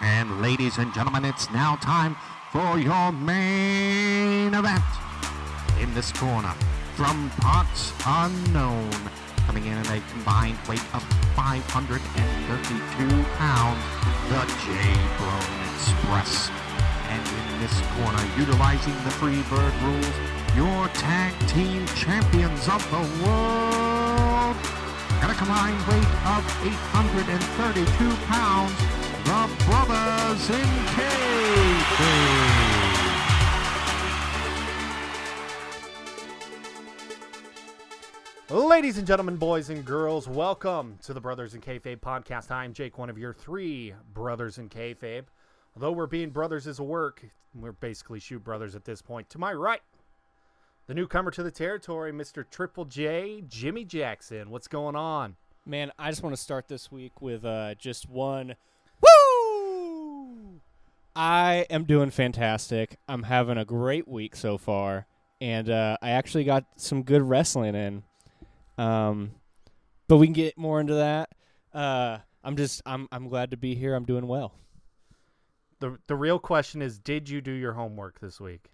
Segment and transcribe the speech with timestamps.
[0.00, 2.16] And ladies and gentlemen, it's now time
[2.50, 4.82] for your main event.
[5.80, 6.52] In this corner,
[6.96, 8.90] from parts unknown,
[9.46, 11.02] coming in at a combined weight of
[11.36, 13.84] 532 pounds,
[14.28, 14.74] the J
[15.18, 16.50] Bone Express.
[17.10, 20.10] And in this corner, utilizing the Freebird rules,
[20.56, 24.56] your tag team champions of the world.
[25.22, 29.03] At a combined weight of 832 pounds,
[30.34, 30.52] the
[30.96, 32.24] Brothers.
[38.50, 42.50] Ladies and gentlemen, boys and girls, welcome to the Brothers in Kayfabe podcast.
[42.50, 45.24] I'm Jake, one of your three brothers in Kayfabe.
[45.76, 49.30] Although we're being brothers is a work, we're basically shoot brothers at this point.
[49.30, 49.82] To my right,
[50.86, 52.44] the newcomer to the territory, Mr.
[52.48, 54.50] Triple J, Jimmy Jackson.
[54.50, 55.36] What's going on?
[55.64, 58.56] Man, I just want to start this week with uh, just one.
[61.16, 62.96] I am doing fantastic.
[63.08, 65.06] I'm having a great week so far,
[65.40, 68.02] and uh, I actually got some good wrestling in.
[68.76, 69.32] Um,
[70.08, 71.30] but we can get more into that.
[71.72, 73.94] Uh, I'm just I'm I'm glad to be here.
[73.94, 74.54] I'm doing well.
[75.80, 78.70] The the real question is, did you do your homework this week?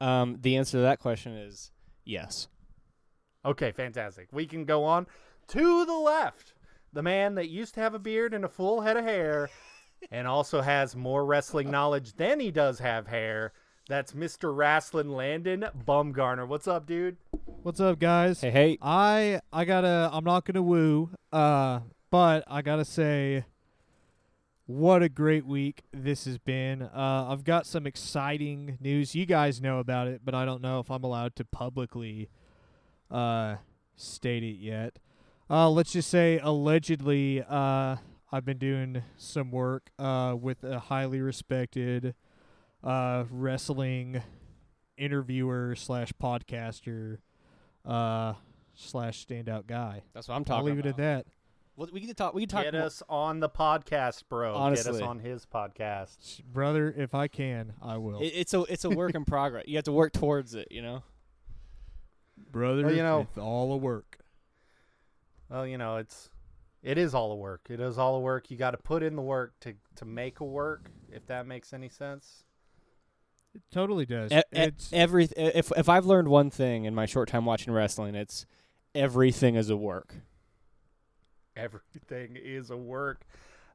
[0.00, 1.70] Um, the answer to that question is
[2.04, 2.48] yes.
[3.44, 4.28] Okay, fantastic.
[4.32, 5.06] We can go on
[5.48, 6.54] to the left.
[6.92, 9.48] The man that used to have a beard and a full head of hair
[10.10, 13.52] and also has more wrestling knowledge than he does have hair.
[13.88, 14.54] That's Mr.
[14.56, 16.46] Wrestling Landon Bumgarner.
[16.46, 17.16] What's up, dude?
[17.62, 18.40] What's up, guys?
[18.40, 18.78] Hey hey.
[18.80, 20.08] I I gotta.
[20.12, 21.10] I'm not gonna woo.
[21.32, 23.44] Uh, but I gotta say,
[24.66, 26.82] what a great week this has been.
[26.82, 29.14] Uh, I've got some exciting news.
[29.14, 32.28] You guys know about it, but I don't know if I'm allowed to publicly,
[33.10, 33.56] uh,
[33.96, 34.98] state it yet.
[35.50, 37.96] Uh, let's just say allegedly, uh,
[38.32, 42.14] I've been doing some work uh with a highly respected,
[42.82, 44.22] uh, wrestling
[44.96, 47.18] interviewer slash podcaster
[47.84, 48.34] uh
[48.74, 50.02] slash standout guy.
[50.14, 51.26] That's what I'm I'll talking leave it at that.
[51.74, 52.34] Well, we can talk.
[52.34, 52.64] We can talk.
[52.64, 54.54] Get more- us on the podcast, bro.
[54.54, 54.92] Honestly.
[54.92, 56.42] Get us on his podcast.
[56.44, 58.20] Brother, if I can, I will.
[58.20, 59.64] It, it's a it's a work in progress.
[59.66, 60.68] You have to work towards it.
[60.70, 61.02] You know.
[62.50, 64.18] Brother, Well, you know- it's all the work.
[65.48, 66.28] Well, you know, it's
[66.82, 67.62] it is all the work.
[67.70, 68.50] It is all the work.
[68.50, 70.90] You got to put in the work to to make a work.
[71.10, 72.44] If that makes any sense.
[73.54, 74.32] It totally does.
[74.32, 77.72] E- e- it's every if if I've learned one thing in my short time watching
[77.72, 78.46] wrestling, it's
[78.94, 80.14] everything is a work.
[81.56, 83.26] Everything is a work.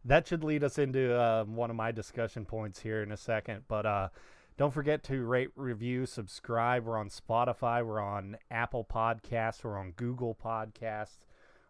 [0.03, 3.63] That should lead us into um, one of my discussion points here in a second.
[3.67, 4.09] But uh,
[4.57, 6.85] don't forget to rate, review, subscribe.
[6.85, 7.85] We're on Spotify.
[7.85, 9.63] We're on Apple Podcasts.
[9.63, 11.19] We're on Google Podcasts.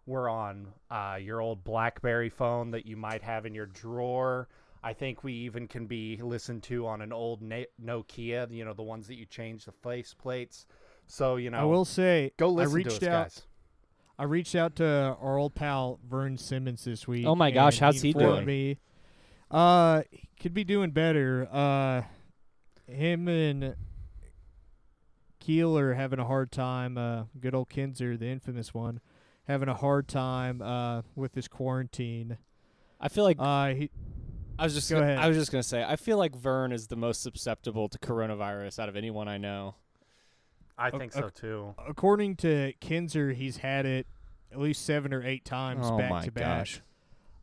[0.08, 4.48] We're on uh, your old BlackBerry phone that you might have in your drawer.
[4.84, 8.74] I think we even can be listened to on an old Na- Nokia, you know,
[8.74, 10.66] the ones that you change the face plates.
[11.08, 13.48] So, you know, I will say go I listen reached to us, out guys.
[14.18, 17.26] I reached out to our old pal Vern Simmons this week.
[17.28, 18.46] Oh my gosh, how's he informed doing?
[18.46, 18.78] Me,
[19.52, 21.48] uh, he could be doing better.
[21.52, 22.02] Uh,
[22.90, 23.76] him and
[25.40, 26.98] Keel are having a hard time.
[26.98, 29.00] Uh, good old Kinzer, the infamous one,
[29.48, 32.38] having a hard time uh with this quarantine.
[33.00, 33.90] I feel like Uh, he
[34.60, 35.20] I was just go gonna, ahead.
[35.24, 38.80] I was just gonna say I feel like Vern is the most susceptible to coronavirus
[38.80, 39.76] out of anyone I know.
[40.78, 41.76] I think o- so too.
[41.88, 44.06] according to Kinzer, he's had it
[44.52, 46.44] at least seven or eight times oh back my to back.
[46.60, 46.82] gosh.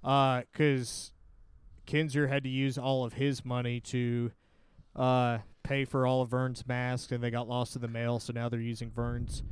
[0.02, 1.12] Uh, because
[1.86, 4.32] Kinzer had to use all of his money to
[4.96, 8.18] uh pay for all of Vern's masks, and they got lost in the mail.
[8.18, 9.42] So now they're using Vern's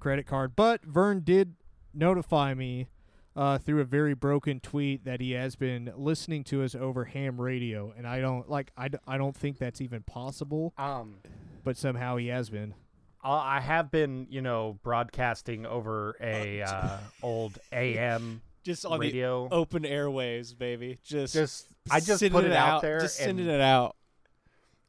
[0.00, 0.56] credit card.
[0.56, 1.54] But Vern did
[1.94, 2.88] notify me
[3.36, 7.40] uh, through a very broken tweet that he has been listening to us over ham
[7.40, 11.16] radio, and I don't like I, d- I don't think that's even possible, Um,
[11.64, 12.74] but somehow he has been.
[13.22, 19.48] I I have been, you know, broadcasting over a uh, old AM Just on radio.
[19.48, 20.98] the open airways, baby.
[21.04, 23.94] Just just I just sending put it, out, out there, Just and sending it out.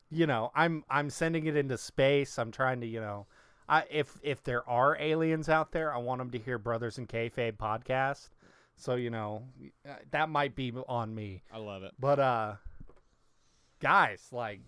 [0.10, 2.40] you know, I'm I'm sending it into space.
[2.40, 3.28] I'm trying to, you know,
[3.72, 7.08] I if if there are aliens out there, I want them to hear Brothers and
[7.08, 8.30] Kayfabe podcast.
[8.76, 9.44] So you know,
[9.88, 11.42] uh, that might be on me.
[11.52, 11.94] I love it.
[11.98, 12.56] But uh,
[13.80, 14.60] guys, like,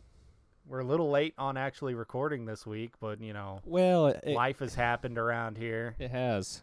[0.65, 4.59] we're a little late on actually recording this week, but you know, Well, it, life
[4.59, 5.95] has happened around here.
[5.99, 6.61] it has.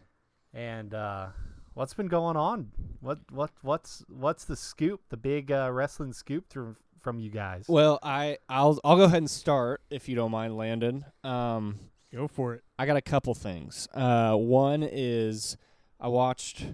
[0.53, 1.27] And uh,
[1.75, 2.71] what's been going on?
[3.01, 5.01] What what what's what's the scoop?
[5.09, 7.65] The big uh, wrestling scoop through from you guys?
[7.67, 11.05] Well, I I'll I'll go ahead and start if you don't mind, Landon.
[11.23, 11.79] Um,
[12.13, 12.63] Go for it.
[12.77, 13.87] I got a couple things.
[13.93, 15.57] Uh, one is
[15.99, 16.65] I watched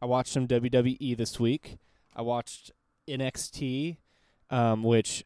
[0.00, 1.78] I watched some WWE this week.
[2.14, 2.70] I watched
[3.08, 3.96] NXT.
[4.50, 5.24] um, which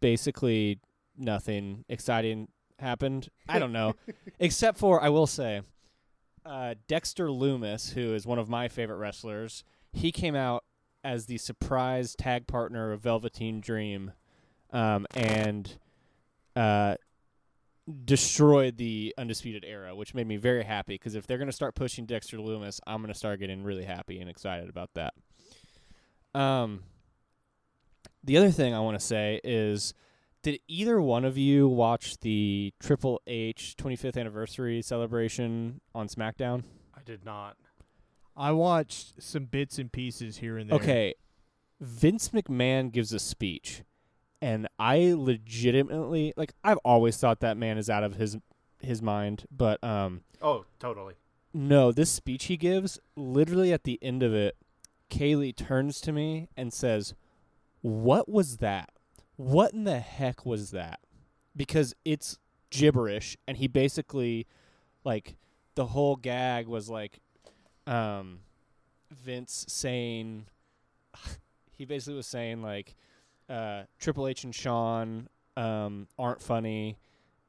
[0.00, 0.80] basically
[1.16, 2.48] nothing exciting
[2.78, 3.28] happened.
[3.48, 3.94] I don't know,
[4.38, 5.62] except for I will say,
[6.44, 10.64] uh, Dexter Lumis, who is one of my favorite wrestlers, he came out
[11.04, 14.12] as the surprise tag partner of Velveteen Dream,
[14.72, 15.78] um, and
[16.56, 16.96] uh,
[18.04, 21.74] destroyed the undisputed era, which made me very happy because if they're going to start
[21.74, 25.14] pushing Dexter Lumis, I'm going to start getting really happy and excited about that.
[26.34, 26.82] Um,
[28.22, 29.94] the other thing I want to say is,
[30.42, 36.62] did either one of you watch the Triple H 25th anniversary celebration on SmackDown?
[36.94, 37.56] I did not.
[38.36, 40.78] I watched some bits and pieces here and there.
[40.78, 41.14] Okay,
[41.80, 43.82] Vince McMahon gives a speech,
[44.40, 46.52] and I legitimately like.
[46.64, 48.36] I've always thought that man is out of his
[48.80, 51.14] his mind, but um, Oh, totally.
[51.52, 54.56] no, this speech he gives, literally at the end of it,
[55.10, 57.14] Kaylee turns to me and says,
[57.80, 58.90] "What was that?
[59.36, 61.00] What in the heck was that?"
[61.56, 62.38] Because it's
[62.70, 64.46] gibberish, and he basically,
[65.04, 65.36] like,
[65.74, 67.18] the whole gag was like,
[67.86, 68.40] um,
[69.10, 70.46] Vince saying,
[71.72, 72.94] he basically was saying like,
[73.48, 76.98] uh, Triple H and Shawn um aren't funny,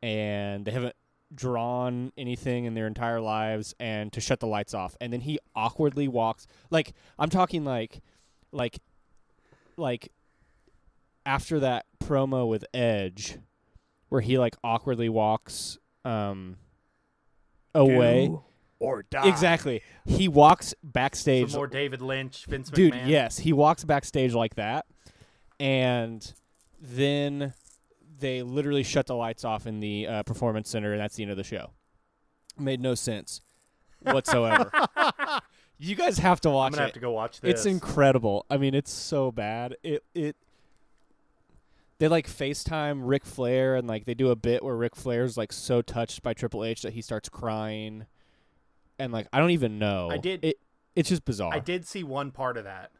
[0.01, 0.95] and they haven't
[1.33, 4.97] drawn anything in their entire lives and to shut the lights off.
[4.99, 8.01] And then he awkwardly walks like i'm talking like
[8.51, 8.79] like
[9.77, 10.11] like
[11.25, 13.37] after that promo with edge
[14.09, 16.57] where he like awkwardly walks um
[17.75, 18.27] away.
[18.27, 18.43] Do
[18.81, 19.27] or die.
[19.27, 19.83] exactly.
[20.05, 24.85] He walks backstage Some more David Lynch, Vince dude yes he walks backstage like that
[25.59, 26.33] and
[26.81, 27.53] then
[28.19, 31.31] they literally shut the lights off in the uh, performance center and that's the end
[31.31, 31.71] of the show
[32.57, 33.41] made no sense
[34.01, 34.71] whatsoever
[35.77, 37.51] you guys have to I'm watch gonna it have to go watch this.
[37.51, 40.35] it's incredible i mean it's so bad it it
[41.97, 45.51] they like FaceTime Ric Flair and like they do a bit where Ric Flair's like
[45.51, 48.05] so touched by Triple H that he starts crying,
[48.97, 50.09] and like I don't even know.
[50.09, 50.59] I did- It
[50.95, 51.53] it's just bizarre.
[51.53, 52.91] I did see one part of that.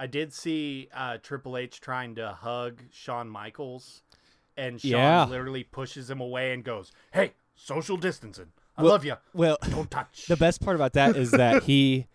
[0.00, 4.02] I did see uh, Triple H trying to hug Shawn Michaels,
[4.56, 5.26] and Shawn Yeah.
[5.26, 8.52] literally pushes him away and goes, "Hey, social distancing.
[8.78, 9.16] I Well- love you.
[9.34, 12.06] Well, Don't touch." the best part about that is that he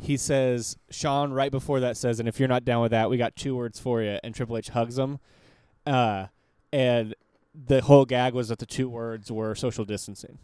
[0.00, 3.16] he says Shawn right before that says, and if you're not down with that, we
[3.16, 4.18] got two words for you.
[4.22, 5.18] And Triple H hugs him,
[5.84, 6.26] uh,
[6.72, 7.14] and
[7.54, 10.38] the whole gag was that the two words were social distancing.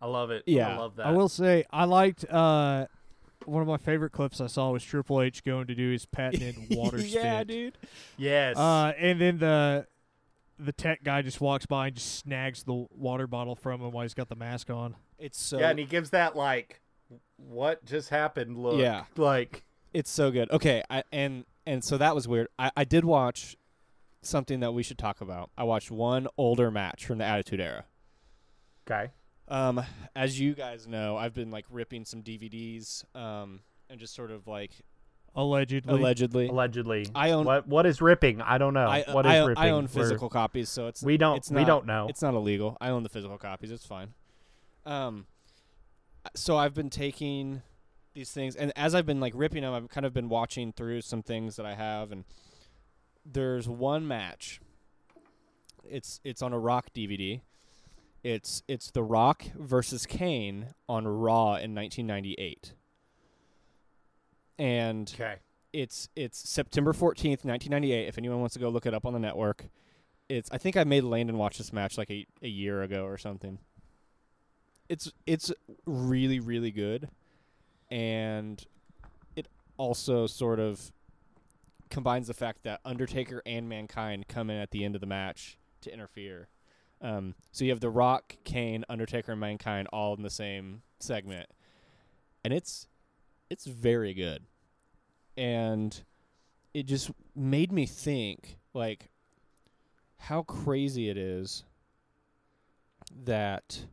[0.00, 0.44] I love it.
[0.46, 0.68] Yeah.
[0.74, 1.06] I love that.
[1.06, 2.86] I will say I liked uh,
[3.46, 6.56] one of my favorite clips I saw was Triple H going to do his patented
[6.70, 7.48] water yeah, spit.
[7.48, 7.78] dude.
[8.16, 8.56] Yes.
[8.56, 9.86] Uh, and then the
[10.58, 14.02] the tech guy just walks by and just snags the water bottle from him while
[14.02, 14.94] he's got the mask on.
[15.18, 16.80] It's so yeah, and he gives that like,
[17.36, 18.78] "What just happened?" Look.
[18.78, 19.04] Yeah.
[19.16, 19.64] Like,
[19.94, 20.50] It's so good.
[20.50, 22.48] Okay, I and and so that was weird.
[22.58, 23.56] I, I did watch
[24.22, 25.50] something that we should talk about.
[25.56, 27.84] I watched one older match from the Attitude Era.
[28.86, 29.10] okay.
[29.50, 29.82] Um,
[30.14, 34.46] as you guys know, I've been like ripping some DVDs, um, and just sort of
[34.46, 34.70] like
[35.34, 35.94] Allegedly.
[36.00, 36.48] allegedly.
[36.48, 37.06] Allegedly.
[37.14, 38.40] I own What What is ripping?
[38.40, 38.86] I don't know.
[38.86, 39.62] I, what is I, ripping?
[39.62, 41.36] I own We're- physical copies, so it's We don't.
[41.36, 42.06] It's we don't know.
[42.08, 42.76] It's not illegal.
[42.80, 43.70] I own the physical copies.
[43.70, 44.14] It's fine.
[44.86, 45.26] Um,
[46.34, 47.62] so I've been taking
[48.14, 51.02] these things, and as I've been like ripping them, I've kind of been watching through
[51.02, 52.24] some things that I have, and
[53.24, 54.60] there's one match.
[55.88, 57.40] It's it's on a Rock DVD.
[58.22, 62.74] It's it's The Rock versus Kane on Raw in 1998,
[64.58, 65.36] and okay.
[65.72, 69.18] it's it's September 14th, 1998 if anyone wants to go look it up on the
[69.18, 69.68] network.
[70.28, 73.16] It's I think I made Landon watch this match like a, a year ago or
[73.16, 73.58] something.
[74.88, 75.50] It's it's
[75.86, 77.08] really really good
[77.90, 78.64] and
[79.34, 80.92] it also sort of
[81.88, 85.58] combines the fact that Undertaker and Mankind come in at the end of the match
[85.80, 86.48] to interfere.
[87.02, 91.48] Um, so you have The Rock, Kane, Undertaker, and Mankind all in the same segment,
[92.44, 92.86] and it's
[93.48, 94.42] it's very good,
[95.36, 96.02] and
[96.74, 99.10] it just made me think like
[100.18, 101.64] how crazy it is
[103.24, 103.86] that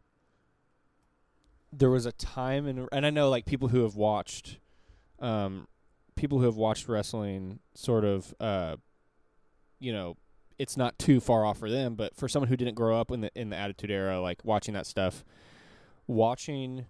[1.71, 4.59] there was a time in and I know like people who have watched
[5.19, 5.67] um
[6.15, 8.75] people who have watched wrestling sort of uh
[9.79, 10.17] you know
[10.59, 13.21] it's not too far off for them but for someone who didn't grow up in
[13.21, 15.23] the in the attitude era like watching that stuff
[16.07, 16.85] watching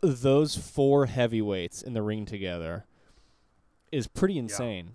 [0.00, 2.84] those four heavyweights in the ring together
[3.90, 4.92] is pretty insane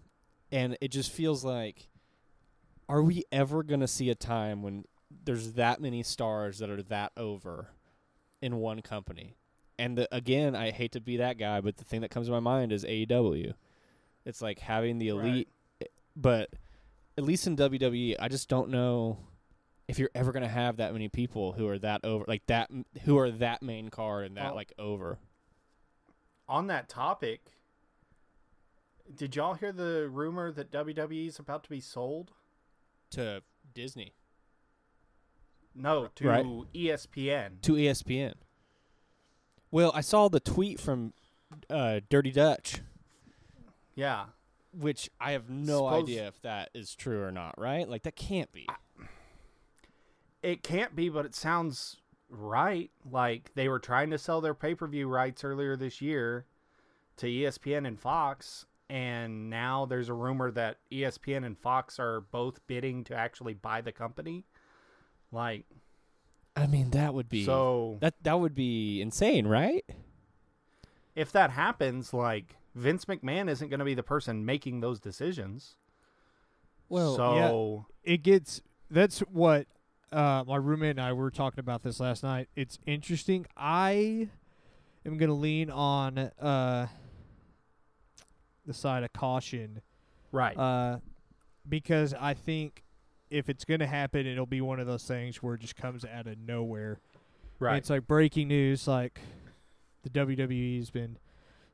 [0.52, 1.90] and it just feels like
[2.90, 4.86] are we ever going to see a time when
[5.26, 7.68] there's that many stars that are that over
[8.42, 9.36] in one company?
[9.78, 12.32] And the, again, I hate to be that guy, but the thing that comes to
[12.32, 13.54] my mind is AEW.
[14.26, 15.26] It's like having the Right.
[15.28, 15.48] elite,
[15.82, 16.50] eh, but
[17.18, 19.18] at least in WWE, I just don't know
[19.88, 22.70] if you're ever gonna have that many people who are that over, like that,
[23.04, 25.18] who are that main card and that Well- like over.
[26.50, 27.42] On that topic,
[29.14, 32.32] did y'all hear the rumor that WWE is about to be sold?
[33.12, 33.42] to
[33.74, 34.12] Disney
[35.74, 36.46] No, to Right.
[36.74, 37.62] ESPN.
[37.62, 38.34] to ESPN.
[39.72, 41.14] Well, I saw the tweet from
[41.70, 42.82] uh, Dirty Dutch,
[43.96, 44.26] Yeah.
[44.80, 47.56] Which I have no Suppose- idea if that is true or not.
[47.58, 47.88] Right?
[47.88, 48.68] Like that can't be.
[50.44, 51.98] It can't be, but it sounds
[52.30, 52.92] right.
[53.10, 56.46] Like they were trying to sell their pay per view rights earlier this year
[57.18, 62.66] to ESPN and Fox, and now there's a rumor that ESPN and Fox are both
[62.68, 64.46] bidding to actually buy the company.
[65.32, 65.66] Like,
[66.56, 69.84] I mean, that would be so that that would be insane, right?
[71.16, 75.76] if that happens, like Vince McMahon isn't going to be the person making those decisions.
[76.90, 79.68] Well, so it gets that's what
[80.12, 82.48] uh, my roommate and I were talking about this last night.
[82.56, 83.46] It's interesting.
[83.58, 84.30] I
[85.06, 86.88] am going to lean on uh,
[88.66, 89.82] the side of caution
[90.32, 91.00] right, uh,
[91.68, 92.84] because I think
[93.30, 96.06] if it's going to happen, it'll be one of those things where it just comes
[96.06, 97.00] out of nowhere.
[97.60, 99.20] And right, it's like breaking news, like
[100.04, 101.18] the WWE has been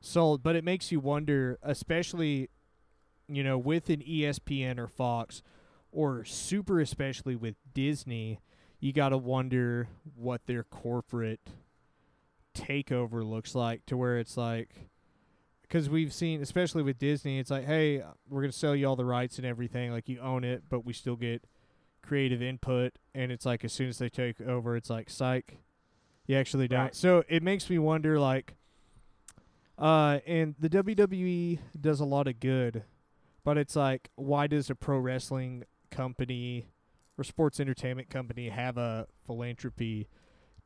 [0.04, 0.42] sold.
[0.42, 2.50] But it makes you wonder, especially,
[3.28, 5.42] you know, with an ESPN or Fox,
[5.90, 8.40] or super especially with Disney,
[8.80, 11.40] you got to wonder what their corporate
[12.54, 14.88] takeover looks like to where it's like.
[15.62, 18.96] Because we've seen, especially with Disney, it's like, hey, we're going to sell you all
[18.96, 19.90] the rights and everything.
[19.90, 21.46] Like, you own it, but we still get
[22.02, 22.92] creative input.
[23.14, 25.58] And it's like, as soon as they take over, it's like, psych.
[26.26, 26.80] You actually don't.
[26.80, 26.94] Right.
[26.94, 28.56] So it makes me wonder, like,
[29.78, 32.84] uh, and the WWE does a lot of good,
[33.44, 36.66] but it's like, why does a pro wrestling company
[37.18, 40.08] or sports entertainment company have a philanthropy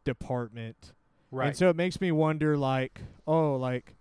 [0.05, 0.93] department?
[1.31, 1.49] right.
[1.49, 3.95] And so it makes me wonder, like, oh, like,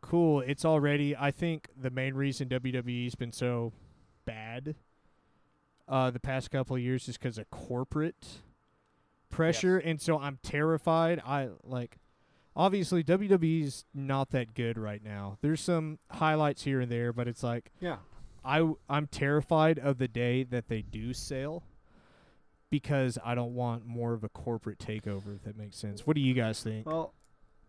[0.00, 0.40] cool.
[0.40, 1.16] It's already.
[1.16, 3.72] I think the main reason WWE's been so
[4.26, 4.74] bad,
[5.88, 8.26] uh, the past couple of years is because of corporate
[9.30, 11.20] pressure, and so I'm terrified.
[11.24, 11.96] I like,
[12.60, 15.38] obviously WWE's not that good right now.
[15.40, 17.96] There's some highlights here and there, but it's like yeah.
[18.44, 21.64] I I'm terrified of the day that they do sell.
[22.70, 26.06] Because I don't want more of a corporate takeover, if that makes sense.
[26.06, 26.86] What do you guys think?
[26.86, 27.14] Well,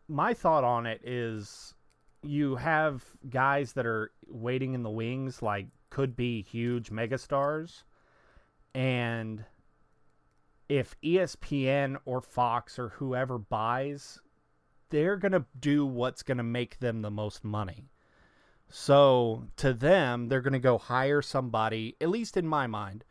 [0.08, 1.74] my thought on it is
[2.22, 7.82] you have guys that are waiting in the wings, like could be huge megastars.
[8.76, 9.44] And
[10.70, 14.20] if ESPN or Fox or whoever buys,
[14.92, 17.90] they're going to do what's going to make them the most money.
[18.70, 23.04] So to them, they're going to go hire somebody, at least in my mind,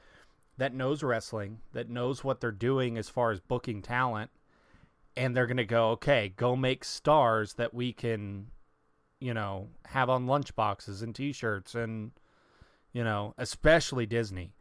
[0.57, 4.31] that knows wrestling, that knows what they're doing as far as booking talent
[5.17, 8.47] and they're going to go, okay, go make stars that we can,
[9.19, 12.13] you know, have on lunchboxes and t-shirts and
[12.93, 14.55] you know, especially Disney.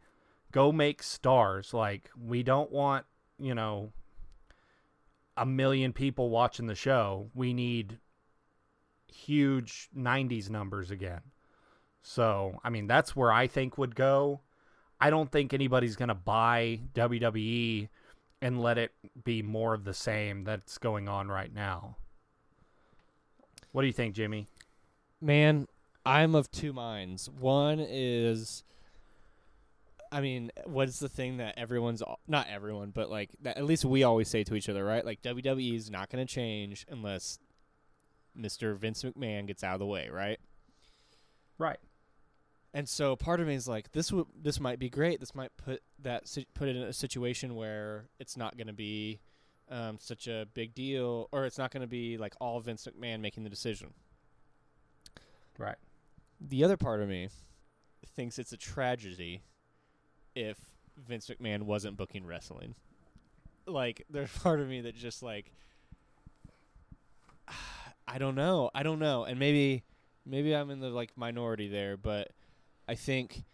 [0.52, 3.06] Go make stars like we don't want,
[3.38, 3.92] you know,
[5.40, 7.30] a million people watching the show.
[7.34, 7.98] We need
[9.10, 11.22] huge 90s numbers again.
[12.02, 14.40] So, I mean, that's where I think would go.
[15.00, 17.88] I don't think anybody's going to buy WWE
[18.42, 18.92] and let it
[19.24, 21.96] be more of the same that's going on right now.
[23.72, 24.46] What do you think, Jimmy?
[25.22, 25.68] Man,
[26.04, 27.30] I'm of two minds.
[27.30, 28.62] One is,
[30.12, 34.02] I mean, what's the thing that everyone's not everyone, but like that at least we
[34.02, 35.04] always say to each other, right?
[35.04, 37.38] Like WWE is not going to change unless
[38.38, 38.76] Mr.
[38.76, 40.38] Vince McMahon gets out of the way, right?
[41.58, 41.78] Right.
[42.72, 45.20] And so part of me is like, this would this might be great.
[45.20, 48.72] This might put that si- put it in a situation where it's not going to
[48.72, 49.20] be
[49.70, 53.20] um, such a big deal, or it's not going to be like all Vince McMahon
[53.20, 53.92] making the decision.
[55.58, 55.76] Right.
[56.40, 57.28] The other part of me
[58.06, 59.42] thinks it's a tragedy
[60.34, 60.58] if
[60.96, 62.74] Vince McMahon wasn't booking wrestling.
[63.66, 65.52] Like, there's part of me that just like,
[68.08, 69.84] I don't know, I don't know, and maybe,
[70.26, 72.32] maybe I'm in the like minority there, but
[72.88, 73.44] I think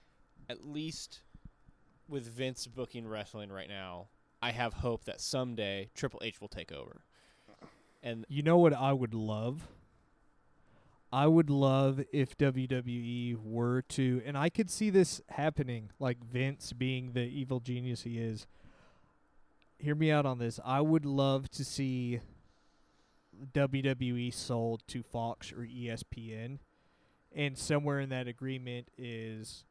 [0.48, 1.20] at least
[2.08, 4.06] with Vince booking wrestling right now,
[4.40, 7.02] I have hope that someday Triple H will take over.
[8.02, 9.66] And You know what I would love?
[11.16, 16.74] I would love if WWE were to, and I could see this happening, like Vince
[16.74, 18.46] being the evil genius he is.
[19.78, 20.60] Hear me out on this.
[20.62, 22.20] I would love to see
[23.54, 26.58] WWE sold to Fox or ESPN,
[27.34, 29.64] and somewhere in that agreement is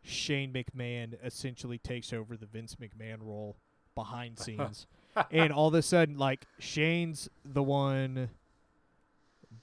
[0.00, 3.58] Shane McMahon essentially takes over the Vince McMahon role
[3.94, 4.86] behind scenes.
[5.30, 8.30] and all of a sudden like Shane's the one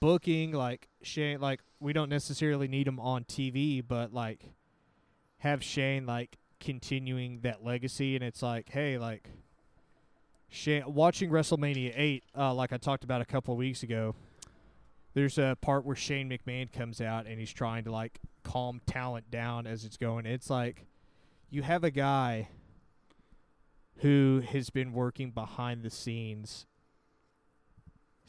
[0.00, 4.44] booking like Shane like we don't necessarily need him on TV but like
[5.38, 9.30] have Shane like continuing that legacy and it's like hey like
[10.48, 14.14] Shane watching WrestleMania 8 uh like I talked about a couple of weeks ago
[15.18, 19.30] there's a part where Shane McMahon comes out and he's trying to like calm talent
[19.32, 20.26] down as it's going.
[20.26, 20.86] It's like
[21.50, 22.48] you have a guy
[23.96, 26.66] who has been working behind the scenes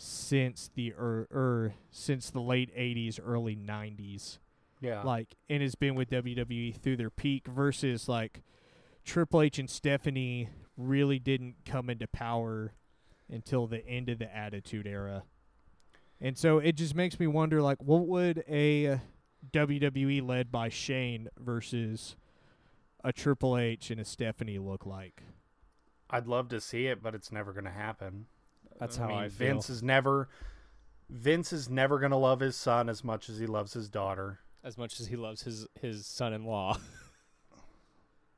[0.02, 4.40] since the er, er since the late 80s early 90s
[4.80, 5.04] Yeah.
[5.04, 8.42] like and has been with WWE through their peak versus like
[9.04, 12.72] Triple H and Stephanie really didn't come into power
[13.30, 15.24] until the end of the Attitude Era.
[16.22, 19.02] And so it just makes me wonder like what would a
[19.52, 22.16] WWE led by Shane versus
[23.04, 25.24] a Triple H and a Stephanie look like?
[26.10, 28.28] I'd love to see it, but it's never going to happen.
[28.80, 29.48] That's I how mean, I feel.
[29.48, 30.30] Vince is never
[31.10, 34.40] Vince is never going to love his son as much as he loves his daughter.
[34.64, 36.78] as much as he loves his his son-in-law.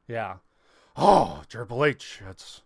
[0.08, 0.38] Yeah.
[0.98, 2.64] Oh, Triple H, that's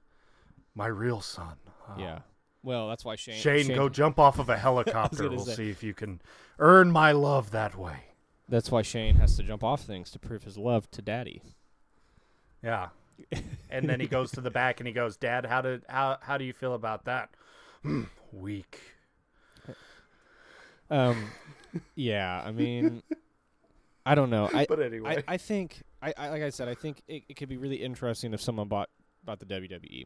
[0.74, 1.58] my real son.
[1.88, 1.94] Oh.
[2.00, 2.20] yeah.
[2.64, 3.36] Well, that's why Shane.
[3.36, 5.30] Shane, go jump off of a helicopter.
[5.30, 5.56] We'll say.
[5.56, 6.22] see if you can
[6.58, 7.98] earn my love that way.
[8.50, 11.44] That's why Shane has to jump off things to prove his love to Daddy.
[12.64, 12.90] Yeah.
[13.70, 16.40] and then he goes to the back and he goes, "Dad, how did how how
[16.40, 17.30] do you feel about that?"
[17.86, 18.80] "Hmm, Weak.
[20.90, 21.26] Um,
[21.96, 22.42] yeah.
[22.46, 23.02] I mean,
[24.06, 24.50] I don't know.
[24.54, 27.34] I But anyway, I, I think I, I like I said, I think it, it
[27.36, 28.90] could be really interesting if someone bought
[29.24, 30.06] bought the WWE.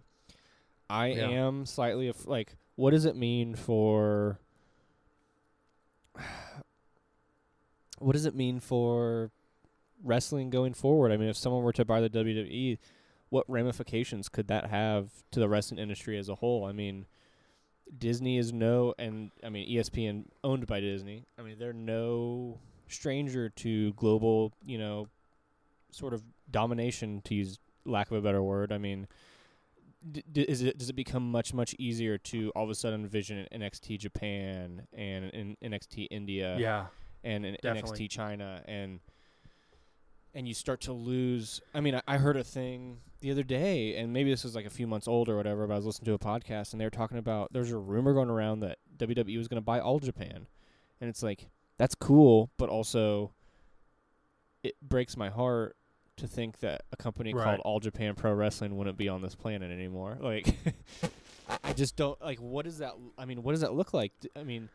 [0.90, 1.28] I Yeah.
[1.30, 4.40] am slightly af- like, what does it mean for?
[8.00, 9.32] What does it mean for
[10.04, 11.12] wrestling going forward?
[11.12, 12.78] I mean, if someone were to buy the WWE,
[13.30, 16.64] what ramifications could that have to the wrestling industry as a whole?
[16.66, 17.06] I mean,
[17.98, 21.26] Disney is no, and I mean ESPN owned by Disney.
[21.38, 25.08] I mean, they're no stranger to global, you know,
[25.92, 28.72] sort of domination, to use lack of a better word.
[28.72, 29.08] I mean,
[30.12, 33.04] d- d- is it does it become much much easier to all of a sudden
[33.04, 36.86] envision NXT Japan and an NXT India yeah.
[37.24, 38.08] and an Definitely.
[38.08, 39.00] NXT China and
[40.34, 41.62] and you start to lose.
[41.74, 44.66] I mean, I, I heard a thing the other day, and maybe this was like
[44.66, 45.68] a few months old or whatever.
[45.68, 48.14] But I was listening to a podcast, and they were talking about there's a rumor
[48.14, 50.48] going around that WWE was going to buy All Japan,
[51.02, 53.32] and it's like that's cool, but also
[54.64, 55.76] it breaks my heart
[56.18, 57.44] to think that a company Right.
[57.46, 60.18] called All Japan Pro Wrestling wouldn't be on this planet anymore.
[60.22, 60.54] Like,
[61.64, 62.40] I, just don't like.
[62.40, 62.94] What does that?
[63.18, 64.12] I mean, what does that look like?
[64.36, 64.70] I mean,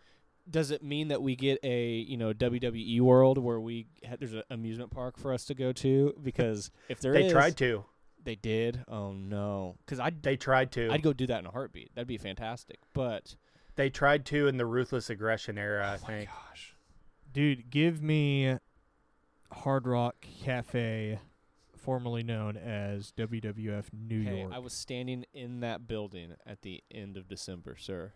[0.51, 4.33] does it mean that we get a you know WWE world where we ha- there's
[4.35, 6.15] an amusement park for us to go to?
[6.23, 7.85] Because if there They is- tried to.
[8.25, 8.83] They did.
[8.89, 10.91] Oh no, because I'd They tried to.
[10.91, 11.95] I'd go do that in a heartbeat.
[11.95, 12.79] That'd be fantastic.
[12.93, 13.37] But
[13.77, 16.31] They tried to in the ruthless aggression era, I oh my think.
[16.31, 16.75] gosh,
[17.33, 18.57] Dude, give me
[19.53, 21.19] Hard Rock Cafe,
[21.77, 24.53] formerly known as WWF New hey, York.
[24.55, 28.13] I was standing in that building at the end of December, sir,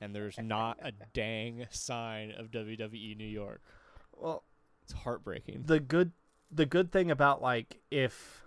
[0.00, 3.60] and there's not a dang sign of WWE New York.
[4.12, 4.44] Well,
[4.84, 5.64] It's heartbreaking.
[5.66, 6.12] the good
[6.50, 8.45] the good thing about like if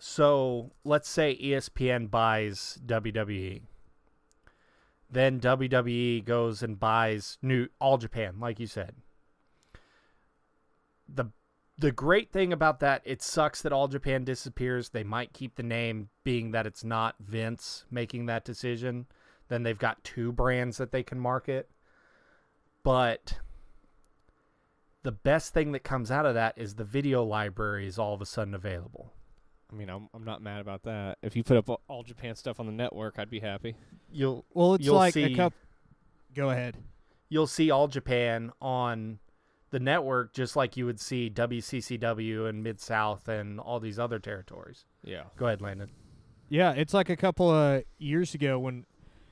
[0.00, 3.60] so let's say ESPN buys WWE
[5.10, 8.94] then WWE goes and buys new All Japan like you said.
[11.08, 11.26] The
[11.76, 14.90] the great thing about that it sucks that All Japan disappears.
[14.90, 19.06] They might keep the name being that it's not Vince making that decision.
[19.48, 21.68] Then they've got two brands that they can market.
[22.84, 23.38] But
[25.02, 28.22] the best thing that comes out of that is the video library is all of
[28.22, 29.12] a sudden available.
[29.70, 31.18] I mean, I'm I'm not mad about that.
[31.22, 33.76] If you put up all- all Japan stuff on the network, I'd be happy.
[34.12, 35.52] You'll well, it's you'll like see- a cup.
[36.34, 36.76] Go ahead.
[37.28, 39.18] you'll see all Japan on
[39.70, 44.18] the network just like you would see WCCW and Mid South and all these other
[44.18, 44.84] territories.
[45.04, 45.24] Yeah.
[45.36, 45.90] Go ahead, Landon.
[46.48, 48.86] Yeah, it's like a couple of years ago when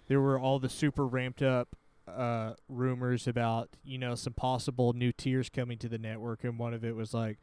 [0.07, 1.68] there were all the super ramped up
[2.07, 6.72] uh, rumors about you know some possible new tiers coming to the network, and one
[6.74, 7.38] of it was like,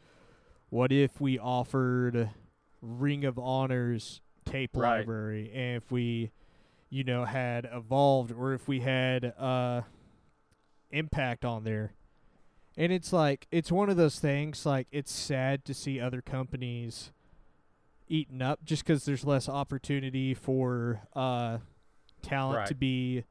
[0.69, 2.29] what if we offered
[2.81, 4.99] Ring of Honor's tape Right.
[4.99, 6.31] library, and if we,
[6.89, 9.81] you know, had evolved, or if we had uh,
[10.91, 11.93] Impact on there.
[12.77, 14.65] And it's like it's one of those things.
[14.65, 17.11] Like it's sad to see other companies
[18.07, 21.57] eaten up just because there's less opportunity for uh,
[22.21, 23.23] talent to be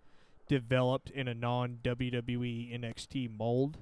[0.48, 3.78] developed in a non WWE NXT mold.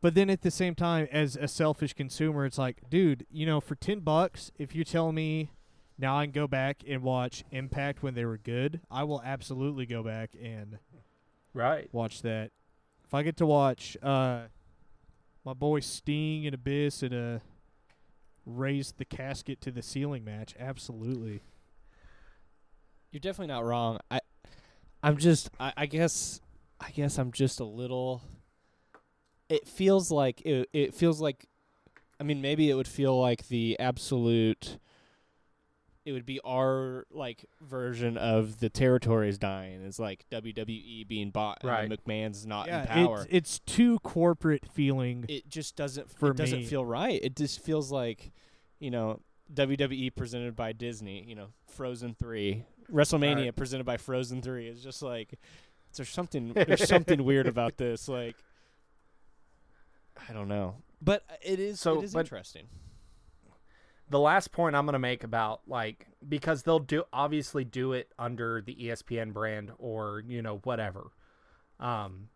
[0.00, 3.60] But then at the same time, as a selfish consumer, it's like, dude, you know,
[3.60, 5.50] for ten bucks, if you tell me
[5.98, 9.86] now I can go back and watch Impact when they were good, I will absolutely
[9.86, 10.78] go back and
[11.52, 11.88] Right.
[11.92, 12.52] watch that.
[13.04, 14.42] If I get to watch uh,
[15.44, 17.40] my boy Sting and Abyss and a
[18.46, 21.42] raise the casket to the ceiling match, absolutely.
[23.10, 23.98] You're definitely not wrong.
[24.10, 24.20] I,
[25.02, 25.50] I'm just.
[25.58, 26.40] I, I guess.
[26.80, 28.22] I guess I'm just a little.
[29.48, 30.68] It feels like it.
[30.72, 31.46] It feels like.
[32.20, 34.78] I mean, maybe it would feel like the absolute.
[36.04, 39.82] It would be our like version of the territories dying.
[39.84, 41.84] It's like WWE being bought Right.
[41.84, 43.20] and McMahon's not yeah, in power.
[43.22, 45.26] it's it's too corporate feeling.
[45.28, 47.20] it just doesn't For it doesn't feel right.
[47.22, 48.32] It just feels like,
[48.80, 49.20] you know,
[49.52, 53.56] WWE presented by Disney, you know, Frozen 3, WrestleMania Right.
[53.56, 55.34] presented by Frozen 3 is just like
[55.94, 58.36] there's something there's something weird about this like
[60.28, 60.76] I don't know.
[61.00, 62.68] But it is So, it is interesting.
[64.10, 68.12] the last point I'm going to make about like because they'll do obviously do it
[68.18, 71.12] under the ESPN brand or you know whatever.
[71.78, 72.28] Um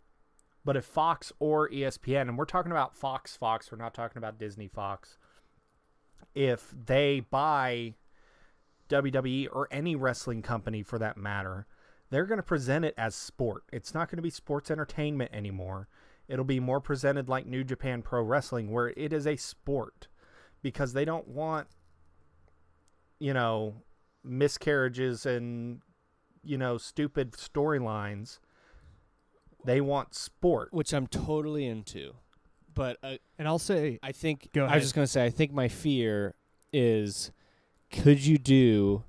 [0.64, 4.38] but if Fox or ESPN and we're talking about Fox Fox, we're not talking about
[4.38, 5.18] Disney Fox.
[6.34, 7.94] If they buy
[8.88, 11.66] WWE or any wrestling company for that matter,
[12.10, 13.64] they're going to present it as sport.
[13.72, 15.88] It's not going to be sports entertainment anymore.
[16.32, 20.08] It'll be more presented like New Japan Pro Wrestling where it is a sport
[20.62, 21.68] because they don't want
[23.18, 23.74] you know
[24.24, 25.82] miscarriages and
[26.42, 28.38] you know stupid storylines
[29.64, 32.14] they want sport Which I'm totally into.
[32.74, 35.52] But uh, and I'll say, I think Go I was just gonna say I think
[35.52, 36.34] my fear
[36.72, 37.30] is
[37.90, 39.04] could you do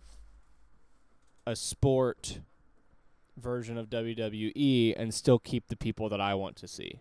[1.48, 2.42] a sport
[3.38, 7.00] version of WWE and still keep the people that I want to see?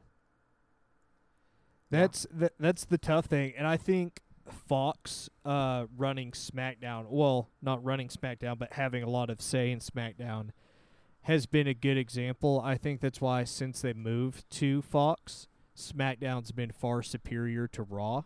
[1.93, 7.83] That's that, that's the tough thing, and I think Fox uh, running SmackDown, well, not
[7.85, 10.51] running SmackDown, but having a lot of say in SmackDown,
[11.23, 12.61] has been a good example.
[12.65, 18.25] I think that's why since they moved to Fox, SmackDown's been far superior to Raw,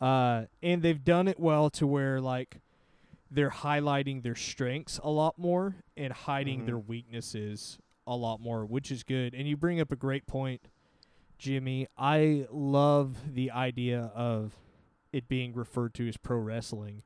[0.00, 2.60] uh, and they've done it well to where like
[3.30, 6.66] they're highlighting their strengths a lot more and hiding Mhm.
[6.66, 9.34] their weaknesses a lot more, which is good.
[9.34, 10.69] And you bring up a great point.
[11.40, 14.52] Jimmy, I love the idea of
[15.10, 17.02] it being referred to as pro wrestling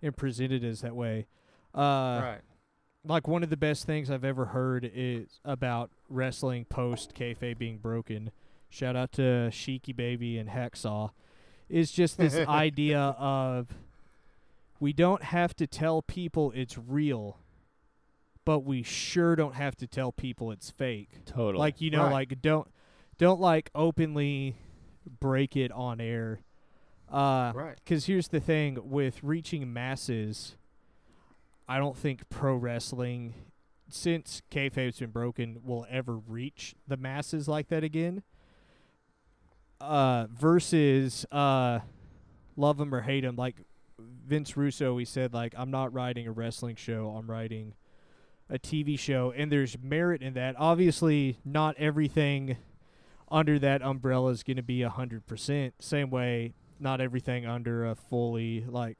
[0.00, 1.26] and presented as that way.
[1.74, 1.80] Uh,
[2.22, 2.40] right
[3.04, 7.78] Like one of the best things I've ever heard is about wrestling post kayfabe being
[7.78, 8.30] broken.
[8.68, 11.10] Shout out to Sheiky Baby and Hacksaw.
[11.68, 13.68] Is just this idea of
[14.78, 17.38] we don't have to tell people it's real,
[18.44, 21.24] but we sure don't have to tell people it's fake.
[21.26, 21.58] Totally.
[21.58, 22.12] Like you know, Right.
[22.30, 22.68] like don't
[23.22, 24.56] don't like openly
[25.20, 26.40] break it on air.
[27.10, 30.56] Uh, right because here's the thing with reaching masses,
[31.68, 33.34] I don't think pro wrestling,
[33.88, 38.22] since kayfabe's been broken, will ever reach the masses like that again.
[39.80, 41.80] Uh, versus uh,
[42.56, 43.56] love him or hate him, like
[44.26, 47.74] Vince Russo, he said like I'm not writing a wrestling show, I'm writing
[48.48, 50.54] a TV show, and there's merit in that.
[50.58, 52.56] Obviously, not everything
[53.32, 55.74] under that umbrella is going to be a hundred percent.
[55.80, 58.98] Same way, not everything under a fully like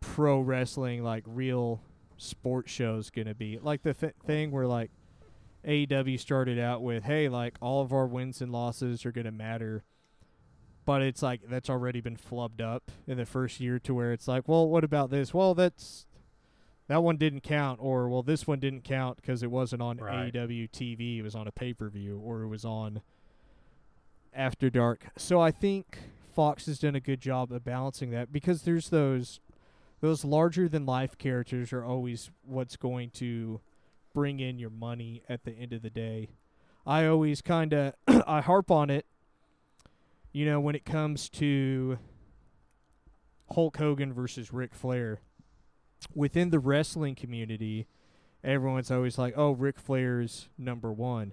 [0.00, 1.82] pro wrestling, like real
[2.16, 4.90] sports show is going to be like the th- thing where like
[5.66, 9.32] AEW started out with, hey, like all of our wins and losses are going to
[9.32, 9.84] matter.
[10.84, 14.26] But it's like that's already been flubbed up in the first year to where it's
[14.26, 15.34] like, well, what about this?
[15.34, 16.06] Well, that's
[16.88, 20.32] that one didn't count, or well, this one didn't count because it wasn't on Right.
[20.32, 21.18] AEW TV.
[21.18, 23.02] It was on a pay per view, or it was on
[24.34, 25.06] After Dark.
[25.16, 25.98] So I think
[26.34, 29.40] Fox has done a good job of balancing that because there's those
[30.00, 33.60] those larger than life characters are always what's going to
[34.14, 36.28] bring in your money at the end of the day.
[36.86, 37.94] I always kind of
[38.26, 39.06] I harp on it.
[40.32, 41.98] You know, when it comes to
[43.50, 45.20] Hulk Hogan versus Ric Flair,
[46.14, 47.86] within the wrestling community,
[48.44, 51.32] everyone's always like, "Oh, Ric Flair's number one,"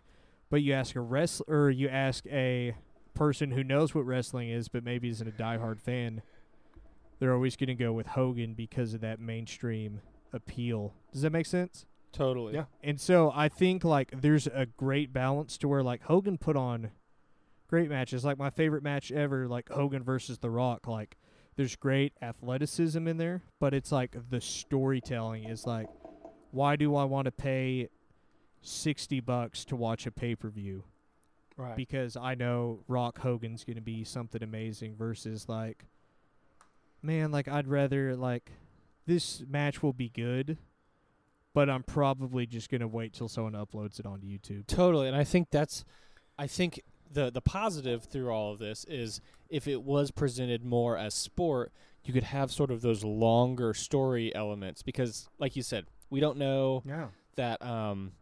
[0.49, 2.75] but you ask a wrestler, or you ask a
[3.13, 6.21] person who knows what wrestling is, but maybe isn't a diehard fan,
[7.19, 10.01] they're always going to go with Hogan because of that mainstream
[10.33, 10.93] appeal.
[11.11, 11.85] Does that make sense?
[12.15, 12.53] totally.
[12.53, 12.65] Yeah.
[12.81, 16.91] And so I think like there's a great balance to where like Hogan put on
[17.67, 18.23] great matches.
[18.23, 20.87] Like my favorite match ever, like Hogan versus The Rock.
[20.87, 21.17] Like
[21.55, 25.87] there's great athleticism in there, but it's like the storytelling is like,
[26.51, 27.89] why do I want to pay
[28.61, 30.83] sixty bucks to watch a pay per view?
[31.57, 31.77] Right.
[31.77, 35.85] because I know Rock Hogan's going to be something amazing versus like
[37.01, 38.51] man, like I'd rather like
[39.05, 40.57] this match will be good,
[41.53, 44.67] but I'm probably just going to wait till someone uploads it onto YouTube.
[44.67, 45.85] Totally, and I think that's,
[46.37, 50.97] I think the the positive through all of this is if it was presented more
[50.97, 51.71] as sport,
[52.03, 56.37] you could have sort of those longer story elements because, like you said, we don't
[56.37, 57.07] know yeah.
[57.35, 57.61] that.
[57.65, 58.13] Um,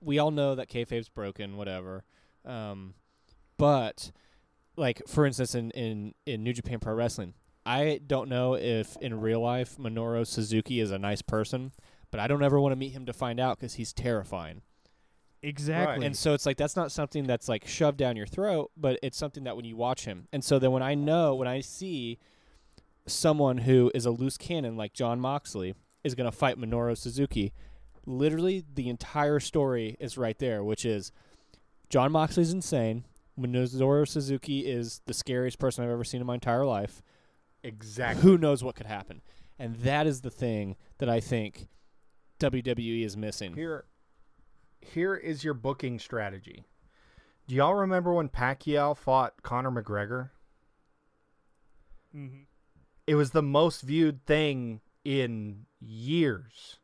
[0.00, 2.04] we all know that kayfabe's broken, whatever.
[2.44, 2.94] Um,
[3.56, 4.10] but
[4.76, 7.34] like for instance, in in in New Japan Pro Wrestling,
[7.64, 11.72] I don't know if in real life Minoru Suzuki is a nice person,
[12.10, 14.62] but I don't ever want to meet him to find out because he's terrifying.
[15.42, 16.06] Exactly.
[16.06, 19.16] And so it's like that's not something that's like shoved down your throat, but it's
[19.16, 20.26] something that when you watch him.
[20.32, 22.18] And so then when I know, when I see
[23.06, 27.52] someone who is a loose cannon like Jon Moxley is going to fight Minoru Suzuki,
[28.06, 31.12] literally the entire story is right there, which is
[31.88, 33.04] Jon Moxley's insane.
[33.38, 37.02] Minoru Suzuki is the scariest person I've ever seen in my entire life.
[37.62, 38.22] Exactly.
[38.22, 39.22] Who knows what could happen?
[39.58, 41.68] And that is the thing that I think
[42.40, 43.54] WWE is missing.
[43.54, 43.84] Here,
[44.80, 46.64] here is your booking strategy.
[47.46, 50.30] Do y'all remember when Pacquiao fought Conor McGregor?
[52.14, 52.42] mm-hmm.
[53.06, 56.78] It was the most viewed thing in years.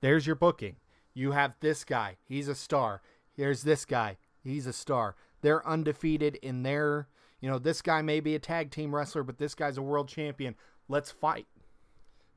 [0.00, 0.76] There's your booking.
[1.14, 2.16] You have this guy.
[2.24, 3.00] He's a star.
[3.36, 4.16] Here's this guy.
[4.42, 5.14] He's a star.
[5.40, 7.06] They're undefeated in their,
[7.40, 10.08] you know, this guy may be a tag team wrestler, but this guy's a world
[10.08, 10.56] champion.
[10.88, 11.46] Let's fight.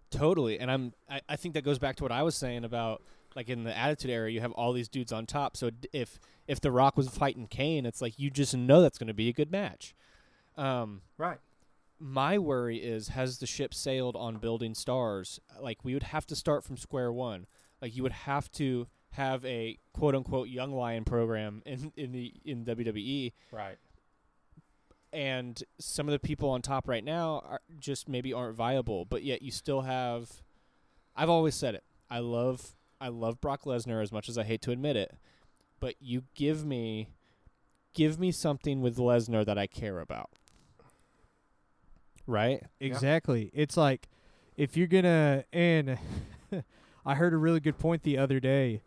[0.10, 0.94] Totally, and I'm.
[1.10, 3.04] I, I think that goes back to what I was saying about
[3.36, 5.56] like in the Attitude Era, you have all these dudes on top.
[5.58, 9.08] So if if The Rock was fighting Kane, it's like you just know that's going
[9.08, 9.94] to be a good match.
[10.56, 11.38] Um, Right.
[12.00, 15.40] my worry is has the ship sailed on building stars?
[15.60, 17.46] Like we would have to start from square one.
[17.82, 22.34] Like you would have to have a quote unquote young lion program in in the
[22.44, 23.78] in WWE Right.
[25.14, 29.24] and some of the people on top right now are just maybe aren't viable but
[29.24, 30.42] yet you still have
[31.16, 34.62] I've always said it I love I love Brock Lesnar as much as I hate
[34.64, 35.16] to admit it
[35.80, 37.10] but you give me
[37.94, 40.32] give me something with Lesnar that I care about
[42.26, 43.52] right Exactly.
[43.54, 44.10] It's like
[44.56, 45.98] if you're gonna and
[47.06, 48.82] I heard a really good point the other day.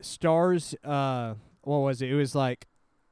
[0.00, 2.10] Stars uh what was it?
[2.10, 2.66] It was like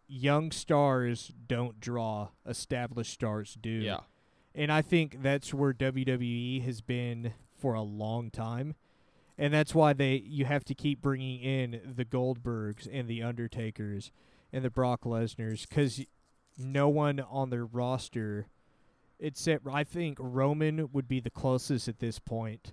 [0.07, 3.71] young stars don't draw, established stars do.
[3.71, 4.01] Yeah.
[4.55, 8.75] And I think that's where WWE has been for a long time.
[9.37, 14.11] And that's why they you have to keep bringing in the Goldbergs and the Undertakers
[14.53, 16.05] and the Brock Lesnars cuz
[16.57, 18.47] no one on their roster
[19.21, 22.73] except I think Roman would be the closest at this point.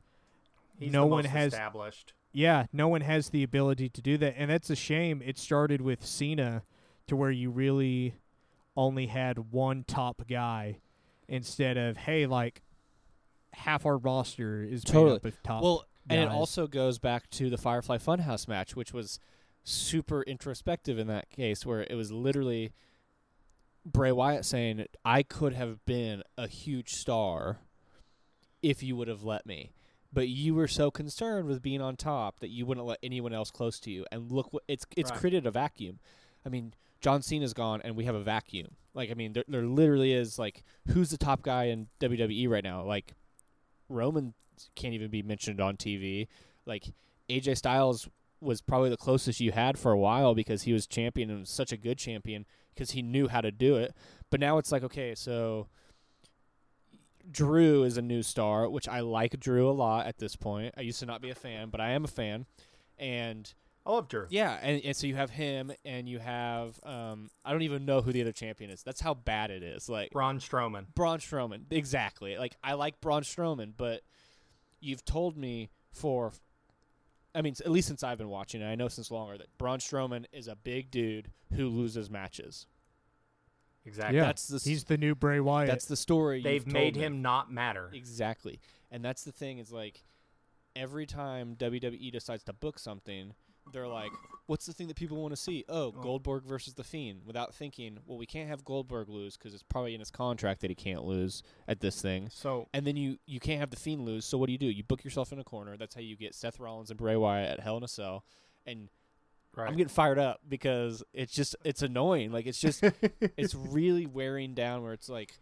[0.80, 2.14] He's no one has established.
[2.34, 5.22] yeah, no one has the ability to do that, and that's a shame.
[5.26, 6.64] It started with Cena,
[7.08, 8.16] to where you really
[8.76, 10.80] only had one top guy,
[11.28, 12.62] instead of hey, like
[13.56, 15.16] half our roster is made Totally.
[15.18, 15.64] up of top.
[15.64, 19.20] well and it also goes back to the Firefly Funhouse match which was
[19.64, 22.72] super introspective in that case where it was literally
[23.86, 27.60] Bray Wyatt saying I could have been a huge star
[28.62, 29.72] if you would have let me.
[30.12, 33.52] But you were so concerned with being on top that you wouldn't let anyone else
[33.52, 34.06] close to you.
[34.12, 35.20] And look what it's it's Right.
[35.20, 36.00] created a vacuum.
[36.46, 38.70] I mean, John Cena's gone and we have a vacuum.
[38.94, 42.64] Like I mean, there there literally is like who's the top guy in WWE right
[42.64, 42.84] now?
[42.84, 43.14] Like
[43.90, 44.34] Roman
[44.76, 46.28] can't even be mentioned on TV.
[46.66, 46.94] Like
[47.30, 48.08] AJ Styles
[48.42, 51.50] was probably the closest you had for a while because he was champion and was
[51.50, 53.94] such a good champion because he knew how to do it.
[54.30, 55.68] But now it's like, okay, so
[57.30, 60.74] Drew is a new star, which I like Drew a lot at this point.
[60.78, 62.46] I used to not be a fan, but I am a fan.
[62.98, 63.54] And
[63.86, 64.26] I love Drew.
[64.30, 68.02] yeah, and, and so you have him and you have um I don't even know
[68.02, 68.82] who the other champion is.
[68.84, 69.88] That's how bad it is.
[69.88, 70.86] Like Braun Strowman.
[70.96, 71.66] Braun Strowman.
[71.70, 72.38] Exactly.
[72.38, 74.02] Like I like Braun Strowman, but
[74.80, 76.34] you've told me for
[77.36, 79.80] I mean, at least since I've been watching, and I know since longer that Braun
[79.80, 82.66] Strowman is a big dude who loses matches.
[83.86, 84.18] Exactly.
[84.18, 85.68] yeah, that's the s- he's the new Bray Wyatt.
[85.70, 86.42] That's the story.
[86.42, 87.02] They've you've made told me.
[87.04, 87.92] him not matter.
[87.94, 90.04] exactly, and that's the thing is like
[90.76, 93.34] every time WWE decides to book something,
[93.72, 94.12] they're like,
[94.46, 97.22] "What's the thing that people want to see?" Oh, Goldberg versus the Fiend.
[97.26, 100.70] Without thinking, well, we can't have Goldberg lose because it's probably in his contract that
[100.70, 102.30] he can't lose at this thing.
[102.32, 104.26] So And then you you can't have the Fiend lose.
[104.26, 104.68] So what do you do?
[104.68, 105.78] You book yourself in a corner.
[105.78, 108.26] That's how you get Seth Rollins and Bray Wyatt at Hell in a Cell.
[108.66, 108.90] And
[109.56, 109.68] right.
[109.68, 112.32] I'm getting fired up because it's just it's annoying.
[112.32, 112.84] Like it's just
[113.38, 114.84] it's really wearing down.
[114.84, 115.38] Where it's like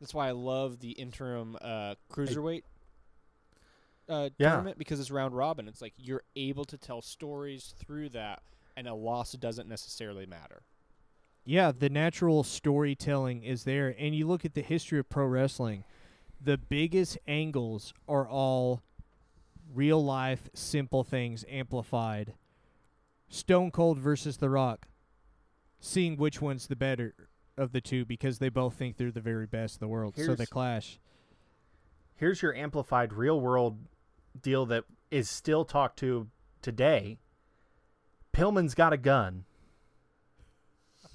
[0.00, 2.62] that's why I love the interim uh, cruiserweight
[4.08, 4.50] uh, Yeah.
[4.52, 5.68] tournament because it's round robin.
[5.68, 8.42] It's like you're able to tell stories through that
[8.76, 10.62] and a loss doesn't necessarily matter.
[11.44, 13.94] Yeah, the natural storytelling is there.
[13.98, 15.84] And you look at the history of pro wrestling,
[16.40, 18.82] the biggest angles are all
[19.74, 22.34] real life, simple things amplified.
[23.28, 24.88] Stone Cold versus The Rock.
[25.80, 27.14] Seeing which one's the better
[27.56, 30.14] of the two because they both think they're the very best in the world.
[30.16, 30.98] so they clash.
[32.16, 33.78] Here's your amplified real world
[34.42, 36.28] deal that is still talked to
[36.62, 37.18] today.
[38.32, 39.44] Pillman's got a gun.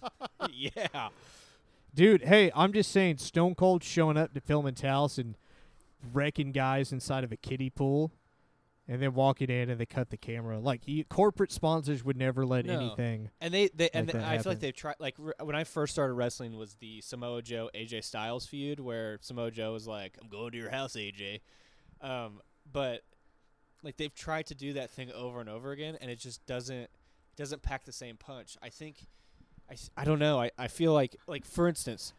[0.52, 1.10] yeah.
[1.96, 5.36] Dude, hey, I'm just saying Stone Cold showing up to Pillman's house and
[6.12, 8.12] wrecking guys inside of a kiddie pool
[8.88, 10.60] and then walking in and they cut the camera.
[10.60, 12.80] Like you, corporate sponsors would never let No.
[12.80, 13.30] anything.
[13.40, 14.96] And they, they and Like they- that I feel like they've tried.
[15.00, 19.20] Like r- when I first started wrestling, was the Samoa Joe AJ Styles feud where
[19.22, 21.40] Samoa Joe was like, "I'm going to your house, AJ,"
[22.02, 23.04] um, but
[23.84, 26.89] like they've tried to do that thing over and over again, and it just doesn't
[27.36, 28.58] doesn't pack the same punch.
[28.62, 29.08] I think
[29.69, 30.41] I, I don't know.
[30.41, 32.13] I, I feel like like for instance,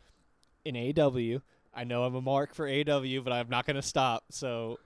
[0.64, 1.40] in AEW,
[1.74, 4.24] I know I'm a mark for AEW, but I'm not going to stop.
[4.31, 4.79] So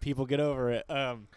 [0.00, 0.90] people get over it.
[0.90, 1.28] Um,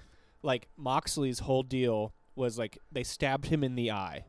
[0.43, 4.25] like Moxley's whole deal was like they stabbed him in the eye,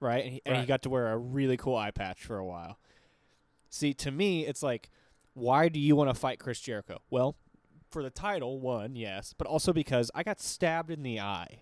[0.00, 0.24] right?
[0.24, 2.78] And he, and he got to wear a really cool eye patch for a while.
[3.70, 4.90] See, to me, it's like,
[5.34, 7.00] why do you want to fight Chris Jericho?
[7.10, 7.36] Well,
[7.90, 11.60] for the title, one, yes, but also because I got stabbed in the eye.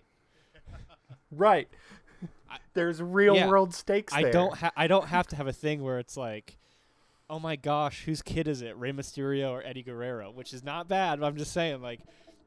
[1.31, 1.67] Right.
[2.49, 3.47] I- There's real Yeah.
[3.47, 4.31] world stakes I there.
[4.31, 6.57] don't ha- I don't have to have a thing where it's like,
[7.29, 8.77] oh my gosh, whose kid is it?
[8.77, 10.31] Rey Mysterio or Eddie Guerrero?
[10.31, 11.99] Which is not bad, but I'm just saying like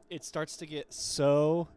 [0.09, 1.69] it starts to get so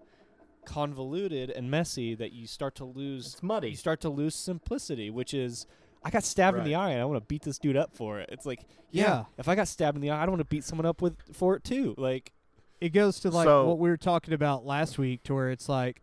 [0.65, 3.71] convoluted and messy that you start to lose It's muddy.
[3.71, 5.67] you start to lose simplicity, which is
[6.05, 8.19] I got stabbed in the eye and I want to beat this dude up for
[8.19, 8.29] it.
[8.31, 9.25] It's like, yeah, Yeah.
[9.37, 11.15] if I got stabbed in the eye, I don't want to beat someone up with
[11.33, 11.95] for it too.
[11.97, 12.33] Like,
[12.81, 15.69] It goes to like So- what we were talking about last week, to where it's
[15.69, 16.01] like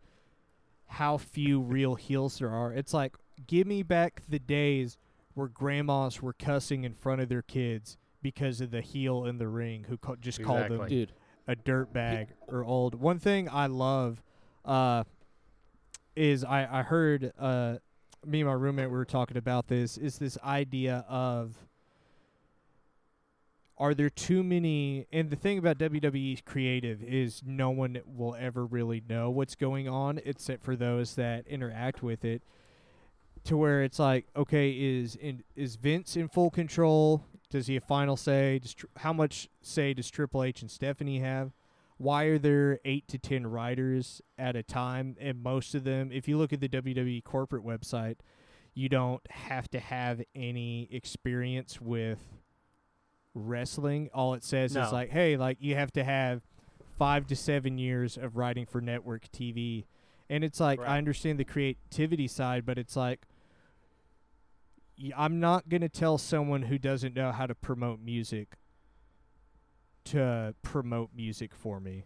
[0.86, 2.72] how few real heels there are.
[2.72, 4.96] It's like give me back the days
[5.34, 9.46] where grandmas were cussing in front of their kids because of the heel in the
[9.48, 11.12] ring who ca- just called them dude,
[11.46, 12.94] a dirt bag or old.
[12.94, 14.22] One thing I love
[14.64, 15.04] uh,
[16.16, 17.76] is I, I heard uh,
[18.26, 21.56] me and my roommate we were talking about this is this idea of
[23.78, 28.66] are there too many and the thing about WWE's creative is no one will ever
[28.66, 32.42] really know what's going on except for those that interact with it
[33.44, 37.24] to where it's like okay is in, is Vince in full control?
[37.48, 38.58] Does he have final say?
[38.58, 41.52] Does, how much say does Triple H and Stephanie have
[42.00, 46.26] why are there 8 to 10 writers at a time and most of them if
[46.26, 48.16] you look at the WWE corporate website
[48.72, 52.20] you don't have to have any experience with
[53.34, 54.08] wrestling.
[54.14, 54.82] All it says No.
[54.84, 56.42] is like, hey, like you have to have
[56.98, 59.84] five to seven years of writing for network TV.
[60.28, 60.90] And it's like Right.
[60.90, 63.26] I understand the creativity side, but it's like
[65.16, 68.56] I'm not gonna tell someone who doesn't know how to promote music
[70.04, 72.04] to promote music for me.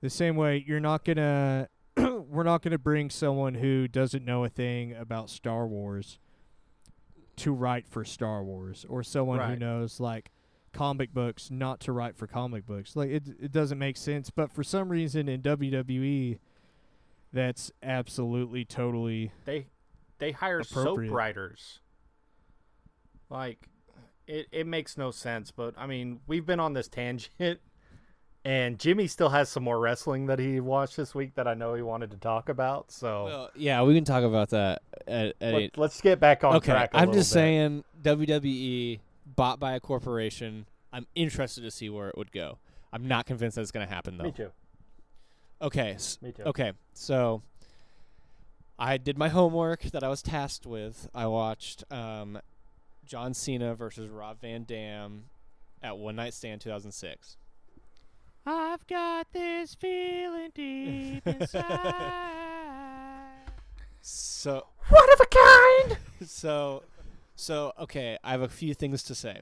[0.00, 4.48] The same way you're not gonna we're not gonna bring someone who doesn't know a
[4.48, 6.18] thing about Star Wars
[7.36, 10.30] to write for Star Wars or someone who knows like
[10.72, 12.96] comic books not to write for comic books.
[12.96, 16.38] Like it it doesn't make sense, but for some reason in WWE
[17.32, 19.66] that's absolutely totally They
[20.18, 21.80] they hire soap writers.
[23.28, 23.68] Like
[24.26, 27.60] it it makes no sense, but I mean, we've been on this tangent
[28.44, 31.74] and Jimmy still has some more wrestling that he watched this week that I know
[31.74, 32.90] he wanted to talk about.
[32.90, 34.82] So well, yeah, we can talk about that.
[35.06, 36.90] At, at let, us get back on okay, track.
[36.92, 39.00] i I'm just saying WWE
[39.34, 40.66] bought by a corporation.
[40.92, 42.58] I'm interested to see where it would go.
[42.92, 44.24] I'm not convinced that it's going to happen though.
[44.24, 44.50] Me too.
[45.62, 45.96] Okay.
[46.20, 46.42] Me too.
[46.42, 46.72] Okay.
[46.92, 47.42] So
[48.78, 51.08] I did my homework that I was tasked with.
[51.14, 52.38] I watched um,
[53.06, 55.24] John Cena versus Rob Van Dam
[55.82, 57.36] at One Night Stand 2006.
[58.46, 62.22] I've got this feeling deep inside.
[64.00, 65.98] So One of a kind.
[66.26, 66.82] so
[67.36, 69.40] so okay, I have a few things to say.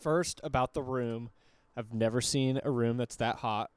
[0.00, 1.30] First about the room.
[1.76, 3.70] I've never seen a room that's that hot.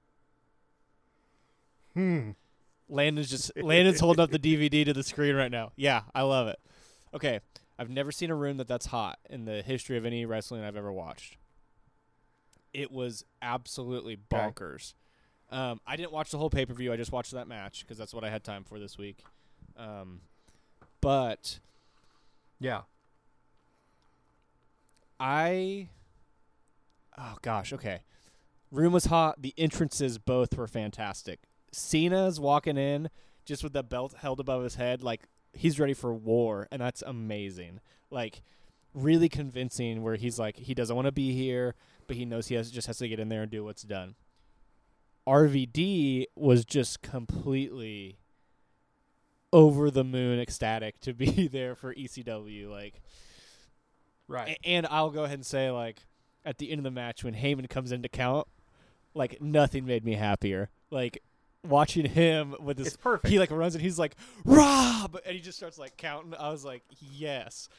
[1.94, 2.32] Hmm.
[2.90, 5.72] Landon's just Landon's holding up the DVD to the screen right now.
[5.76, 6.60] Yeah, I love it.
[7.14, 7.42] Okay,
[7.80, 10.76] I've never seen a room that that's hot in the history of any wrestling I've
[10.76, 11.38] ever watched.
[12.74, 14.94] It was absolutely bonkers.
[15.50, 16.92] Um, I didn't watch the whole pay per view.
[16.92, 19.24] I just watched that match because that's what I had time for this week.
[19.78, 20.22] Um,
[21.02, 21.60] but
[22.60, 22.82] Yeah.
[25.20, 25.90] I
[27.18, 28.02] Oh gosh, okay.
[28.72, 29.42] Room was hot.
[29.42, 31.40] The entrances both were fantastic.
[31.72, 33.10] Cena's walking in
[33.46, 35.24] just with the belt held above his head, like
[35.58, 37.80] he's ready for war, and that's amazing.
[38.10, 38.42] Like
[38.94, 41.76] really convincing, where he's like he doesn't want to be here,
[42.08, 44.16] but he knows he has just has to get in there and do what's done.
[45.28, 48.18] RVD was just completely
[49.52, 53.02] over the moon ecstatic to be there for ECW like
[54.30, 54.58] Right.
[54.66, 56.06] and I'll go ahead and say like
[56.46, 58.48] at the end of the match when Heyman comes in to count
[59.14, 61.22] like nothing made me happier like
[61.68, 63.30] watching him with this It's perfect.
[63.32, 64.16] he like runs and he's like
[64.46, 65.18] Rob!
[65.26, 66.34] And he just starts like counting.
[66.38, 67.70] I was like yes.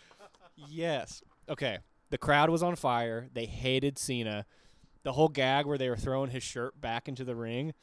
[0.68, 1.22] Yes.
[1.48, 1.78] Okay.
[2.10, 3.28] The crowd was on fire.
[3.32, 4.46] They hated Cena.
[5.02, 7.74] The whole gag where they were throwing his shirt back into the ring.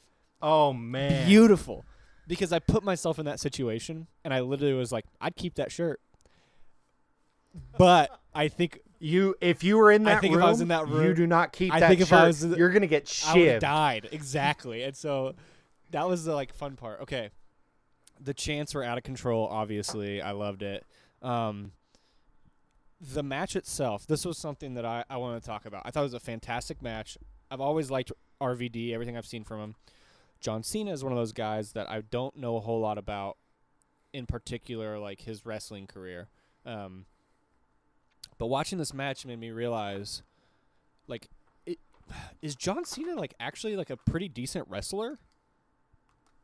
[0.41, 1.27] Oh man.
[1.27, 1.85] beautiful.
[2.27, 5.71] Because I put myself in that situation and I literally was like, I'd keep that
[5.71, 6.01] shirt.
[7.77, 10.61] But I think You if you were in I that think room, if I was
[10.61, 12.11] in that you do not keep I that think if.
[12.11, 13.29] I was you're gonna get shit.
[13.29, 14.09] I would have died.
[14.11, 15.35] Exactly, and so
[15.95, 16.99] that was the like fun part.
[16.99, 17.29] Okay,
[18.19, 19.47] the chants were out of control.
[19.49, 20.85] Obviously, I loved it.
[21.21, 21.71] Um,
[22.99, 25.83] the match itself, this was something that I I want to talk about.
[25.85, 27.17] I thought it was a fantastic match.
[27.49, 28.93] I've always liked RVD.
[28.93, 29.75] Everything I've seen from him.
[30.41, 33.37] John Cena is one of those guys that I don't know a whole lot about,
[34.11, 36.27] in particular, like his wrestling career.
[36.65, 37.05] Um,
[38.37, 40.23] but watching this match made me realize,
[41.07, 41.29] like,
[41.65, 41.79] it,
[42.41, 45.19] is John Cena like actually like a pretty decent wrestler?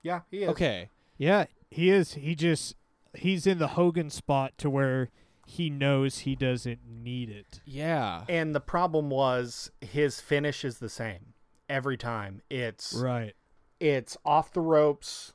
[0.04, 0.50] Yeah, he is.
[0.50, 2.14] Okay, Yeah, he is.
[2.14, 2.76] He just
[3.16, 5.10] he's in the Hogan spot to where
[5.46, 7.60] he knows he doesn't need it.
[7.66, 11.34] yeah, And the problem was his finish is the same
[11.70, 12.42] every time.
[12.50, 13.36] It's Right.
[13.80, 15.34] it's off the ropes,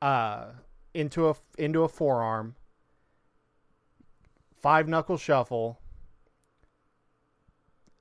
[0.00, 0.52] uh,
[0.94, 2.56] into a into a forearm,
[4.60, 5.78] five knuckle shuffle.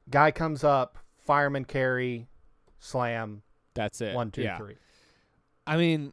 [0.09, 2.28] Guy comes up, fireman carry,
[2.80, 3.43] slam,
[3.74, 4.16] that's it.
[4.16, 4.76] one two three.
[5.72, 6.11] I mean,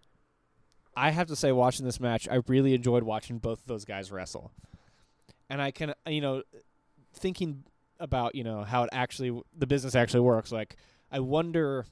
[0.97, 4.13] I have to say, watching this match, I really enjoyed watching both of those guys
[4.13, 4.53] wrestle.
[5.51, 6.45] And I can, you know,
[7.13, 7.65] thinking
[7.99, 10.53] about, you know, how it actually, the business actually works.
[10.53, 10.77] Like,
[11.11, 11.87] I wonder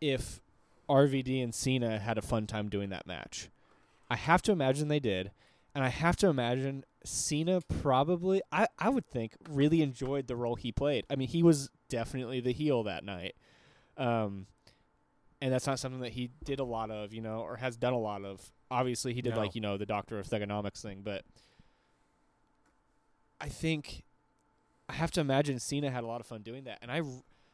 [0.00, 0.40] if
[0.88, 3.48] RVD and Cena had a fun time doing that match.
[4.08, 5.32] I have to imagine they did.
[5.74, 10.54] And I have to imagine Cena probably, I, I would think, really enjoyed the role
[10.54, 11.06] he played.
[11.10, 13.34] I mean, he was definitely the heel that night.
[13.96, 14.46] Um,
[15.40, 17.92] and that's not something that he did a lot of, you know, or has done
[17.92, 18.52] a lot of.
[18.70, 19.38] Obviously, he did No.
[19.40, 21.24] like you know the Doctor of Thugonomics thing, but
[23.40, 24.02] I think
[24.88, 27.02] I have to imagine Cena had a lot of fun doing that, and I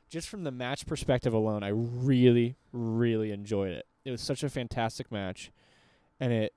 [0.08, 3.86] just from the match perspective alone, I really, really enjoyed it.
[4.04, 5.50] It was such a fantastic match,
[6.20, 6.54] and it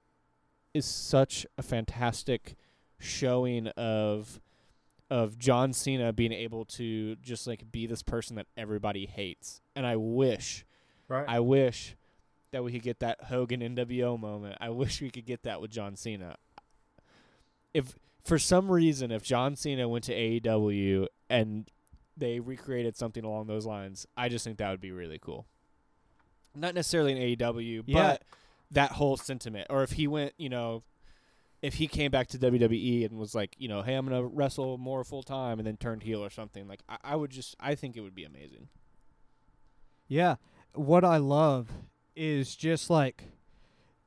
[0.74, 2.56] is such a fantastic
[3.00, 4.40] showing of
[5.10, 9.62] of John Cena being able to just like be this person that everybody hates.
[9.76, 10.66] And I wish
[11.08, 11.26] Right.
[11.28, 11.95] I wish
[12.51, 14.58] that we could get that Hogan NWO moment.
[14.62, 16.36] I wish we could get that with John Cena.
[17.74, 21.70] If for some reason if John Cena went to AEW and
[22.16, 25.45] they recreated something along those lines, I just think that would be really cool.
[26.55, 28.01] Not necessarily in AEW, Yeah.
[28.01, 28.24] but
[28.72, 29.68] that whole sentiment.
[29.70, 30.84] Or if he went, you know,
[31.62, 34.78] if he came back to WWE and was like, you know, hey, I'm gonna wrestle
[34.78, 37.76] more full time, and then turned heel or something, like I, I would just, I
[37.76, 38.70] think it would be amazing.
[40.08, 40.36] Yeah.
[40.74, 41.70] What I love
[42.15, 43.26] is just like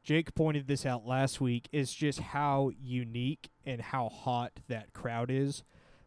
[0.02, 5.30] Jake pointed this out last week is just how unique and how hot that crowd
[5.30, 5.62] is.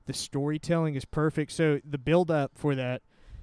[0.06, 1.52] The storytelling is perfect.
[1.52, 3.02] So the build up for that,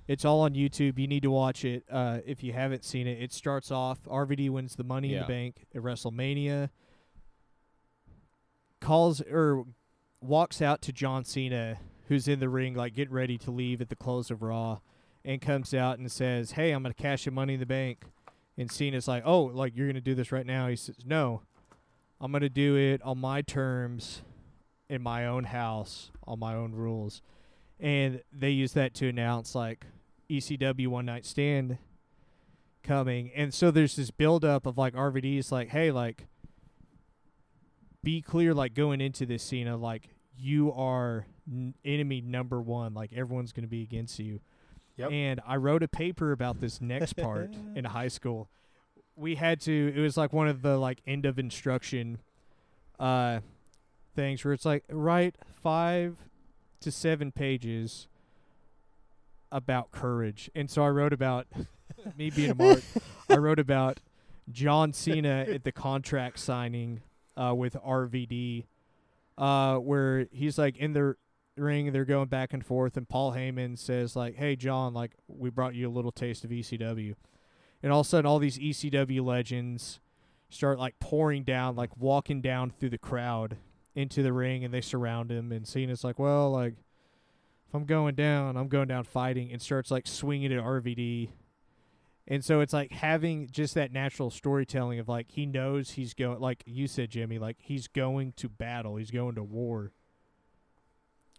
[0.08, 0.98] it's all on YouTube.
[0.98, 3.22] You need to watch it uh, if you haven't seen it.
[3.22, 6.70] It starts off RVD wins the Money in the Bank at WrestleMania.
[8.80, 9.64] Calls or
[10.20, 13.88] walks out to John Cena, who's in the ring, like getting ready to leave at
[13.88, 14.80] the close of Raw
[15.25, 18.05] and comes out and says, "Hey, I'm gonna cash your money in the bank."
[18.57, 21.43] And Cena's like, "Oh, like you're gonna do this right now?" He says, "No,
[22.21, 24.23] I'm gonna do it on my terms,
[24.89, 27.23] in my own house, on my own rules."
[27.79, 29.87] And they use that to announce like
[30.29, 31.79] ECW One Night Stand
[32.83, 36.27] coming, and so there's this buildup of like RVD's like, "Hey, like."
[38.03, 41.27] Be clear, like going into this Cena, like you are
[41.85, 42.95] enemy number one.
[42.95, 44.41] Like everyone's going to be against you.
[45.01, 45.12] Yep.
[45.12, 48.48] And I wrote a paper about this next part in high school.
[49.16, 49.92] We had to.
[49.94, 52.18] It was like one of the like end of instruction,
[52.98, 53.40] uh,
[54.14, 56.16] things where it's like write five
[56.80, 58.09] to seven pages
[59.53, 60.51] about courage.
[60.55, 61.46] And so I wrote about
[62.16, 62.82] me being a mark.
[63.28, 64.01] I wrote about
[64.51, 67.03] John Cena at the contract signing
[67.36, 68.64] uh, with RVD,
[69.38, 71.16] uh, where he's like in the
[71.61, 75.50] ring, they're going back and forth, and Paul Heyman says like, "Hey John, like we
[75.50, 77.14] brought you a little taste of ECW,"
[77.82, 80.00] and all of a sudden, all these ECW legends
[80.48, 83.56] start like pouring down, like walking down through the crowd
[83.94, 85.52] into the ring, and they surround him.
[85.52, 86.74] And Cena's like, "Well, like
[87.68, 91.30] if I'm going down, I'm going down fighting," and starts like swinging at RVD.
[92.30, 96.38] And so it's like having just that natural storytelling of like he knows he's going,
[96.38, 99.90] like you said, Jimmy, like he's going to battle, he's going to war.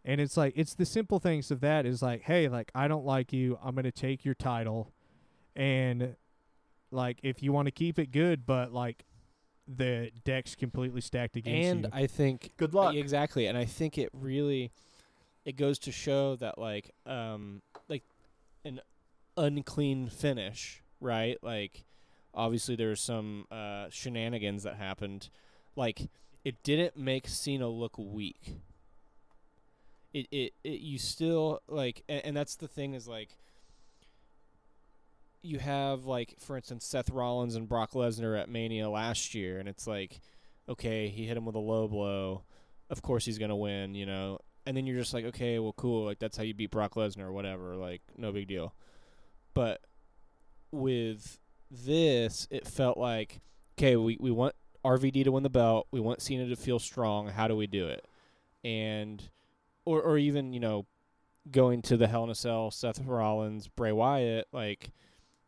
[0.04, 3.06] And it's like it's the simple things of that is like, hey, like I don't
[3.06, 4.92] like you, I'm gonna take your title,
[5.56, 6.16] and
[6.90, 9.06] like if you want to keep it good, but like
[9.68, 11.86] the deck's completely stacked against and you.
[11.86, 12.96] And I think Good luck.
[12.96, 14.72] exactly, and I think it really
[15.46, 18.04] it goes to show that like um like
[18.66, 18.82] an
[19.38, 21.38] unclean finish, right?
[21.44, 21.86] Like
[22.34, 25.30] obviously there's some uh shenanigans that happened.
[25.76, 26.10] Like
[26.44, 28.58] it didn't make Cena look weak.
[30.14, 33.38] It it, it you still like and, and that's the thing is like
[35.42, 39.68] you have like for instance Seth Rollins and Brock Lesnar at Mania last year and
[39.68, 40.20] it's like
[40.70, 42.44] okay, he hit him with a low blow.
[42.90, 44.40] Of course he's going to win, you know.
[44.66, 47.24] And then you're just like, okay, well cool, like that's how you beat Brock Lesnar
[47.24, 48.74] or whatever, like no big deal.
[49.54, 49.82] But
[50.72, 51.40] with
[51.70, 53.42] this, it felt like
[53.78, 54.56] okay, we we want
[54.86, 57.30] RVD to win the belt, we want Cena to feel strong.
[57.30, 58.06] How do we do it?
[58.64, 59.24] And
[59.86, 60.86] or or even, you know,
[61.50, 64.92] going to the Hell in a Cell, Seth Rollins, Bray Wyatt, like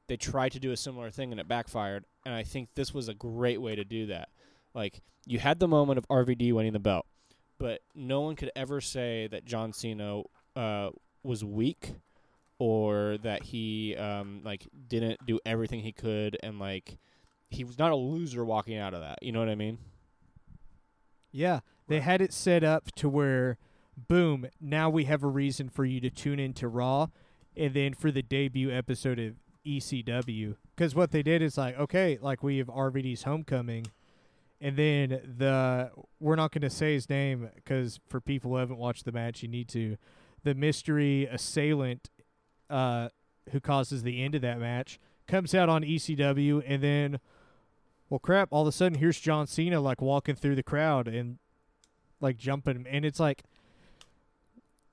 [0.07, 2.05] they tried to do a similar thing and it backfired.
[2.25, 4.29] And I think this was a great way to do that.
[4.73, 7.05] Like you had the moment of RVD winning the belt,
[7.59, 10.23] but no one could ever say that John Cena
[10.55, 10.89] uh,
[11.23, 11.93] was weak
[12.59, 16.97] or that he um, like didn't do everything he could and like
[17.49, 19.19] he was not a loser walking out of that.
[19.21, 19.77] You know what I mean?
[21.31, 22.03] Yeah, they Right.
[22.03, 23.57] had it set up to where,
[23.95, 27.07] boom, now we have a reason for you to tune into Raw,
[27.55, 29.35] and then for the debut episode of
[29.65, 30.55] ECW.
[30.75, 33.85] Because what they did is like, okay, like we have RVD's Homecoming,
[34.59, 38.77] and then the we're not going to say his name because for people who haven't
[38.77, 39.97] watched the match, you need to.
[40.43, 42.09] The mystery assailant,
[42.69, 43.07] uh,
[43.51, 47.19] who causes the end of that match, comes out on ECW, and then
[48.13, 51.39] well crap all of a sudden here's john cena like walking through the crowd and
[52.21, 53.43] like jumping and it's like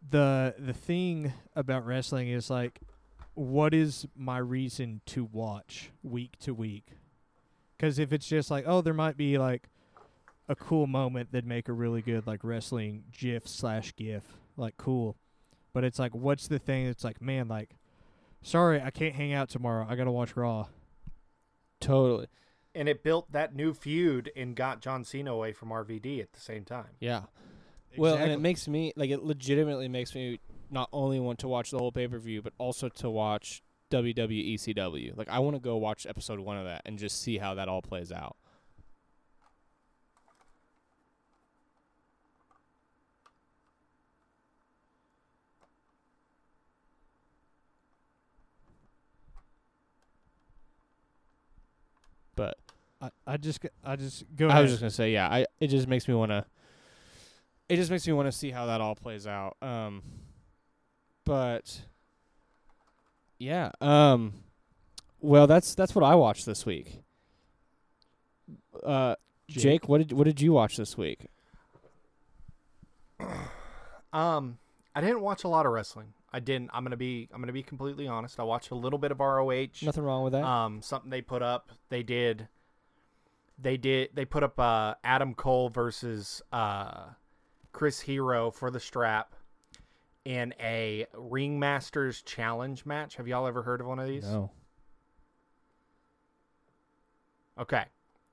[0.08, 2.80] the the thing about wrestling is like
[3.34, 6.88] what is my reason to watch week to week
[7.76, 9.68] because if it's just like oh there might be like
[10.48, 14.24] a cool moment that'd make a really good like wrestling gif slash gif
[14.56, 15.16] like cool
[15.72, 17.76] but it's like what's the thing that's like man like
[18.42, 20.66] sorry i can't hang out tomorrow i gotta watch raw
[21.80, 22.26] Totally.
[22.74, 26.40] and it built that new feud and got John Cena away from RVD at the
[26.40, 26.88] same time.
[27.00, 27.22] Yeah.
[27.96, 31.70] Well, and it makes me like it legitimately makes me not only want to watch
[31.70, 35.16] the whole pay per view, but also to watch WWE ECW.
[35.16, 37.68] Like I want to go watch episode one of that and just see how that
[37.68, 38.36] all plays out.
[52.36, 52.58] But
[53.00, 54.62] I, I just I just go I ahead.
[54.62, 55.28] was just gonna say, yeah.
[55.28, 56.44] I it just makes me want to.
[57.70, 59.56] It just makes me want to see how that all plays out.
[59.62, 60.02] Um,
[61.24, 61.82] but
[63.38, 63.70] yeah.
[63.80, 64.32] Um,
[65.20, 67.02] well, that's that's what I watched this week.
[68.84, 69.14] Uh,
[69.48, 69.88] Jake, Jake.
[69.88, 71.26] what did what did you watch this week?
[74.12, 74.58] Um,
[74.92, 76.14] I didn't watch a lot of wrestling.
[76.32, 76.70] I didn't.
[76.74, 77.28] I'm gonna be.
[77.32, 78.40] I'm gonna be completely honest.
[78.40, 79.68] I watched a little bit of ROH.
[79.82, 80.42] Nothing wrong with that.
[80.42, 81.70] Um, something they put up.
[81.90, 82.48] They did.
[83.56, 84.10] They did.
[84.14, 87.10] They put up uh, Adam Cole versus uh,
[87.72, 89.34] Chris Hero for the strap
[90.24, 93.16] in a Ringmasters Challenge match.
[93.16, 94.24] Have y'all ever heard of one of these?
[94.24, 94.50] no.
[97.58, 97.84] Okay.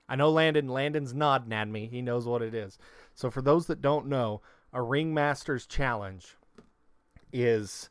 [0.10, 0.70] I know Landon.
[0.70, 1.88] Landon's nodding at me.
[1.88, 2.78] He knows what it is.
[3.14, 6.36] So for those that don't know, a Ringmasters Challenge
[7.34, 7.90] is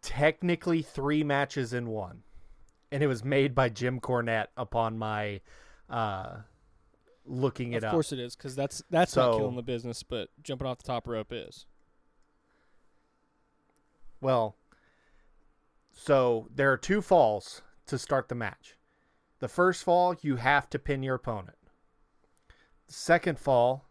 [0.00, 2.22] technically three matches in one.
[2.90, 5.40] And it was made by Jim Cornette upon my
[5.88, 6.38] uh,
[7.24, 7.88] looking it Of up.
[7.88, 10.84] Of course it is, because that's that's not killing the business, but jumping off the
[10.84, 11.66] top rope is.
[14.20, 14.56] Well,
[15.92, 18.76] so there are two falls to start the match.
[19.40, 21.56] The first fall, you have to pin your opponent.
[22.86, 23.86] The second fall,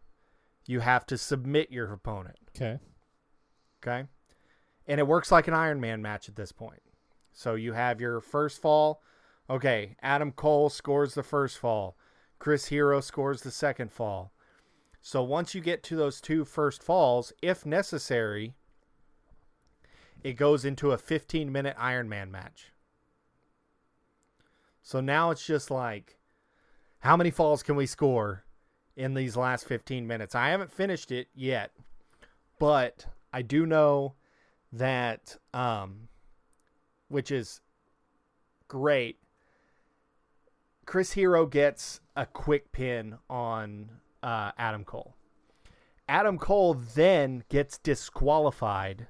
[0.66, 2.38] you have to submit your opponent.
[2.56, 2.80] Okay.
[3.86, 4.08] Okay.
[4.88, 6.82] And it works like an Iron Man match at this point.
[7.34, 9.02] So you have your first fall.
[9.50, 9.96] Okay.
[10.02, 11.98] Adam Cole scores the first fall.
[12.42, 14.32] Chris Hero scores the second fall.
[15.00, 18.56] So once you get to those two first falls, if necessary,
[20.24, 22.74] it goes into a 15 minute Iron Man match.
[24.82, 26.18] So now it's just like
[27.02, 28.44] How many falls can we score
[28.96, 30.34] in these last 15 minutes?
[30.34, 31.70] I haven't finished it yet,
[32.58, 34.16] but I do know
[34.74, 36.08] that, um,
[37.08, 37.62] which is
[38.68, 39.20] great.
[40.88, 43.90] Chris Hero gets a quick pin on
[44.22, 45.16] uh, Adam Cole.
[46.08, 49.08] Adam Cole then gets disqualified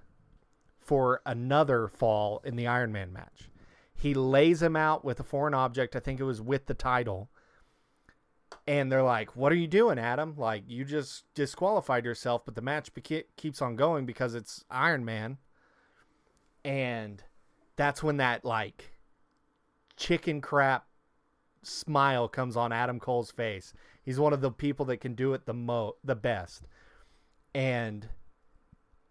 [0.79, 3.49] for another fall in the Iron Man match.
[3.93, 5.93] He lays him out with a foreign object.
[5.93, 7.29] I think it was with the title.
[8.65, 10.35] And they're like, What are you doing, Adam?
[10.37, 15.03] Like, you just disqualified yourself, but the match beca- keeps on going because it's Iron
[15.03, 15.37] Man.
[16.63, 17.21] And
[17.75, 18.93] that's when that, like,
[19.97, 20.85] chicken crap
[21.63, 23.73] smile comes on Adam Cole's face.
[24.03, 26.63] He's one of the people that can do it the mo the best.
[27.53, 28.09] And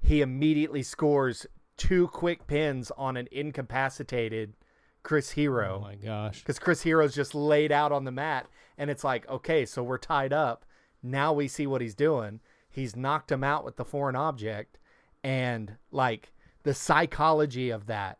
[0.02, 1.46] he immediately scores
[1.76, 4.54] two quick pins on an incapacitated
[5.02, 5.78] Chris Hero.
[5.78, 6.40] Oh my gosh.
[6.40, 8.46] Because Chris Hero's just laid out on the mat,
[8.76, 10.64] and it's like, okay, so we're tied up.
[11.02, 12.40] Now we see what he's doing.
[12.68, 14.78] He's knocked him out with the foreign object,
[15.24, 16.32] and like
[16.62, 18.18] the psychology of that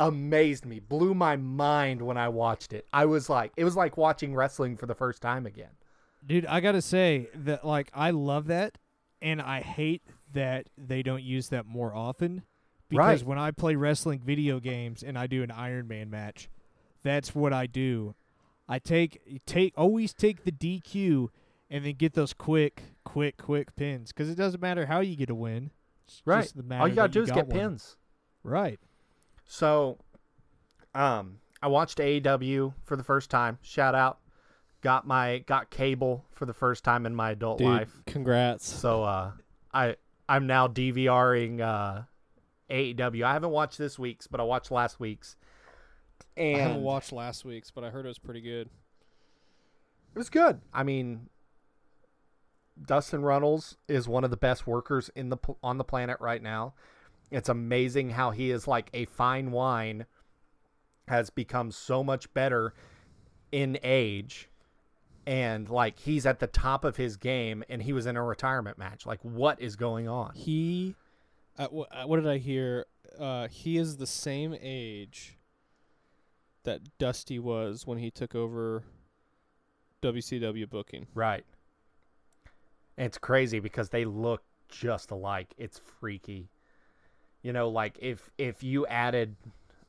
[0.00, 2.86] amazed me, blew my mind when I watched it.
[2.92, 5.70] I was like, it was like watching wrestling for the first time again.
[6.26, 8.78] Dude, I gotta say that like I love that,
[9.22, 12.42] and I hate that they don't use that more often.
[12.88, 13.28] Because Right.
[13.28, 16.48] when I play wrestling video games and I do an Iron Man match,
[17.04, 18.16] that's what I do.
[18.68, 21.28] I take take always take the DQ
[21.70, 24.12] and then get those quick, quick, quick pins.
[24.12, 25.70] Because it doesn't matter how you get a win.
[26.06, 26.42] It's Right.
[26.42, 27.58] just the matter All you gotta do is got get one.
[27.58, 27.96] pins.
[28.42, 28.80] Right.
[29.52, 29.98] So,
[30.94, 33.58] um, I watched AEW for the first time.
[33.62, 34.20] Shout out,
[34.80, 38.00] got my got cable for the first time in my adult Dude, life.
[38.06, 38.72] congrats.
[38.72, 39.32] So, uh,
[39.74, 39.96] I
[40.28, 42.02] I'm now DVRing uh,
[42.70, 43.24] AEW.
[43.24, 45.34] I haven't watched this week's, but I watched last week's,
[46.36, 48.68] and I haven't watched last week's, but I heard it was pretty good.
[50.14, 50.60] it was good.
[50.72, 51.28] I mean,
[52.86, 56.74] Dustin Runnels is one of the best workers in the on the planet right now.
[57.30, 60.06] It's amazing how he is like a fine wine
[61.08, 62.72] has become so much better
[63.52, 64.48] in age
[65.26, 68.78] and like he's at the top of his game and he was in a retirement
[68.78, 69.06] match.
[69.06, 70.32] Like what is going on?
[70.34, 70.94] He,
[71.58, 72.86] uh, uh, what did I hear?
[73.18, 75.36] Uh, he is the same age
[76.64, 78.84] that Dusty was when he took over
[80.02, 81.06] WCW booking.
[81.14, 81.44] Right.
[82.96, 85.54] And it's crazy because they look just alike.
[85.56, 86.50] It's freaky.
[87.42, 89.36] You know, like if if you added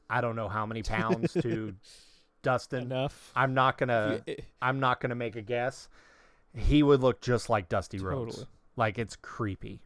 [0.10, 1.74] I don't know how many pounds to
[2.42, 3.32] Dustin, Enough.
[3.36, 5.90] I'm not gonna If I'm not gonna make a guess.
[6.56, 8.46] He would look just like Dusty Rhodes.
[8.76, 9.80] Like it's creepy.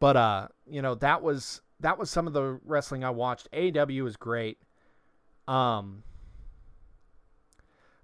[0.00, 3.48] But uh, you know, that was that was some of the wrestling I watched.
[3.52, 4.58] AEW was great.
[5.46, 6.02] Um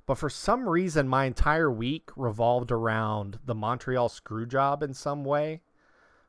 [0.07, 5.25] but for some reason my entire week revolved around the Montreal screw job in some
[5.25, 5.62] way.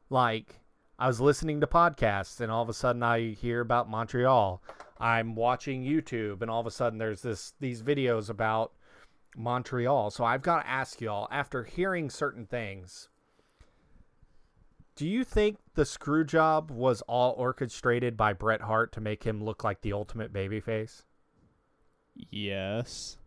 [0.09, 0.61] Like
[0.97, 4.61] I was listening to podcasts and all of a sudden I hear about Montreal.
[4.97, 8.71] I'm watching YouTube and all of a sudden there's this these videos about
[9.35, 10.09] Montreal.
[10.11, 13.09] So I've got to ask y'all after hearing certain things,
[14.95, 19.43] do you think the screw job was all orchestrated by Bret Hart to make him
[19.43, 21.03] look like the ultimate babyface?
[22.31, 23.17] yes.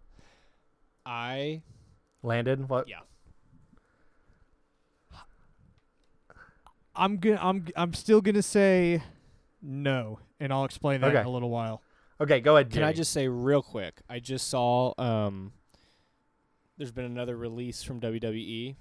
[1.04, 1.62] I
[2.22, 2.88] landed what?
[2.88, 3.00] yeah.
[6.98, 9.02] I'm gonna I'm I'm still gonna say
[9.62, 11.20] no, and I'll explain that Okay.
[11.20, 11.82] in a little while.
[12.20, 12.70] Okay, go ahead.
[12.72, 14.00] Can I just say real quick?
[14.08, 15.52] I just saw um
[16.76, 18.76] there's been another release from WWE.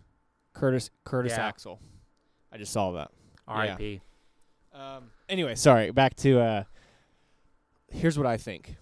[0.53, 1.47] Curtis Curtis Yeah.
[1.47, 1.80] Axel.
[2.51, 3.11] I just saw that.
[3.47, 4.01] R.I.P.
[4.74, 6.63] Um anyway, sorry, back to uh
[7.89, 8.76] here's what I think.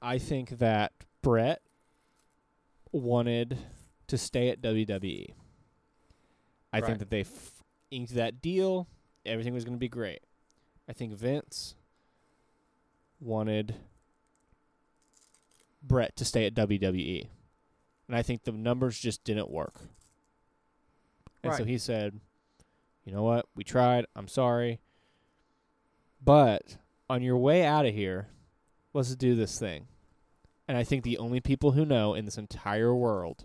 [0.00, 1.60] I think that Bret
[2.92, 3.58] wanted
[4.08, 5.34] to stay at WWE.
[6.72, 6.86] I Right.
[6.86, 7.51] think that they f-
[7.92, 8.88] inked that deal.
[9.24, 10.22] Everything was going to be great.
[10.88, 11.76] I think Vince
[13.20, 13.76] wanted
[15.82, 17.28] Bret to stay at WWE.
[18.08, 19.80] And I think the numbers just didn't work.
[21.44, 22.20] And so he said,
[23.04, 23.46] you know what?
[23.54, 24.06] We tried.
[24.14, 24.80] I'm sorry.
[26.24, 26.76] But
[27.10, 28.28] on your way out of here,
[28.92, 29.86] let's do this thing.
[30.68, 33.44] And I think the only people who know in this entire world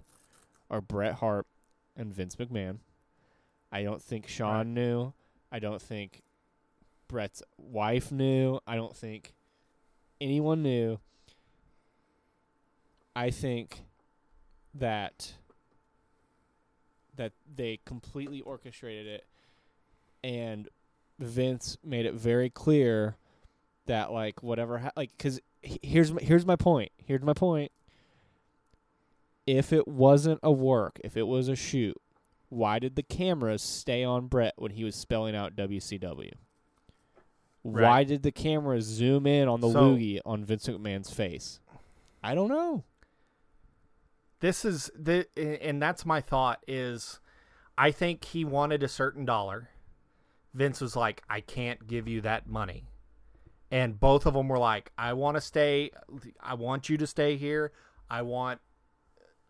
[0.70, 1.48] are Bret Hart
[1.96, 2.78] and Vince McMahon.
[3.78, 4.68] I don't think Shawn Right.
[4.68, 5.14] knew.
[5.52, 6.24] I don't think
[7.08, 8.60] Bret's wife knew.
[8.66, 9.36] I don't think
[10.20, 11.00] anyone knew.
[13.16, 13.84] I think
[14.74, 15.36] that
[17.18, 19.26] that they completely orchestrated it
[20.24, 20.70] and
[21.20, 23.16] Vince made it very clear
[23.86, 26.92] that like whatever ha- like cuz here's my, here's my point.
[26.98, 27.72] Here's my point.
[29.46, 31.96] if it wasn't a work, if it was a shoot,
[32.50, 36.32] why did the cameras stay on Bret when he was spelling out WCW?
[37.64, 41.60] Why did the cameras zoom in on the So- loogie on Vince McMahon's face?
[42.24, 42.84] I don't know.
[44.40, 47.20] this is the and that's my thought is
[47.78, 49.70] I think he wanted a certain dollar.
[50.54, 52.86] Vince was like, I can't give you that money.
[53.72, 55.90] And both of them were like, I want to stay
[56.40, 57.72] I want you to stay here.
[58.10, 58.62] I want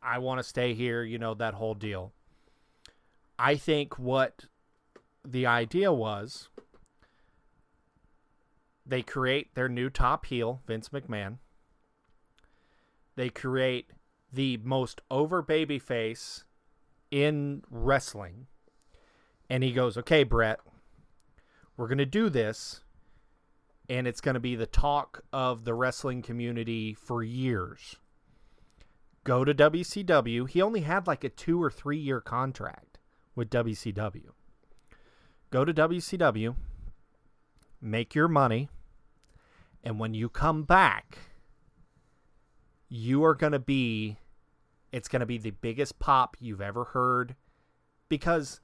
[0.02, 2.14] I want to stay here, you know, that whole deal.
[3.40, 4.46] I think what
[5.26, 6.50] the idea was
[8.86, 11.38] they create their new top heel, Vince McMahon.
[13.16, 13.92] They create
[14.32, 16.46] the most over baby face
[17.12, 18.48] in wrestling.
[19.50, 20.60] And he goes, Okay, Bret,
[21.76, 22.82] we're going to do this.
[23.90, 27.96] And it's going to be the talk of the wrestling community for years.
[29.24, 30.50] Go to WCW.
[30.50, 32.87] He only had like a two or three year contract
[33.38, 34.32] with WCW.
[35.52, 36.56] Go to WCW,
[37.80, 38.68] make your money,
[39.84, 41.20] and when you come back,
[42.90, 44.18] you are going to be
[44.92, 47.36] it's going to be the biggest pop you've ever heard
[48.10, 48.60] because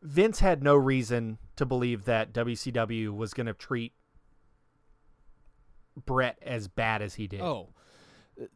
[0.00, 3.92] Vince had no reason to believe that WCW was going to treat
[5.96, 7.40] Bret as bad as he did.
[7.40, 7.70] Oh,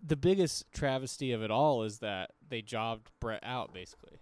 [0.06, 4.20] the biggest travesty of it all is that they jobbed Bret out basically.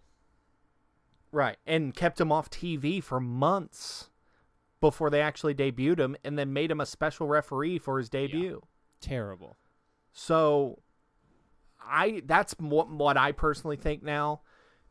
[1.32, 1.56] Right.
[1.66, 4.10] And kept him off TV for months
[4.80, 8.62] before they actually debuted him and then made him a special referee for his debut.
[9.00, 9.56] Terrible.
[10.12, 10.80] So
[11.80, 14.40] I that's what what I personally think now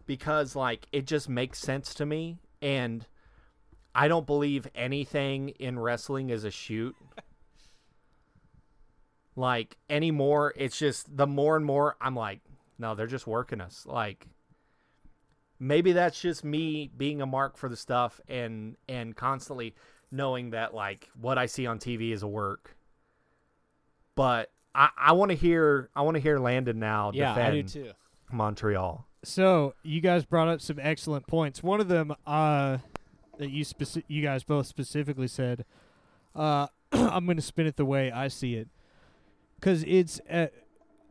[0.06, 3.06] because like it just makes sense to me and
[3.94, 6.96] I don't believe anything in wrestling is a shoot.
[9.36, 12.40] like anymore, it's just the more and more I'm like,
[12.78, 13.86] no, they're just working us.
[13.88, 14.28] Like
[15.60, 19.76] maybe that's just me being a mark for the stuff and and constantly
[20.12, 22.76] knowing that like what I see on TV is a work.
[24.16, 27.64] But I, I want to hear I want to hear Landon now Yeah, I do
[27.64, 27.92] too.
[28.32, 29.06] Montreal.
[29.24, 31.62] So you guys brought up some excellent points.
[31.62, 32.78] One of them, uh,
[33.38, 35.66] that you speci- you guys both specifically said,
[36.36, 38.70] uh, I'm going to spin it the way I see it,
[39.56, 40.22] because it's.
[40.30, 40.48] Uh,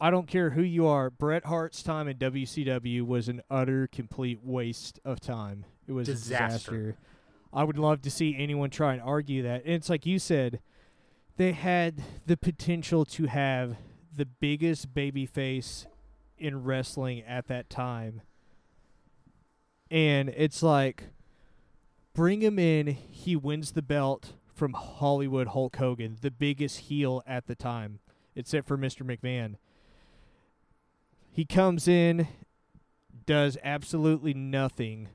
[0.00, 1.10] I don't care who you are.
[1.10, 5.64] Bret Hart's time in WCW was an utter, complete waste of time.
[5.86, 6.70] It was a Disaster.
[6.70, 6.96] disaster.
[7.52, 9.64] I would love to see anyone try and argue that.
[9.64, 10.60] And it's like you said,
[11.36, 13.76] they had the potential to have
[14.14, 15.86] the biggest baby face
[16.36, 18.20] in wrestling at that time.
[19.90, 21.04] And it's like
[22.12, 27.46] bring him in, he wins the belt from Hollywood Hulk Hogan, the biggest heel at
[27.46, 28.00] the time,
[28.36, 29.02] except for Mr.
[29.04, 29.54] McMahon.
[31.38, 32.26] He comes in,
[33.24, 35.10] does absolutely nothing,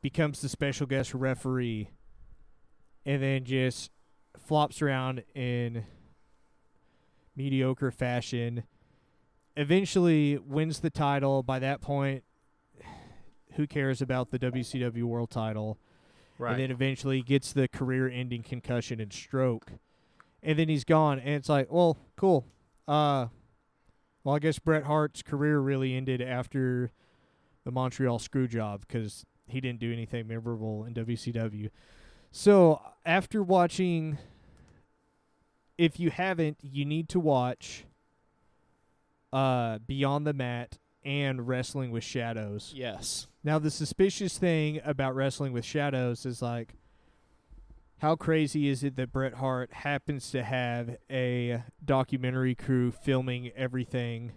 [0.00, 1.90] becomes the special guest referee,
[3.04, 3.90] and then just
[4.38, 5.84] flops around in
[7.36, 8.62] mediocre fashion.
[9.58, 11.42] Eventually wins the title.
[11.42, 12.24] By that point,
[13.56, 15.76] who cares about the WCW World title?
[16.52, 19.72] And then eventually gets the career ending concussion and stroke.
[20.42, 21.18] And then he's gone.
[21.18, 22.46] And it's like, well, cool.
[22.88, 23.26] Uh,
[24.26, 26.90] well, I guess Bret Hart's career really ended after
[27.64, 31.70] the Montreal screw job because he didn't do anything memorable in WCW.
[32.32, 34.18] So after watching,
[35.78, 37.84] if you haven't, you need to watch
[39.32, 42.72] uh, Beyond the Mat and Wrestling with Shadows.
[42.74, 43.28] Yes.
[43.44, 46.74] Now, the suspicious thing about wrestling with shadows is like,
[47.98, 54.32] how crazy is it that Bret Hart happens to have a documentary crew filming everything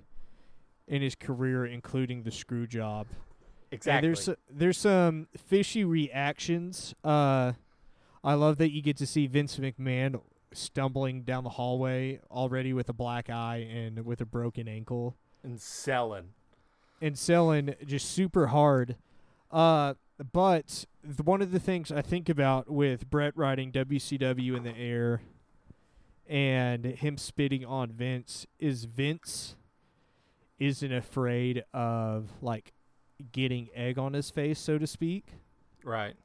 [0.87, 3.07] in his career, including the screw job?
[3.71, 4.07] And exactly.
[4.07, 6.95] there's there's some fishy reactions.
[7.03, 7.53] Uh,
[8.23, 10.21] I love that you get to see Vince McMahon
[10.53, 15.61] stumbling down the hallway already with a black eye and with a broken ankle and
[15.61, 16.29] selling.
[17.01, 18.95] and selling just super hard.
[19.51, 19.93] Uh,
[20.31, 20.85] but
[21.23, 25.21] one of the things I think about with Bret riding WCW in the air
[26.27, 29.55] and him spitting on Vince is Vince
[30.59, 32.73] isn't afraid of like
[33.31, 35.25] getting egg on his face, so to speak.
[35.83, 36.15] Right.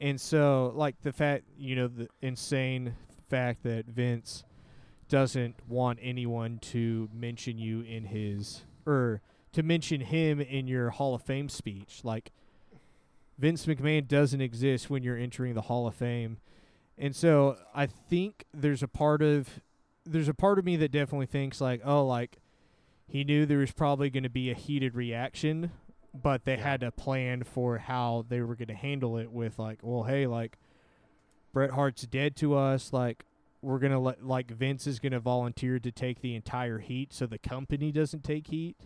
[0.00, 2.94] And so, like the fact, you know, the insane
[3.28, 4.44] fact that Vince
[5.08, 9.20] doesn't want anyone to mention you in his or
[9.52, 12.00] to mention him in your Hall of Fame speech.
[12.02, 12.32] Like
[13.38, 16.38] Vince McMahon doesn't exist when you're entering the Hall of Fame.
[16.96, 19.60] And so I think there's a part of
[20.06, 22.38] there's a part of me that definitely thinks like, oh, like
[23.06, 25.72] he knew there was probably going to be a heated reaction,
[26.14, 29.80] but they had a plan for how they were going to handle it with like,
[29.82, 30.58] well, hey, like
[31.52, 33.24] Bret Hart's dead to us, like
[33.62, 37.12] we're going to let like Vince is going to volunteer to take the entire heat
[37.12, 38.76] so the company doesn't take heat.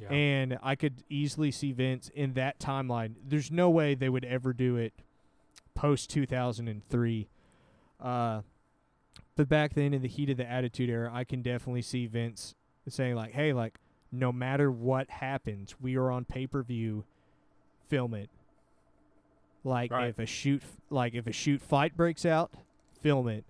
[0.00, 0.08] Yeah.
[0.12, 3.14] And I could easily see Vince in that timeline.
[3.26, 4.92] There's no way they would ever do it
[5.74, 7.28] post 2003.
[8.00, 8.42] Uh,
[9.36, 12.54] but back then, in the heat of the Attitude Era, I can definitely see Vince
[12.88, 13.78] saying like, "Hey, like,
[14.12, 17.04] no matter what happens, we are on pay per view.
[17.88, 18.30] Film it.
[19.64, 20.08] Like Right.
[20.08, 22.52] if a shoot, like if a shoot fight breaks out,
[23.00, 23.44] film it.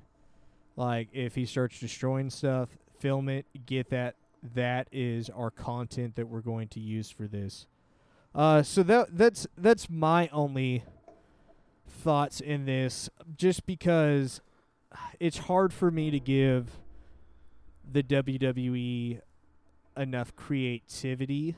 [0.76, 3.46] Like if he starts destroying stuff, film it.
[3.66, 4.16] Get that.
[4.42, 7.66] That is our content that we're going to use for this.
[8.34, 10.84] Uh, so that that's that's my only
[11.86, 14.40] thoughts in this, just because
[15.18, 16.70] it's hard for me to give
[17.90, 19.20] the WWE
[19.96, 21.56] enough creativity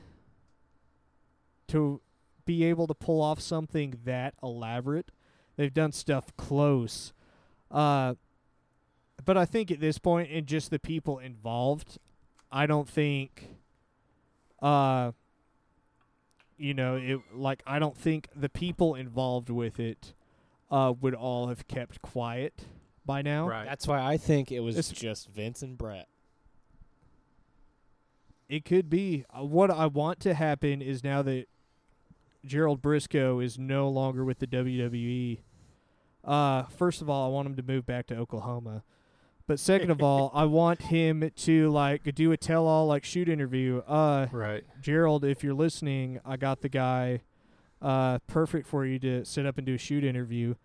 [1.67, 2.01] to
[2.45, 5.11] be able to pull off something that elaborate.
[5.55, 7.13] They've done stuff close.
[7.71, 8.15] Uh,
[9.23, 11.97] but I think at this point, and just the people involved,
[12.55, 13.49] I don't think,
[14.61, 15.11] uh,
[16.57, 20.13] you know, it like I don't think the people involved with it,
[20.69, 22.65] uh, would all have kept quiet
[23.05, 23.47] by now.
[23.49, 23.65] right.
[23.65, 26.07] That's why I think it was It's- just Vince and Bret.
[28.49, 29.25] It could be.
[29.35, 31.47] Uh, what I want to happen is now that
[32.45, 35.39] Gerald Brisco is no longer with the WWE.
[36.23, 38.83] Uh, first of all, I want him to move back to Oklahoma.
[39.45, 43.79] But second of all, I want him to like do a tell-all like shoot interview.
[43.79, 44.63] Uh, right.
[44.81, 47.21] Gerald, if you're listening, I got the guy
[47.81, 50.55] uh, perfect for you to sit up and do a shoot interview.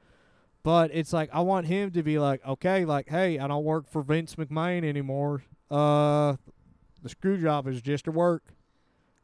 [0.62, 3.88] But it's like I want him to be like, okay, like, hey, I don't work
[3.90, 5.42] for Vince McMahon anymore.
[5.70, 6.36] Uh,
[7.02, 8.42] the screw job is just a work.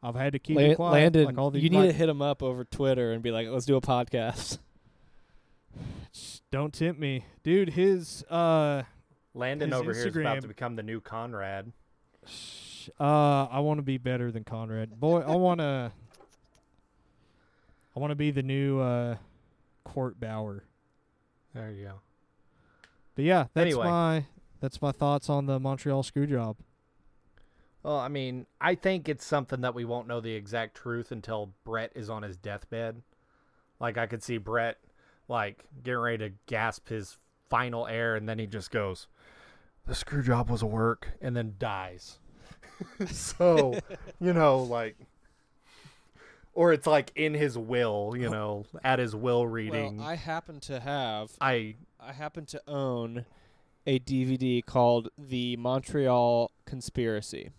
[0.03, 0.91] I've had to keep it quiet.
[0.91, 3.31] Landon, like all these, you need like, to hit him up over Twitter and be
[3.31, 4.59] like, "Let's do a podcast."
[6.51, 7.69] Don't tempt me, dude.
[7.69, 8.83] His uh,
[9.35, 11.71] Landon His over here is about to become the new Conrad.
[12.99, 14.99] uh, I want to be better than Conrad.
[14.99, 15.91] Boy, I want to.
[17.95, 19.17] I want to be the new uh,
[19.83, 20.63] Court Bauer.
[21.53, 21.93] There you go.
[23.15, 23.85] But yeah, that's Anyway.
[23.85, 24.25] my
[24.61, 26.57] that's my thoughts on the Montreal screw job.
[27.83, 31.53] Well, I mean, I think it's something that we won't know the exact truth until
[31.63, 33.03] Bret is on his deathbed.
[33.79, 34.77] Like I could see Bret
[35.27, 37.17] like getting ready to gasp his
[37.49, 39.07] final air and then he just goes,
[39.85, 42.19] "The screw job was a work," and then dies.
[43.07, 43.79] so,
[44.19, 44.97] you know, like
[46.55, 49.97] or it's like in his will, you know, at his will reading.
[49.97, 53.25] Well, I happen to have, I I happen to own
[53.85, 57.51] a DVD called The Montreal Conspiracy.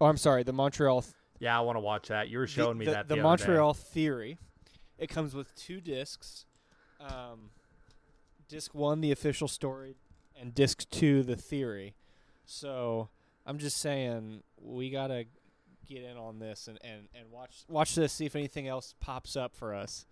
[0.00, 2.28] Oh, I'm sorry, the Montreal th- yeah, I want to watch that.
[2.28, 3.44] You were showing the, me the, that the, the, other day.
[3.46, 4.38] Montreal Theory.
[4.98, 6.46] It comes with two discs.
[6.98, 7.50] Um,
[8.48, 9.96] disc one, the official story,
[10.40, 11.94] and disc two, the theory.
[12.44, 13.08] So
[13.44, 15.26] I'm just saying we gotta
[15.86, 19.36] get in on this and, and, and watch watch this, see if anything else pops
[19.36, 20.06] up for us.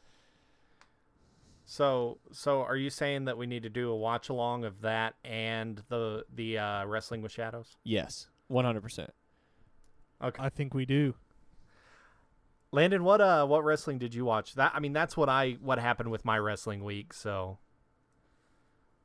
[1.67, 5.15] So, so are you saying that we need to do a watch along of that
[5.25, 7.77] and the the uh, wrestling with shadows?
[7.85, 8.81] Yes, 100.
[8.83, 9.11] percent
[10.23, 10.43] Okay.
[10.43, 11.15] I think we do.
[12.71, 14.55] Landon, what uh what wrestling did you watch?
[14.55, 17.13] That I mean, that's what I what happened with my wrestling week.
[17.13, 17.59] So,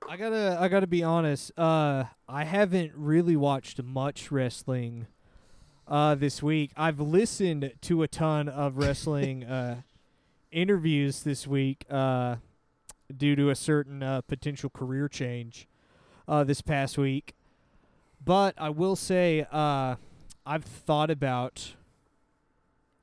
[0.08, 1.52] I gotta I gotta be honest.
[1.58, 5.08] Uh, I haven't really watched much wrestling.
[5.88, 9.82] Uh, this week I've listened to a ton of wrestling uh
[10.52, 11.86] interviews this week.
[11.90, 12.38] Uh,
[13.16, 15.68] due to a certain uh, potential career change.
[16.28, 17.34] Uh, this past week,
[18.24, 19.96] but I will say uh,
[20.46, 21.74] I've thought about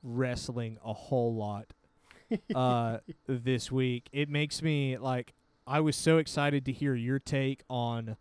[0.01, 1.65] wrestling a whole lot
[2.55, 4.07] uh, this week.
[4.13, 5.33] It makes me like
[5.67, 8.15] I was so excited to hear your take on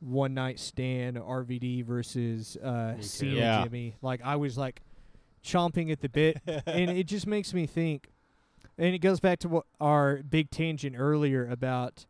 [0.00, 3.62] one night stand RVD versus uh, Cena Yeah.
[3.62, 3.96] Jimmy.
[4.02, 4.80] Like I was like
[5.44, 8.10] chomping at the bit, and it just makes me think.
[8.78, 12.06] And it goes back to what our big tangent earlier about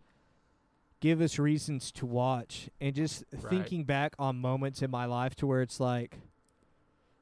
[1.00, 3.50] give us reasons to watch, and just Right.
[3.50, 6.18] thinking back on moments in my life to where it's like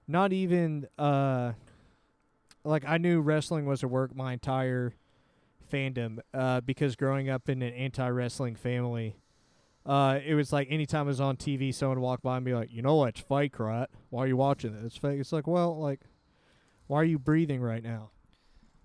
[0.06, 1.52] not even uh
[2.64, 4.92] like I knew wrestling was a work my entire
[5.70, 9.16] fandom uh because growing up in an anti-wrestling family
[9.86, 12.52] uh it was like anytime it was on TV someone would walk by and be
[12.54, 15.46] like you know it's fake right why are you watching it it's fake it's like
[15.46, 16.00] well like
[16.86, 18.10] why are you breathing right now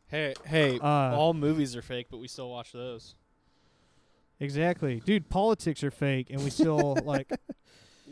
[0.08, 3.16] Hey, hey, uh all movies are fake, but we still watch those.
[4.40, 7.32] exactly dude politics are fake and we still like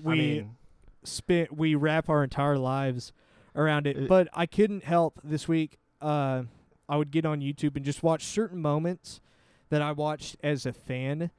[0.01, 0.55] we I mean,
[1.03, 3.13] spent we wrap our entire lives
[3.55, 3.95] around it.
[3.97, 5.77] It- but I couldn't help this week.
[6.01, 6.43] Uh,
[6.89, 9.21] I would get on YouTube and just watch certain moments
[9.69, 11.31] that I watched as a fan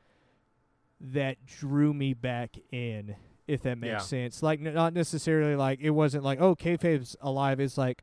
[1.01, 3.16] that drew me back in.
[3.47, 3.99] If that makes Yeah.
[3.99, 7.61] sense, like n- not necessarily like it wasn't like oh kayfabe's alive.
[7.61, 8.03] It's like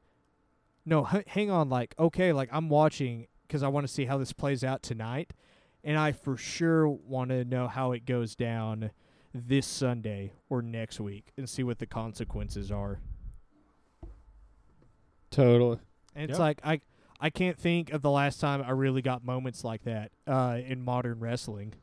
[0.86, 4.18] no, h- hang on, like okay, like I'm watching because I want to see how
[4.20, 5.32] this plays out tonight,
[5.84, 8.92] and I for sure want to know how it goes down
[9.34, 13.00] this Sunday or next week and see what the consequences are.
[15.32, 15.80] Totally.
[16.16, 16.82] And it's like I
[17.24, 20.82] I can't think of the last time I really got moments like that uh, in
[20.82, 21.76] modern wrestling.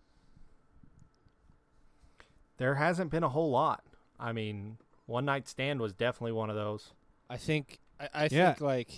[2.57, 3.85] There hasn't been a whole lot.
[4.19, 6.93] I mean, One Night Stand was definitely one of those.
[7.31, 8.49] I think I, I Yeah.
[8.49, 8.91] think like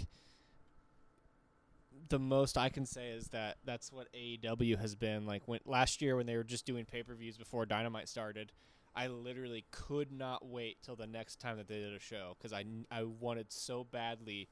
[2.08, 6.00] the most I can say is that that's what AEW has been like when last
[6.00, 8.50] year when they were just doing pay-per-views before Dynamite started.
[8.96, 12.52] I literally could not wait till the next time that they did a show cuz
[12.52, 14.48] I I wanted so badly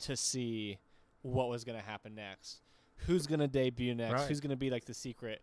[0.00, 0.78] to see
[1.22, 2.60] what was going to happen next.
[3.06, 4.12] Who's going to debut next?
[4.12, 4.28] Right.
[4.28, 5.42] Who's going to be like the secret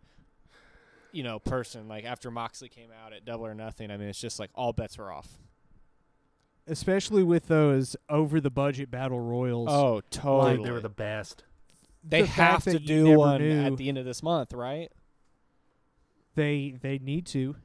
[1.12, 3.90] you know, person like after Moxley came out at Double or Nothing.
[3.90, 5.28] I mean, it's just like all bets are off.
[6.66, 9.68] Especially with those over the budget battle royals.
[9.70, 10.56] Oh, totally.
[10.58, 11.44] Like, they were the best.
[12.04, 14.90] They the have to do one knew- at the end of this month, right?
[16.34, 17.56] They they need to.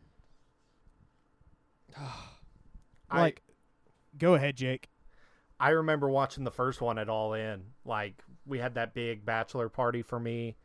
[1.97, 2.01] I-
[3.13, 3.43] Like
[4.17, 4.89] go ahead, Jake.
[5.65, 7.63] I remember watching the first one at All In.
[7.85, 10.57] Like we had that big bachelor party for me,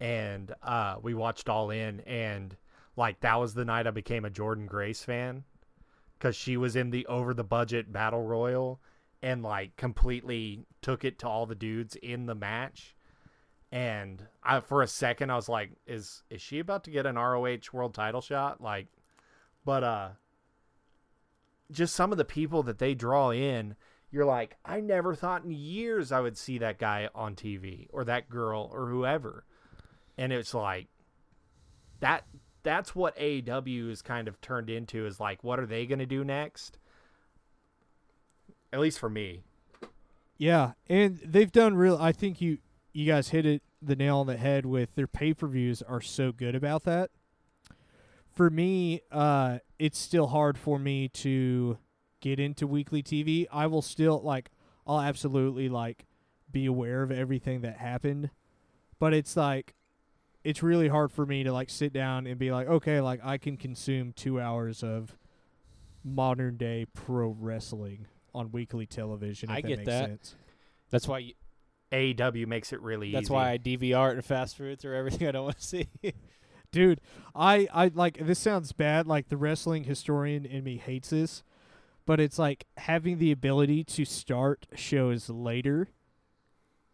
[0.00, 2.56] and uh, we watched All In, and
[2.96, 5.44] like that was the night I became a Jordynne Grace fan
[6.18, 8.80] because she was in the over the budget battle royal
[9.22, 12.96] and like completely took it to all the dudes in the match.
[13.70, 17.14] And I, for a second, I was like, "Is is she about to get an
[17.14, 18.88] ROH world title shot?" Like,
[19.64, 20.08] but uh,
[21.70, 23.76] just some of the people that they draw in
[24.12, 28.04] you're like, I never thought in years I would see that guy on TV or
[28.04, 29.44] that girl or whoever.
[30.18, 30.88] And it's like
[32.00, 32.24] that
[32.62, 36.06] that's what AEW is kind of turned into is like what are they going to
[36.06, 36.78] do next?
[38.72, 39.40] At least for me.
[40.36, 41.96] Yeah, and they've done real.
[41.96, 42.58] I think you
[42.92, 46.00] you guys hit it the nail on the head with their pay per views are
[46.00, 47.10] so good about that.
[48.30, 51.78] For me, uh, it's still hard for me to
[52.22, 53.46] get into weekly TV.
[53.52, 54.50] I will still like.
[54.86, 56.06] I'll absolutely like
[56.50, 58.30] be aware of everything that happened,
[58.98, 59.74] but it's like
[60.42, 63.36] it's really hard for me to like sit down and be like, okay, like I
[63.38, 65.16] can consume two hours of
[66.02, 69.50] modern day pro wrestling on weekly television.
[69.50, 70.08] If I that get makes that.
[70.08, 70.34] sense.
[70.90, 71.18] That's why.
[71.18, 71.34] You,
[71.92, 73.34] AEW makes it really that's easy.
[73.34, 75.88] why I DVR it and fast food through everything I don't want to see.
[76.72, 77.02] dude
[77.34, 81.42] i i like this sounds bad like the wrestling historian in me hates this
[82.06, 85.88] but it's like having the ability to start shows later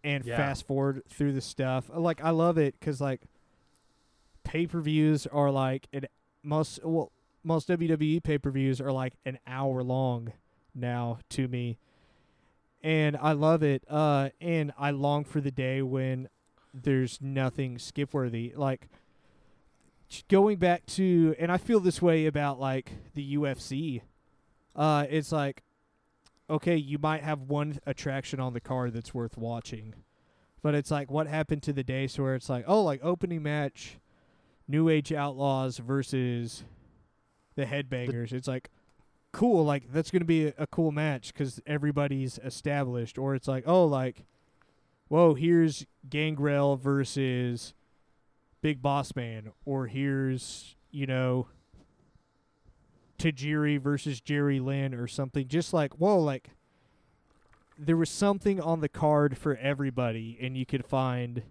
[0.04, 0.36] and Yeah.
[0.36, 3.22] fast forward through the stuff like i love it because like
[4.44, 6.06] pay-per-views are like an
[6.42, 7.12] most well
[7.44, 10.32] most wwe pay-per-views are like an hour long
[10.74, 11.78] now to me
[12.82, 16.28] and i love it uh and i long for the day when
[16.72, 18.88] there's nothing skip worthy like
[20.28, 24.00] going back to and I feel this way about like the UFC.
[24.78, 25.62] Uh it's like
[26.50, 29.94] okay, you might have one attraction on the card that's worth watching.
[30.62, 33.98] But it's like what happened to the days where it's like, oh, like opening match
[34.66, 36.64] New Age Outlaws versus
[37.54, 38.32] the Headbangers.
[38.32, 38.70] It's like
[39.32, 43.64] cool, like that's to be a, a cool match cuz everybody's established or it's like,
[43.66, 44.24] oh, like
[45.08, 47.74] whoa, here's Gangrel versus
[48.60, 51.48] Big Boss Man, or here's you know
[53.18, 55.48] Tajiri versus Jerry Lynn or something.
[55.48, 56.50] Just like whoa, like
[57.78, 61.42] there was something on the card for everybody, and you could find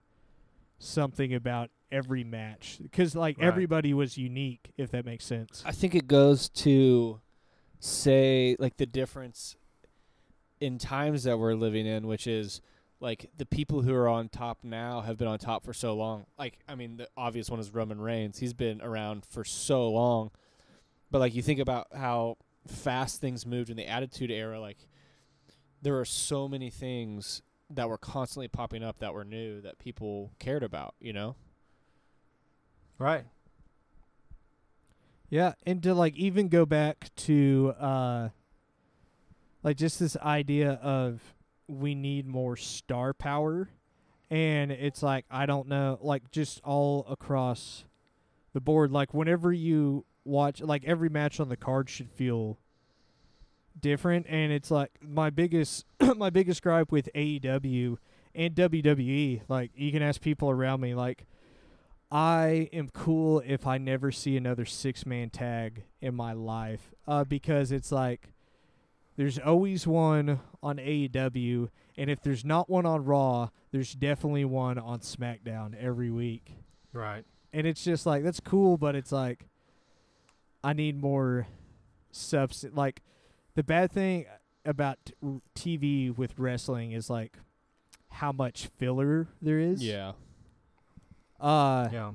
[0.80, 3.47] something about every match because like Right.
[3.47, 5.63] everybody was unique, if that makes sense.
[5.65, 7.20] I think it goes to
[7.80, 9.55] say like the difference
[10.59, 12.61] in times that we're living in, which is
[12.99, 16.26] like the people who are on top now have been on top for so long.
[16.38, 18.39] Like I mean, the obvious one is Roman Reigns.
[18.39, 20.32] He's been around for so long.
[21.11, 22.37] But like you think about how
[22.67, 24.77] fast things moved in the Attitude Era, like
[25.81, 30.31] there are so many things that were constantly popping up that were new that people
[30.39, 31.35] cared about, you know?
[32.97, 33.25] Right.
[35.29, 38.29] Yeah, and to like even go back to uh
[39.63, 41.21] like just this idea of
[41.67, 43.69] we need more star power
[44.29, 47.83] and it's like I don't know like just all across
[48.53, 52.57] the board like whenever you watch like every match on the card should feel
[53.80, 55.86] different and it's like my biggest
[56.17, 57.97] my biggest gripe with AEW
[58.34, 61.25] and WWE like you can ask people around me like
[62.09, 67.23] I am cool if I never see another six man tag in my life uh
[67.23, 68.34] because it's like
[69.15, 74.80] there's always one on AEW and if there's not one on Raw there's definitely one
[74.80, 76.53] on SmackDown every week
[76.93, 77.25] Right.
[77.53, 79.45] and it's just like that's cool but it's like
[80.63, 81.47] i need more
[82.11, 83.01] substance like
[83.55, 84.25] the bad thing
[84.65, 87.37] about t- r- tv with wrestling is like
[88.09, 90.13] how much filler there is Yeah.
[91.39, 92.11] uh Yeah.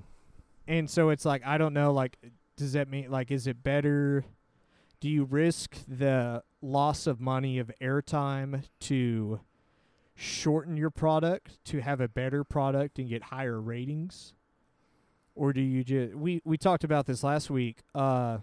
[0.66, 2.16] and so it's like i don't know like
[2.57, 4.24] does that mean like is it better
[5.01, 9.40] do you risk the loss of money of airtime to
[10.14, 14.34] shorten your product to have a better product and get higher ratings
[15.35, 18.39] or do you just we we talked about this last week uh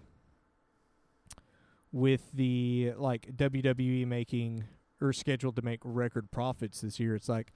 [1.92, 4.64] with the like WWE making
[5.00, 7.14] or scheduled to make record profits this year.
[7.14, 7.52] It's like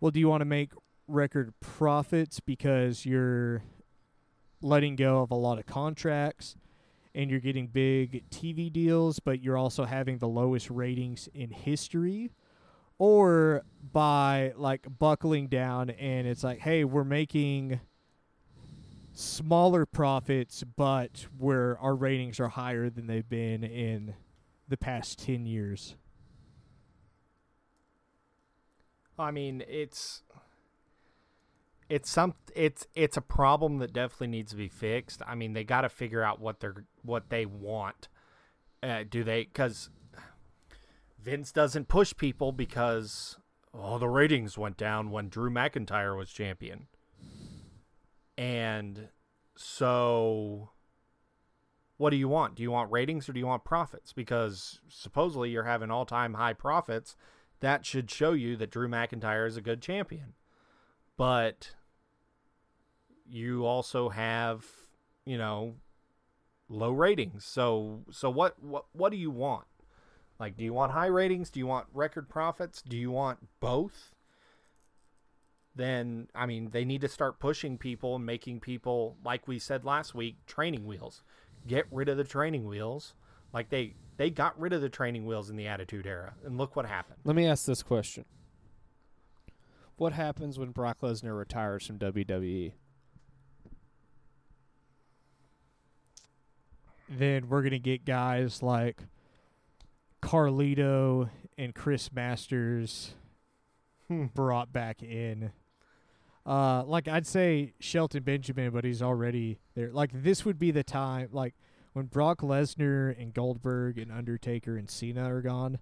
[0.00, 0.72] well do you want to make
[1.06, 3.62] record profits because you're
[4.62, 6.56] letting go of a lot of contracts
[7.14, 12.32] and you're getting big TV deals, but you're also having the lowest ratings in history,
[12.98, 13.62] or
[13.92, 17.80] by like buckling down and it's like, hey, we're making
[19.14, 24.14] smaller profits, but where our ratings are higher than they've been in
[24.68, 25.96] the past 10 years.
[29.18, 30.22] I mean, it's
[31.88, 35.22] it's some it's it's a problem that definitely needs to be fixed.
[35.26, 38.08] I mean, they got to figure out what they're what they want.
[38.82, 39.44] Uh, do they?
[39.44, 39.90] Because
[41.22, 43.38] Vince doesn't push people because
[43.72, 46.88] oh the ratings went down when Drew McIntyre was champion,
[48.36, 49.08] and
[49.56, 50.70] so
[51.96, 52.56] what do you want?
[52.56, 54.12] Do you want ratings or do you want profits?
[54.12, 57.16] Because supposedly you're having all time high profits.
[57.60, 60.34] That should show you that Drew McIntyre is a good champion.
[61.16, 61.74] But
[63.24, 64.66] you also have,
[65.24, 65.76] you know,
[66.68, 67.44] low ratings.
[67.44, 69.66] So so what what what do you want?
[70.40, 71.50] Like do you want high ratings?
[71.50, 72.82] Do you want record profits?
[72.82, 74.13] Do you want both?
[75.76, 79.84] Then I mean, they need to start pushing people and making people like we said
[79.84, 81.22] last week, training wheels.
[81.66, 83.14] Get rid of the training wheels.
[83.52, 86.76] Like they they got rid of the training wheels in the Attitude Era, and look
[86.76, 87.18] what happened.
[87.24, 88.24] Let me ask this question.
[89.96, 91.98] What happens when Brock Lesnar retires from?
[91.98, 92.72] WWE?
[97.08, 99.02] then we're gonna get guys like
[100.22, 103.14] Carlito and Chris Masters
[104.08, 104.26] hmm.
[104.34, 105.52] brought back in.
[106.46, 109.90] Uh, like I'd say Shelton Benjamin, but he's already there.
[109.90, 111.54] Like this would be the time, like
[111.94, 115.78] when Brock Lesnar and Goldberg and Undertaker and Cena are gone.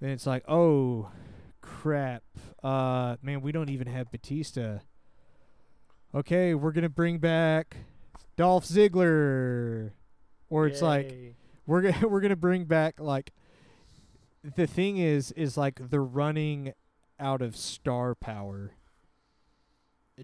[0.00, 1.10] Then it's like, oh,
[1.60, 2.22] crap.
[2.62, 4.78] Uh, man, we don't even have Batista.
[6.14, 7.76] Okay, we're gonna bring back
[8.36, 9.90] Dolph Ziggler,
[10.48, 11.34] or it's like
[11.66, 13.32] we're gonna we're gonna bring back like
[14.54, 16.72] the thing is is like they're running
[17.18, 18.72] out of star power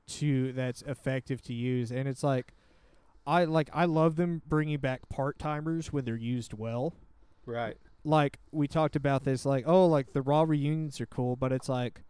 [0.07, 2.53] to that's effective to use, and it's like
[3.27, 6.95] I like I love them bringing back part timers when they're used well.
[7.47, 7.77] right.
[8.05, 11.69] Like we talked about this, like oh, like the raw reunions are cool, but it's
[11.69, 12.03] like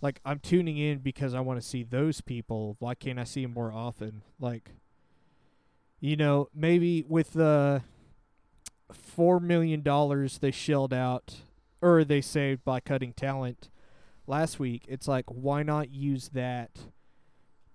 [0.00, 2.76] like I'm tuning in because I want to see those people.
[2.80, 4.22] Why can't I see them more often?
[4.40, 4.72] Like,
[6.00, 7.82] you know, maybe with the
[8.92, 11.36] four million dollars they shelled out
[11.80, 13.70] or they saved by cutting talent
[14.26, 16.70] last week, it's like why not use that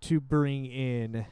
[0.01, 1.25] to bring in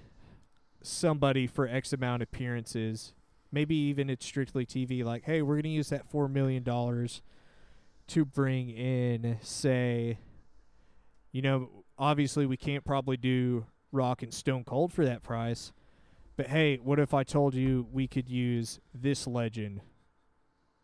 [0.82, 3.14] somebody for X amount of appearances?
[3.52, 5.04] Maybe even it's strictly TV.
[5.04, 7.22] Like, hey, we're gonna use that four million dollars
[8.08, 10.20] to bring in, say,
[11.32, 15.72] you know, obviously we can't probably do Rock and Stone Cold for that price.
[16.38, 19.82] But hey, what if I told you we could use this legend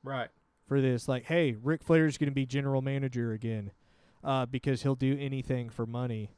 [0.03, 0.29] Right.
[0.65, 1.07] for this?
[1.07, 3.71] Like, hey, Ric Flair's going to be general manager again
[4.23, 6.31] uh, because he'll do anything for money.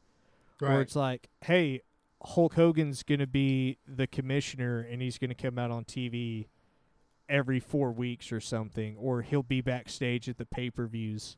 [0.76, 1.82] Or it's like, hey,
[2.24, 6.48] Hulk Hogan's going to be the commissioner and he's going to come out on TV
[7.28, 8.96] every four weeks or something.
[8.98, 11.38] Or he'll be backstage at the pay per views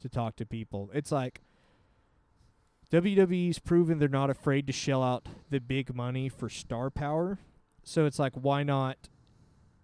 [0.00, 0.90] to talk to people.
[0.94, 1.40] It's like
[2.92, 7.38] WWE's proven they're not afraid to shell out the big money for star power.
[7.82, 8.96] So it's like, why not?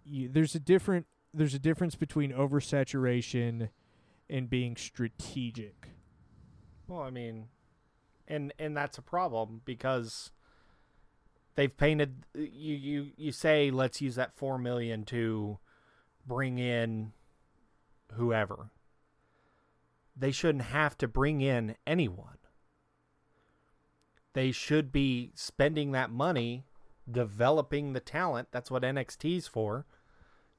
[0.03, 3.69] You, there's a different there's a difference between oversaturation
[4.29, 5.89] and being strategic.
[6.87, 7.47] Well, I mean,
[8.27, 10.31] and and that's a problem because
[11.55, 15.59] they've painted you you you say let's use that 4 million to
[16.25, 17.13] bring in
[18.13, 18.71] whoever.
[20.17, 22.37] They shouldn't have to bring in anyone.
[24.33, 26.65] They should be spending that money
[27.09, 28.49] developing the talent.
[28.51, 29.85] That's what NXT's for.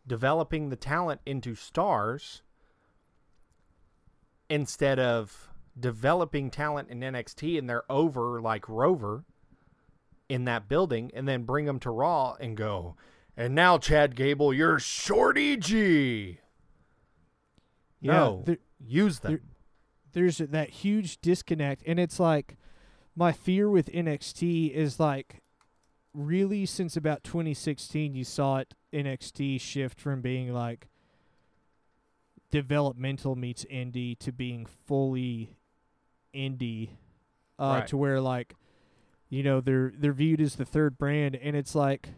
[0.06, 2.42] Developing the talent into stars
[4.48, 5.48] instead of
[5.78, 9.24] developing talent in NXT and they're over like Rover
[10.28, 12.96] in that building and then bring them to Raw and go,
[13.36, 16.38] and now Chad Gable, you're Shorty G.
[18.00, 19.32] Yeah, no, there- use them.
[19.32, 19.42] there-
[20.12, 22.56] there's that huge disconnect and it's like
[23.14, 25.42] my fear with NXT is like
[26.14, 30.88] really since about 2016 you saw it NXT shift from being like
[32.50, 35.56] developmental meets indie to being fully
[36.34, 36.90] indie
[37.58, 37.86] uh Right.
[37.88, 38.54] to where like
[39.28, 42.10] you know they're they're viewed as the third brand and it's like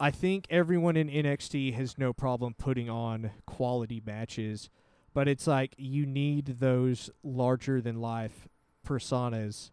[0.00, 4.68] I think everyone in NXT has no problem putting on quality matches
[5.14, 8.48] but it's like you need those larger than life
[8.86, 9.70] personas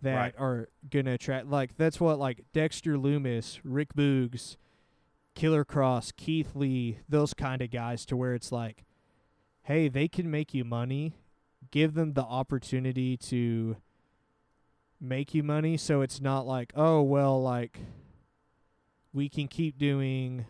[0.00, 0.34] that Right.
[0.38, 4.56] are gonna attract like that's what like Dexter Lumis, Rick Boogs,
[5.34, 8.84] Killer Kross, Keith Lee, those kind of guys to where it's like,
[9.62, 11.16] hey, they can make you money.
[11.70, 13.76] Give them the opportunity to
[15.00, 17.80] make you money so it's not like, oh well like
[19.12, 20.46] we can keep doing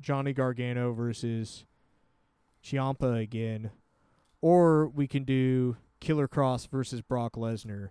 [0.00, 1.64] Johnny Gargano versus
[2.62, 3.70] Ciampa again,
[4.40, 7.88] or we can do Killer Kross versus Brock Lesnar,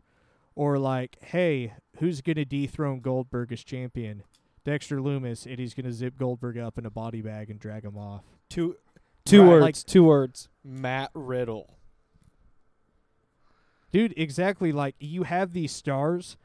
[0.55, 4.23] or like, hey, who's gonna dethrone Goldberg as champion?
[4.68, 7.98] Dexter Lumis, and he's gonna zip Goldberg up in a body bag and drag him
[7.98, 8.26] off.
[8.49, 8.76] Two
[9.23, 9.48] two Right.
[9.48, 9.61] words.
[9.61, 10.49] Like- two words.
[10.61, 11.77] Matt Riddle.
[13.94, 14.73] Dude, exactly.
[14.73, 16.35] Like you have these stars,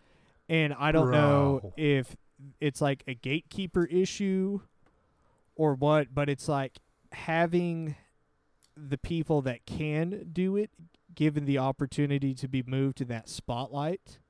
[0.49, 2.16] and I don't know if
[2.61, 4.61] it's like a gatekeeper issue
[5.57, 6.78] or what, but it's like
[7.11, 7.97] having
[8.77, 10.70] the people that can do it
[11.12, 14.20] given the opportunity to be moved in that spotlight.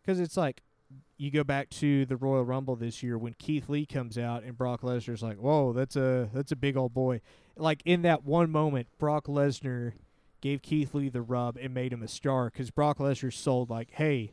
[0.00, 0.62] Because it's like
[1.20, 4.56] you go back to the Royal Rumble this year when Keith Lee comes out and
[4.56, 7.20] Brock Lesnar's like, "Whoa, that's a that's a big old boy."
[7.56, 9.92] Like in that one moment, Brock Lesnar
[10.40, 13.90] gave Keith Lee the rub and made him a star because Brock Lesnar sold like,
[13.90, 14.32] "Hey,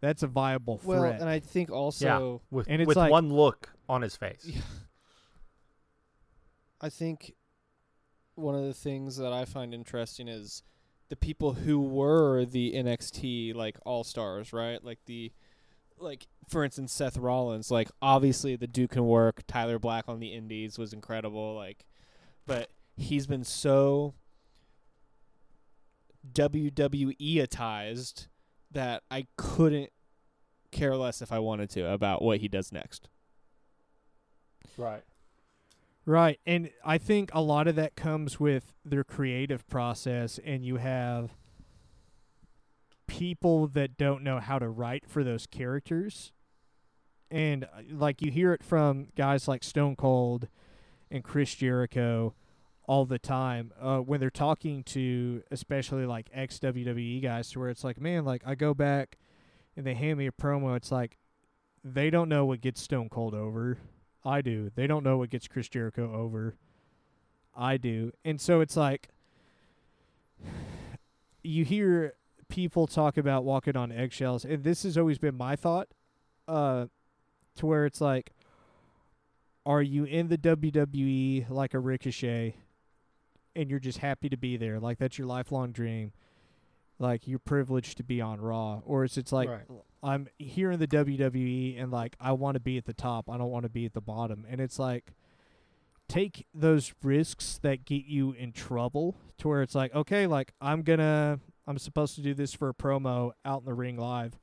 [0.00, 3.30] that's a viable threat." Well, and I think also with And it's with like- one
[3.30, 4.50] look on his face.
[6.80, 7.34] I think
[8.36, 10.62] one of the things that I find interesting is
[11.10, 14.82] the people who were the NXT like all stars, right?
[14.82, 15.30] Like the
[16.00, 20.28] like for instance Seth Rollins, like obviously the Duke can work, Tyler Black on the
[20.34, 21.84] indies was incredible, like
[22.46, 24.14] but he's been so
[26.32, 28.26] WWE-atized
[28.72, 29.90] that I couldn't
[30.70, 33.08] care less if I wanted to about what he does next.
[34.76, 35.02] Right.
[36.06, 36.40] Right.
[36.46, 41.30] And I think a lot of that comes with their creative process and you have
[43.10, 46.30] people that don't know how to write for those characters.
[47.28, 50.46] And uh, like you hear it from guys like Stone Cold
[51.10, 52.34] and Chris Jericho
[52.84, 57.68] all the time uh, when they're talking to especially like ex WWE guys to where
[57.68, 59.18] it's like, man, like I go back
[59.76, 61.18] and they hand me a promo, it's like
[61.82, 63.76] they don't know what gets Stone Cold over.
[64.24, 64.70] I do.
[64.76, 66.54] They don't know what gets Chris Jericho over.
[67.56, 68.12] I do.
[68.24, 69.08] And so it's like
[71.42, 72.14] you hear
[72.50, 75.88] people talk about walking on eggshells, and this has always been my thought,
[76.46, 76.86] uh,
[77.56, 78.32] to where it's like,
[79.64, 82.56] are you in the WWE like a Ricochet,
[83.56, 86.12] and you're just happy to be there, like that's your lifelong dream,
[86.98, 89.62] like you're privileged to be on Raw, or is it's like Right.
[90.02, 93.28] I'm here in the WWE and like I want to be at the top.
[93.28, 94.46] I don't want to be at the bottom.
[94.48, 95.12] And it's like
[96.08, 100.82] take those risks that get you in trouble to where it's like, okay, like I'm
[100.82, 101.38] going to
[101.70, 104.36] I'm supposed to do this for a promo out in the ring live.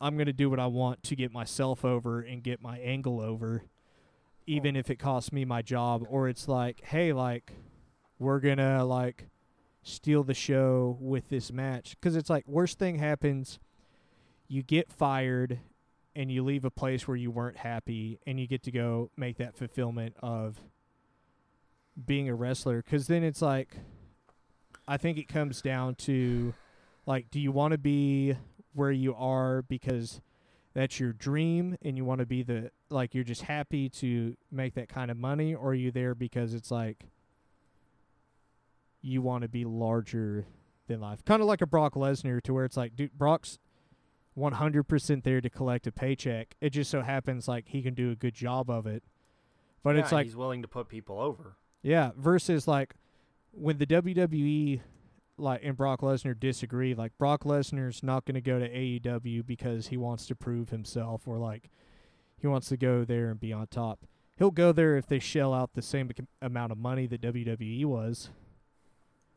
[0.00, 3.20] I'm going to do what I want to get myself over and get my angle
[3.20, 3.62] over
[4.44, 6.04] even if it costs me my job.
[6.08, 7.52] Or it's like, hey, like
[8.18, 9.28] we're going to like
[9.84, 11.94] steal the show with this match.
[12.00, 13.60] Cuz it's like worst thing happens
[14.48, 15.60] you get fired
[16.16, 19.36] and you leave a place where you weren't happy and you get to go make
[19.36, 20.60] that fulfillment of
[22.04, 22.82] being a wrestler.
[22.82, 23.76] Cuz then it's like
[24.88, 26.54] I think it comes down to
[27.06, 28.36] like do you want to be
[28.72, 30.20] where you are because
[30.74, 34.74] that's your dream and you want to be the like you're just happy to make
[34.74, 37.04] that kind of money or are you there because it's like
[39.02, 40.46] you want to be larger
[40.86, 43.58] than life kind of like a Brock Lesnar to where it's like dude Brock's
[44.38, 46.54] 100% there to collect a paycheck.
[46.60, 49.02] It just so happens like he can do a good job of it.
[49.82, 51.56] But Yeah, it's like he's willing to put people over.
[51.82, 52.94] Yeah, versus like
[53.52, 54.80] when the WWE
[55.38, 59.88] like and Brock Lesnar disagree, like Brock Lesnar's not going to go to AEW because
[59.88, 61.70] he wants to prove himself or like
[62.36, 64.00] he wants to go there and be on top.
[64.36, 66.10] He'll go there if they shell out the same
[66.40, 68.30] amount of money that WWE was.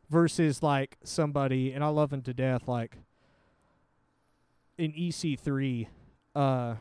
[0.10, 2.98] Versus like somebody, and I love him to death, like
[4.78, 5.88] in EC3,
[6.36, 6.76] uh,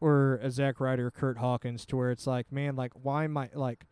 [0.00, 3.48] or a Zack Ryder, Kurt Hawkins, to where it's like, man, like why am I
[3.54, 3.86] like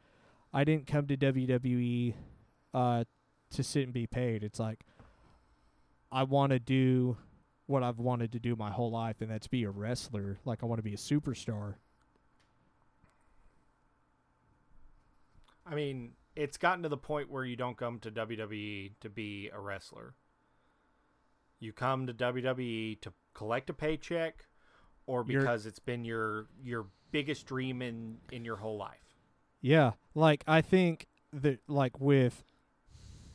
[0.52, 2.12] I didn't come to WWE
[2.74, 3.04] uh,
[3.50, 4.42] to sit and be paid.
[4.42, 4.80] It's like
[6.10, 7.16] I want to do
[7.66, 10.38] what I've wanted to do my whole life, and that's be a wrestler.
[10.44, 11.74] Like I want to be a superstar.
[15.64, 19.50] I mean, it's gotten to the point where you don't come to WWE to be
[19.52, 20.14] a wrestler.
[21.60, 24.46] You come to WWE to collect a paycheck
[25.06, 29.16] or You're- because it's been your your biggest dream in in your whole life.
[29.60, 32.42] Yeah, like I think that like with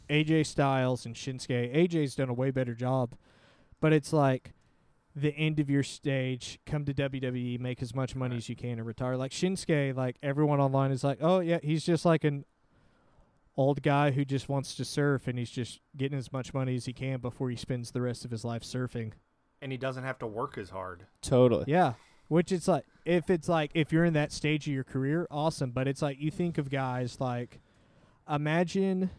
[0.10, 3.16] AJ Styles and Shinsuke, AJ's done a way better job,
[3.82, 4.54] but it's like
[5.16, 6.60] the end of your stage.
[6.66, 8.38] Come to WWE, make as much money Right.
[8.38, 9.18] as you can, and retire.
[9.18, 12.46] Like Shinsuke, like everyone online is like, oh yeah, he's just like an
[13.56, 16.86] old guy who just wants to surf, and he's just getting as much money as
[16.86, 19.14] he can before he spends the rest of his life surfing.
[19.62, 21.08] And he doesn't have to work as hard.
[21.24, 21.66] Totally.
[21.68, 21.94] Yeah.
[22.28, 25.72] Which it's like if it's like if you're in that stage of your career, awesome.
[25.72, 27.60] But it's like you think of guys like
[28.30, 29.10] imagine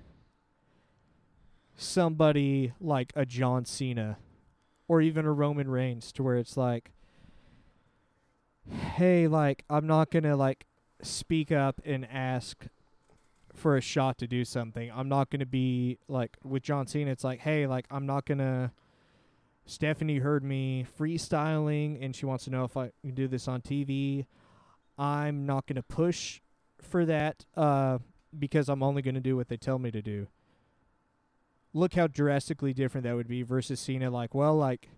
[1.78, 4.18] somebody like a John Cena
[4.88, 6.90] or even a Roman Reigns to where it's like
[8.68, 10.66] hey, like I'm not gonna like
[11.02, 12.66] speak up and ask
[13.54, 14.90] for a shot to do something.
[14.94, 18.72] I'm not gonna be like with John Cena, it's like, hey, like I'm not gonna
[19.68, 23.60] Stephanie heard me freestyling and she wants to know if I can do this on
[23.60, 24.26] TV.
[24.96, 26.40] I'm not going to push
[26.80, 27.98] for that uh,
[28.36, 30.26] because I'm only going to do what they tell me to do.
[31.74, 34.10] Look how drastically different that would be versus Cena.
[34.10, 34.88] Like, well, like,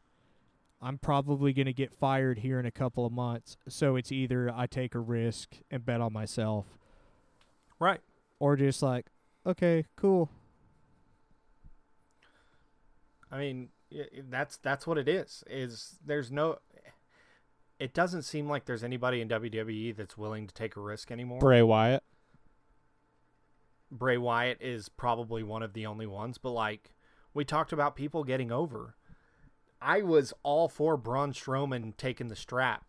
[0.81, 3.57] I'm probably going to get fired here in a couple of months.
[3.69, 6.67] So it's either I take a risk and bet on myself
[7.79, 8.01] Right.
[8.39, 9.07] or just like,
[9.47, 10.31] okay, cool.
[13.31, 15.45] I mean, i- i- that's that's what it is.
[15.49, 16.59] Is there's no
[17.79, 21.39] it doesn't seem like there's anybody in WWE that's willing to take a risk anymore.
[21.41, 22.03] Bray Wyatt.
[23.91, 26.93] Bray Wyatt is probably one of the only ones, but like
[27.35, 28.97] we talked about people getting over.
[29.81, 32.85] I was all for Braun Strowman taking the strap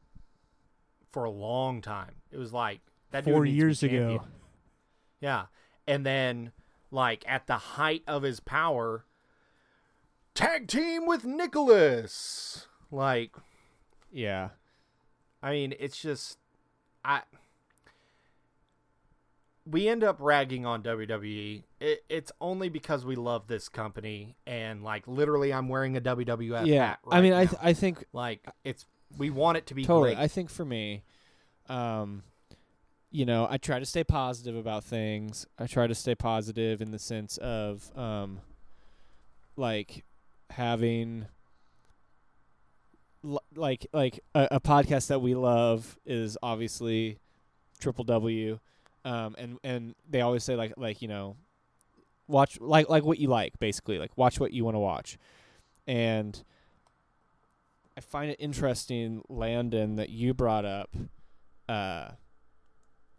[1.11, 2.15] for a long time.
[2.32, 4.23] It was like that Four needs to be years ago.
[5.19, 5.45] Yeah.
[5.88, 6.52] And then
[6.90, 9.06] like at the height of his power,
[10.34, 12.68] tag team with Nicholas.
[12.91, 13.36] Like
[14.11, 14.49] Yeah.
[15.41, 16.38] I mean, it's just
[17.03, 17.22] I
[19.72, 21.64] we end up ragging on WWE.
[21.80, 26.68] It, it's only because we love this company and like literally I'm wearing a WWF
[26.68, 26.88] yeah.
[26.88, 28.85] hat I right mean, I th- I think like it's
[29.18, 30.15] we want it to be totally.
[30.15, 30.22] great.
[30.22, 31.03] I think for me,
[31.69, 32.23] um,
[33.11, 35.45] you know, I try to stay positive about things.
[35.60, 38.39] I try to stay positive in the sense of, um,
[39.57, 40.06] like
[40.49, 41.26] having,
[43.23, 47.19] l- like, like a, a podcast that we love is obviously
[47.80, 48.60] Triple W,
[49.06, 51.36] um, and and they always say like like you know,
[52.28, 55.18] watch like like what you like basically like watch what you want to watch,
[55.88, 56.44] and.
[57.98, 60.95] I find it interesting, Landon, that you brought up
[61.68, 62.11] uh,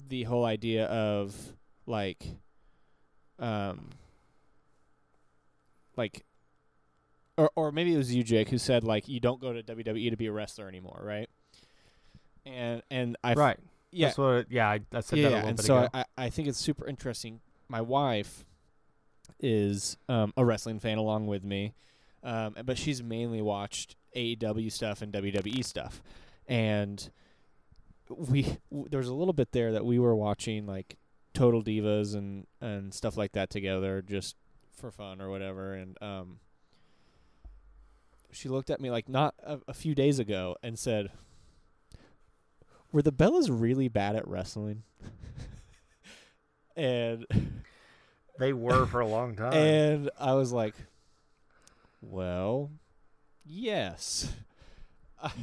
[0.08, 1.36] the whole idea of
[1.86, 2.24] like,
[3.38, 3.90] um,
[5.96, 6.24] like,
[7.36, 10.10] or or maybe it was you, Jake, who said like you don't go to WWE
[10.10, 11.28] to be a wrestler anymore, right?
[12.44, 13.58] And and I right.
[13.92, 15.78] Yeah That's what yeah, I, I said yeah, that a yeah, little and bit so
[15.78, 15.88] ago.
[15.94, 17.40] I, I think it's super interesting.
[17.68, 18.44] My wife
[19.38, 21.74] is um, a wrestling fan along with me,
[22.22, 26.02] um, but she's mainly watched AEW stuff and WWE stuff,
[26.48, 27.10] and
[28.08, 30.96] we w- there was a little bit there that we were watching like
[31.34, 34.36] Total Divas and and stuff like that together just
[34.74, 36.38] for fun or whatever, and um,
[38.30, 41.10] she looked at me like not a, a few days ago and said.
[42.92, 44.82] Were the Bellas really bad at wrestling?
[46.76, 47.26] and
[48.38, 49.52] they were for a long time.
[49.52, 50.74] and I was like,
[52.00, 52.70] well,
[53.44, 54.32] yes.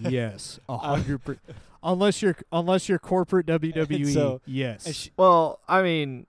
[0.01, 1.37] yes, a hundred per-
[1.81, 4.93] Unless you're unless you're corporate WWE, so- yes.
[4.93, 6.27] She, well, I mean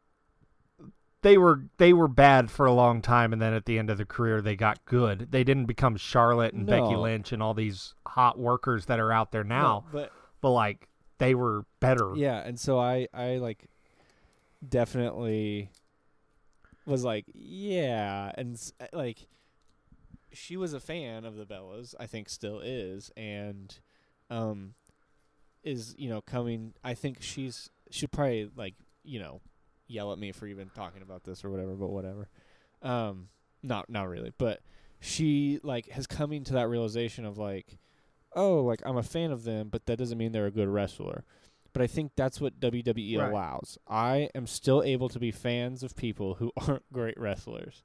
[1.22, 3.97] they were they were bad for a long time and then at the end of
[3.98, 5.28] their career they got good.
[5.32, 9.32] They didn't become Charlotte and Becky Lynch and all these hot workers that are out
[9.32, 10.88] there now, no, but but like
[11.20, 12.12] they were better.
[12.16, 13.66] yeah, and so I I like
[14.66, 15.70] definitely
[16.86, 19.28] was like, yeah, and uh, like
[20.32, 23.78] she was a fan of the Bellas, I think still is, and
[24.30, 24.74] um
[25.62, 28.74] is, you know, coming I think she's she'd probably like,
[29.05, 29.40] you know,
[29.86, 32.28] yell at me for even talking about this or whatever, but whatever.
[32.82, 33.28] Um
[33.62, 34.60] not not really, but
[35.01, 37.78] she like has coming to that realization of like,
[38.35, 41.24] oh, like I'm a fan of them, but that doesn't mean they're a good wrestler.
[41.73, 43.31] But I think that's what WWE Right.
[43.31, 43.78] allows.
[43.89, 47.82] I am still able to be fans of people who aren't great wrestlers.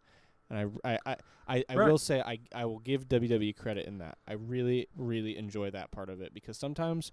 [0.49, 1.15] And I, I, I,
[1.47, 1.87] I, I Right.
[1.87, 4.17] will say I, I will give WWE credit in that.
[4.27, 7.11] I really, really enjoy that part of it because sometimes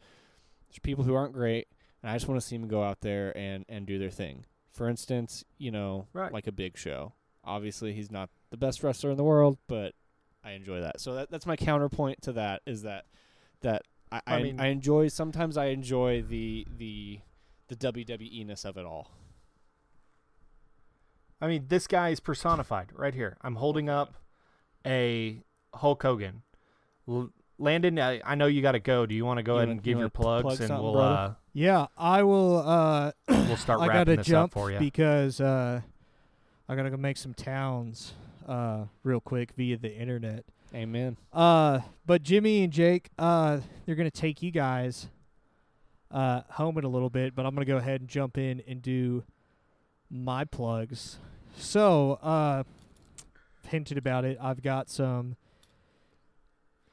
[0.68, 1.68] there's people who aren't great,
[2.02, 4.46] and I just want to see them go out there and, and do their thing.
[4.70, 6.32] For instance, you know, Right.
[6.32, 7.12] like a Big Show.
[7.44, 9.94] Obviously, he's not the best wrestler in the world, but
[10.42, 11.00] I enjoy that.
[11.00, 13.04] So that, that's my counterpoint to that is that
[13.62, 17.20] that I, I I, mean- I enjoy sometimes I enjoy the the
[17.68, 19.10] the WWE ness of it all.
[21.40, 23.36] I mean, this guy is personified right here.
[23.42, 24.14] I'm holding up
[24.86, 25.42] a
[25.74, 26.42] Hulk Hogan.
[27.08, 29.06] L- Landon, I, I know you got to go.
[29.06, 30.80] Do you want to go You ahead wanna- and you give your plugs, plug and
[30.82, 31.36] we'll brother?
[31.52, 32.58] Yeah, I will.
[32.58, 34.78] Uh, uh, we'll start I gotta jump for you.
[34.78, 35.80] because uh,
[36.68, 38.14] I gotta go make some towns
[38.46, 40.44] uh, real quick via the internet.
[40.74, 41.16] Amen.
[41.32, 45.08] Uh, but Jimmy and Jake, uh, they're gonna take you guys
[46.10, 48.80] uh, home in a little bit, but I'm gonna go ahead and jump in and
[48.80, 49.22] do
[50.10, 51.18] my plugs.
[51.56, 52.64] So, uh,
[53.68, 54.38] hinted about it.
[54.40, 55.36] I've got some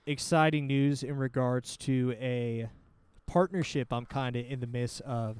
[0.06, 2.70] exciting news in regards to a
[3.28, 5.38] partnership I'm kind of in the midst of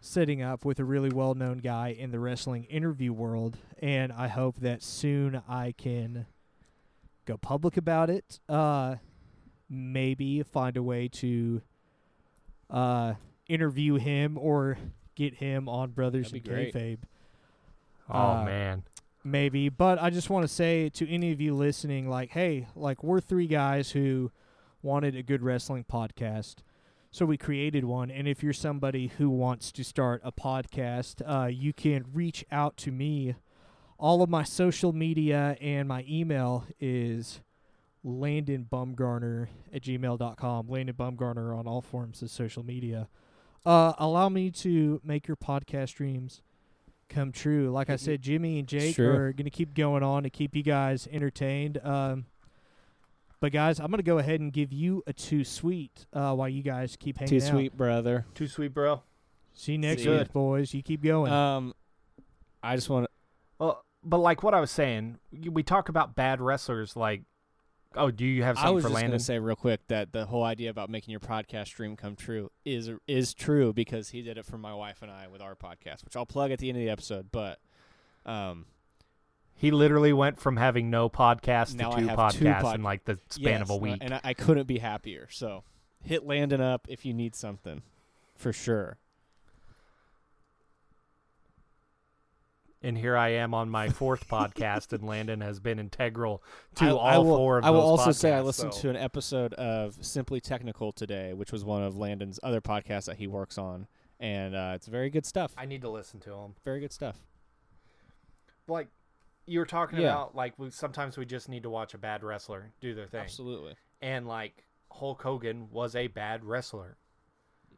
[0.00, 3.56] setting up with a really well known guy in the wrestling interview world.
[3.80, 6.26] And I hope that soon I can
[7.28, 8.40] go public about it.
[8.48, 8.96] Uh,
[9.68, 11.62] maybe find a way to
[12.70, 13.14] uh,
[13.48, 14.78] interview him or
[15.14, 16.72] get him on Brothers That'd and be.
[16.72, 16.98] Kayfabe.
[18.10, 18.82] oh uh, man,
[19.24, 23.02] maybe but i just want to say to any of you listening like hey like
[23.02, 24.30] we're three guys who
[24.80, 26.56] wanted a good wrestling podcast
[27.10, 31.46] so we created one and if you're somebody who wants to start a podcast uh,
[31.46, 33.34] you can reach out to me
[33.98, 37.40] all of my social media and my email is
[38.04, 43.08] landon bumgarner at gmail.com landon bumgarner on all forms of social media
[43.66, 46.42] uh, allow me to make your podcast dreams
[47.08, 47.70] come true.
[47.70, 49.14] Like I said, Jimmy and Jake Sure.
[49.14, 51.78] are going to keep going on to keep you guys entertained.
[51.84, 52.26] Um,
[53.40, 56.48] but guys, I'm going to go ahead and give you a too sweet uh, while
[56.48, 57.50] you guys keep hanging Too out.
[57.50, 58.26] sweet, brother.
[58.34, 59.02] too sweet, bro.
[59.54, 60.72] See you next See week, boys.
[60.72, 61.32] You keep going.
[61.32, 61.74] Um,
[62.62, 63.10] I just want to.
[63.58, 65.18] Well, but like what I was saying,
[65.50, 66.96] we talk about bad wrestlers.
[66.96, 67.22] Like,
[67.94, 69.10] oh, do you have I something was for just Landon?
[69.12, 72.50] gonna say real quick that the whole idea about making your podcast dream come true
[72.64, 76.04] is is true because he did it for my wife and I with our podcast,
[76.04, 77.30] which I'll plug at the end of the episode.
[77.32, 77.58] But
[78.26, 78.66] um,
[79.54, 82.82] He literally went from having no podcast Now to two have two podcasts pod- in
[82.82, 83.98] like the span of a week.
[84.00, 85.26] and I, I couldn't be happier.
[85.30, 85.64] So
[86.04, 87.82] hit Landon up if you need something,
[88.36, 88.98] for sure.
[92.82, 96.42] And here I am on my fourth podcast, and Landon has been integral
[96.76, 97.68] to I, all I will, four of those.
[97.68, 101.32] I will those also say I listened so- to an episode of Simply Technical today,
[101.34, 103.86] which was one of Landon's other podcasts that he works on,
[104.20, 105.52] and uh, it's very good stuff.
[105.58, 106.54] I need to listen to him.
[106.64, 107.18] very good stuff.
[108.66, 108.88] Like
[109.46, 110.10] you were talking Yeah.
[110.12, 113.20] about, like we, sometimes we just need to watch a bad wrestler do their thing,
[113.22, 113.74] Absolutely.
[114.02, 116.96] and like Hulk Hogan was a bad wrestler,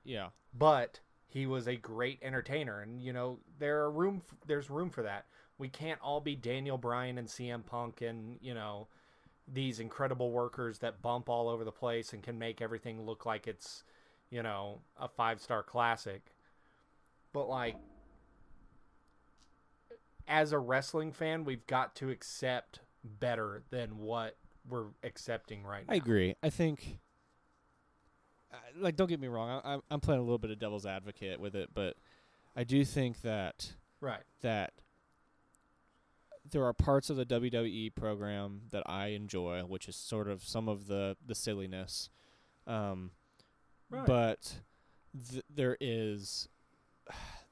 [0.04, 0.28] Yeah.
[0.52, 1.00] but
[1.30, 5.02] he was a great entertainer, and you know there are room, f- there's room for
[5.02, 5.26] that.
[5.58, 8.88] We can't all be Daniel Bryan and CM Punk, and you know
[9.52, 13.46] these incredible workers that bump all over the place and can make everything look like
[13.46, 13.84] it's,
[14.30, 16.34] you know, a five star classic.
[17.32, 17.76] But like
[20.28, 24.36] as a wrestling fan, we've got to accept better than what
[24.68, 25.94] we're accepting right now.
[25.94, 26.36] I agree.
[26.42, 26.98] I think,
[28.76, 29.60] like, don't get me wrong.
[29.64, 31.96] I, I'm- playing a little bit of devil's advocate with it, but
[32.56, 34.22] I do think that Right.
[34.40, 34.72] that
[36.50, 40.68] there are parts of the WWE program that I enjoy, which is sort of some
[40.68, 42.10] of the the silliness,
[42.66, 43.12] um,
[43.90, 44.06] Right.
[44.06, 44.60] but
[45.30, 46.48] th- there is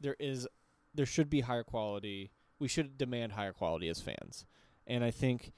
[0.01, 0.49] there is
[0.95, 2.33] there should be higher quality.
[2.59, 4.47] We should demand higher quality as fans,
[4.87, 5.53] and I think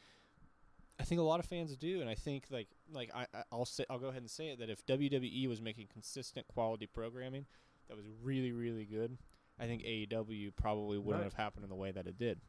[0.98, 3.84] I think a lot of fans do, and I think like like I I'll say
[3.90, 7.46] I'll go ahead and say it that if WWE was making consistent quality programming
[7.88, 9.18] that was really really good,
[9.58, 11.24] I think AEW probably wouldn't Right.
[11.24, 12.40] have happened in the way that it did.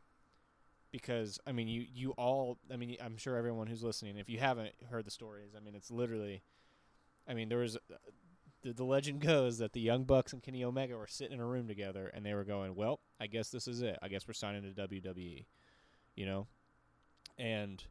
[0.91, 4.39] Because I mean, you you all I mean, I'm sure everyone who's listening, if you
[4.39, 6.43] haven't heard the stories, I mean, it's literally,
[7.27, 7.95] I mean, there was uh,
[8.61, 11.45] the, the legend goes that the Young Bucks and Kenny Omega were sitting in a
[11.45, 13.97] room together and they were going, "Well, I guess this is it.
[14.01, 15.45] I guess we're signing to WWE."
[16.15, 16.47] You know,
[17.37, 17.81] and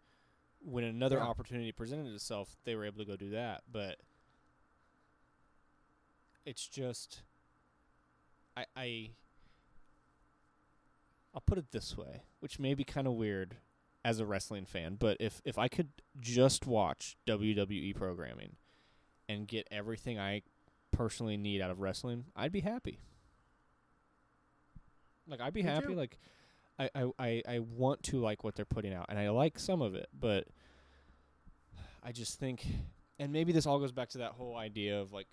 [0.65, 1.25] when another Yeah.
[1.25, 3.63] opportunity presented itself, they were able to go do that.
[3.71, 3.99] But
[6.45, 7.23] it's just,
[8.57, 9.11] I, I,
[11.35, 13.57] I'll put it this way, which may be kind of weird
[14.05, 18.57] as a wrestling fan, but if if I could just watch WWE programming
[19.29, 20.41] and get everything I
[20.91, 22.99] personally need out of wrestling, I'd be happy.
[25.29, 25.89] Like I'd be Me happy.
[25.89, 25.95] too.
[25.95, 26.19] Like
[26.95, 29.95] I, I, I, want to like what they're putting out, and I like some of
[29.95, 30.47] it, but
[32.03, 32.67] I just think,
[33.19, 35.27] and maybe this all goes back to that whole idea of like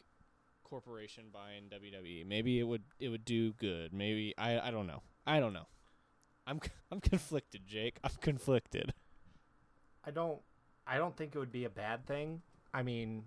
[0.63, 2.25] corporation buying WWE.
[2.25, 3.93] Maybe it would it would do good.
[3.93, 5.01] Maybe I I don't know.
[5.25, 5.67] I don't know.
[6.45, 6.59] I'm
[6.91, 7.97] I'm conflicted, Jake.
[8.03, 8.93] I'm conflicted.
[10.03, 10.39] I don't
[10.85, 12.41] I don't think it would be a bad thing.
[12.73, 13.25] I mean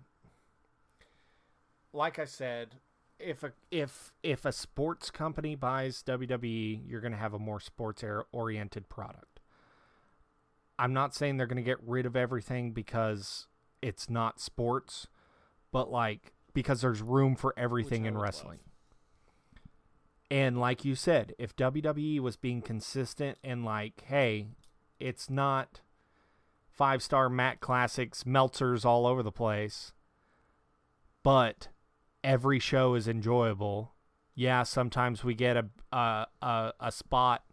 [1.93, 2.75] like I said,
[3.23, 7.59] if a if if a sports company buys WWE, you're going to have a more
[7.59, 9.39] sports oriented product.
[10.77, 13.47] I'm not saying they're going to get rid of everything because
[13.81, 15.07] it's not sports,
[15.71, 18.23] but like because there's room for everything in would love.
[18.23, 18.59] wrestling.
[20.29, 24.47] And like you said, if WWE was being consistent and like, hey,
[24.99, 25.81] it's not
[26.69, 29.91] five star Matt Classics, Meltzers all over the place,
[31.21, 31.67] but
[32.23, 33.93] every show is enjoyable.
[34.35, 35.65] Yeah, sometimes we get a
[35.95, 37.43] a a, a spot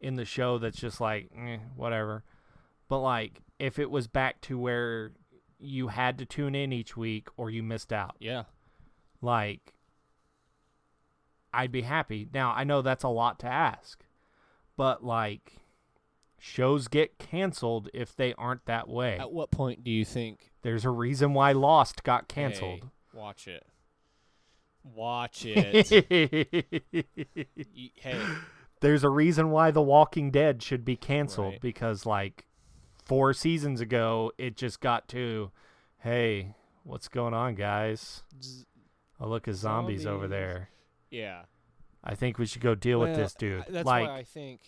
[0.00, 2.24] in the show that's just like eh, whatever,
[2.88, 5.12] but like if it was back to where
[5.58, 8.44] you had to tune in each week or you missed out, Yeah.
[9.20, 9.74] like
[11.52, 12.28] I'd be happy.
[12.32, 14.04] Now, I know that's a lot to ask,
[14.76, 15.54] but like
[16.38, 19.18] shows get canceled if they aren't that way.
[19.18, 22.80] At what point do you think There's a reason why Lost got canceled.
[22.84, 23.66] Hey, watch it.
[24.94, 25.86] Watch it.
[27.96, 28.20] Hey,
[28.80, 31.60] There's a reason why The Walking Dead should be canceled Right.
[31.60, 32.46] because like
[33.04, 35.50] 4 seasons ago it just got to
[35.98, 36.54] hey,
[36.84, 38.22] what's going on guys?
[39.20, 40.70] Oh, look at zombies, over there.
[41.10, 41.42] yeah.
[42.04, 43.64] I think we should go deal with this dude.
[43.68, 44.60] That's like why I think,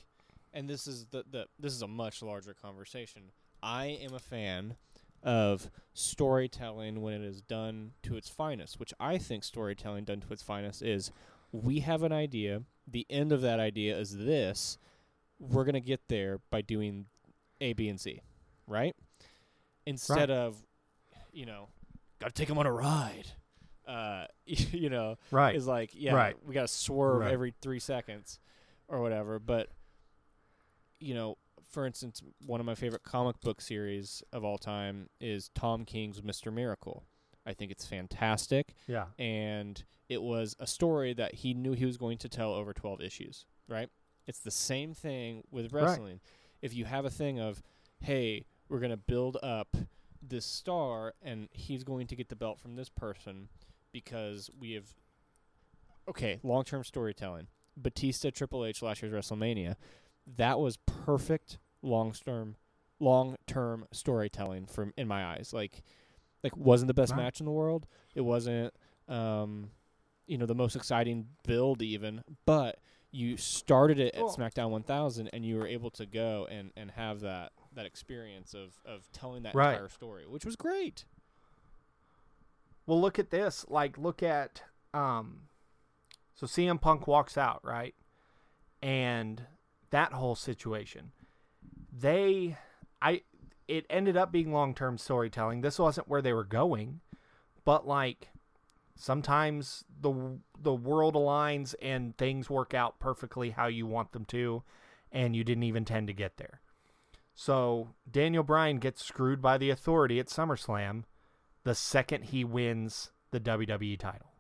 [0.53, 3.23] and this is the, the this is a much larger conversation.
[3.63, 4.75] I am a fan
[5.23, 10.33] of storytelling when it is done to its finest, which I think storytelling done to
[10.33, 11.11] its finest is
[11.53, 12.63] we have an idea.
[12.87, 14.79] The end of that idea is this.
[15.39, 17.07] We're gonna get there by doing
[17.61, 18.23] A, B, and C,
[18.67, 18.95] right?
[19.87, 20.57] Instead of,
[21.33, 21.69] you know,
[22.21, 23.27] got to take them on a ride.
[23.89, 25.57] Uh, you know, right.
[25.57, 26.37] is like, yeah, Right.
[26.47, 27.33] we got to swerve Right.
[27.33, 28.39] every three seconds
[28.89, 29.39] or whatever.
[29.39, 29.69] But,
[31.01, 31.39] you know,
[31.71, 36.21] for instance, one of my favorite comic book series of all time is Tom King's
[36.21, 36.53] Mr.
[36.53, 37.05] Miracle.
[37.47, 38.75] I think it's fantastic.
[38.87, 39.07] yeah.
[39.19, 43.01] And it was a story that he knew he was going to tell over 12
[43.01, 43.89] issues, right?
[44.27, 45.85] It's the same thing with Right.
[45.85, 46.21] wrestling.
[46.61, 47.63] If you have a thing of,
[48.01, 49.77] hey, we're going to build up
[50.23, 53.49] this star and he's going to get the belt from this person
[53.93, 54.93] because we have
[56.09, 57.47] okay, long-term storytelling.
[57.77, 59.77] Batista Triple H last year's WrestleMania.
[60.37, 62.57] That was perfect long-term
[62.99, 65.53] long-term storytelling from in my eyes.
[65.53, 65.83] Like
[66.45, 67.19] like wasn't the best Right.
[67.25, 67.87] match in the world.
[68.15, 68.75] It wasn't
[69.09, 69.71] um
[70.27, 72.79] you know the most exciting build even, but
[73.11, 77.21] you started it at SmackDown 1000 and you were able to go and and have
[77.21, 79.73] that that experience of of telling that Right.
[79.73, 81.05] entire story, which was great.
[82.87, 83.65] Well, look at this.
[83.69, 84.63] Like, look at
[84.95, 85.43] um.
[86.35, 87.95] So CM Punk walks out, right?
[88.83, 89.43] And
[89.91, 91.13] that whole situation,
[91.93, 92.57] they,
[93.01, 93.23] I,
[93.69, 95.61] it ended up being long term storytelling.
[95.61, 97.01] This wasn't where they were going,
[97.65, 98.29] but like,
[98.97, 104.63] sometimes the the world aligns and things work out perfectly how you want them to,
[105.11, 106.61] and you didn't even tend to get there.
[107.35, 111.05] So Daniel Bryan gets screwed by the authority at SummerSlam
[111.65, 114.33] the second he wins the WWE title.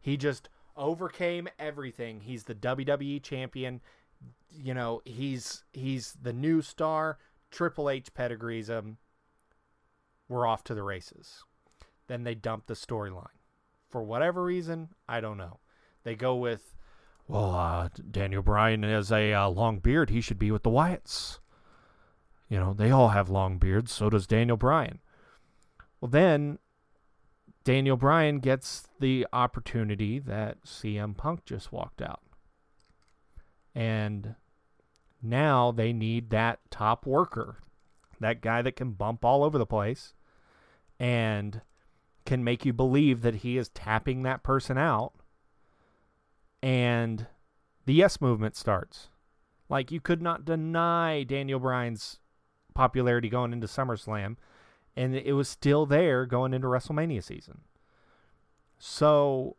[0.00, 2.20] He just overcame everything.
[2.20, 3.80] He's the WWE champion.
[4.50, 7.18] You know, he's he's the new star.
[7.50, 8.98] Triple H pedigrees him.
[10.28, 11.44] We're off to the races.
[12.06, 13.38] Then they dump the storyline.
[13.88, 15.60] For whatever reason, I don't know.
[16.02, 16.74] They go with,
[17.28, 20.10] well, uh, Daniel Bryan has a uh, long beard.
[20.10, 21.38] He should be with the Wyatts.
[22.48, 23.92] You know, they all have long beards.
[23.92, 24.98] So does Daniel Bryan.
[26.00, 26.58] Well, then
[27.62, 32.20] Daniel Bryan gets the opportunity that CM Punk just walked out.
[33.74, 34.34] And
[35.22, 37.58] now they need that top worker,
[38.20, 40.14] that guy that can bump all over the place.
[41.00, 41.60] And
[42.24, 45.12] can make you believe that he is tapping that person out
[46.62, 47.26] and
[47.84, 49.08] the yes movement starts.
[49.68, 52.18] Like you could not deny Daniel Bryan's
[52.74, 54.36] popularity going into SummerSlam
[54.96, 57.60] and it was still there going into WrestleMania season.
[58.78, 59.56] So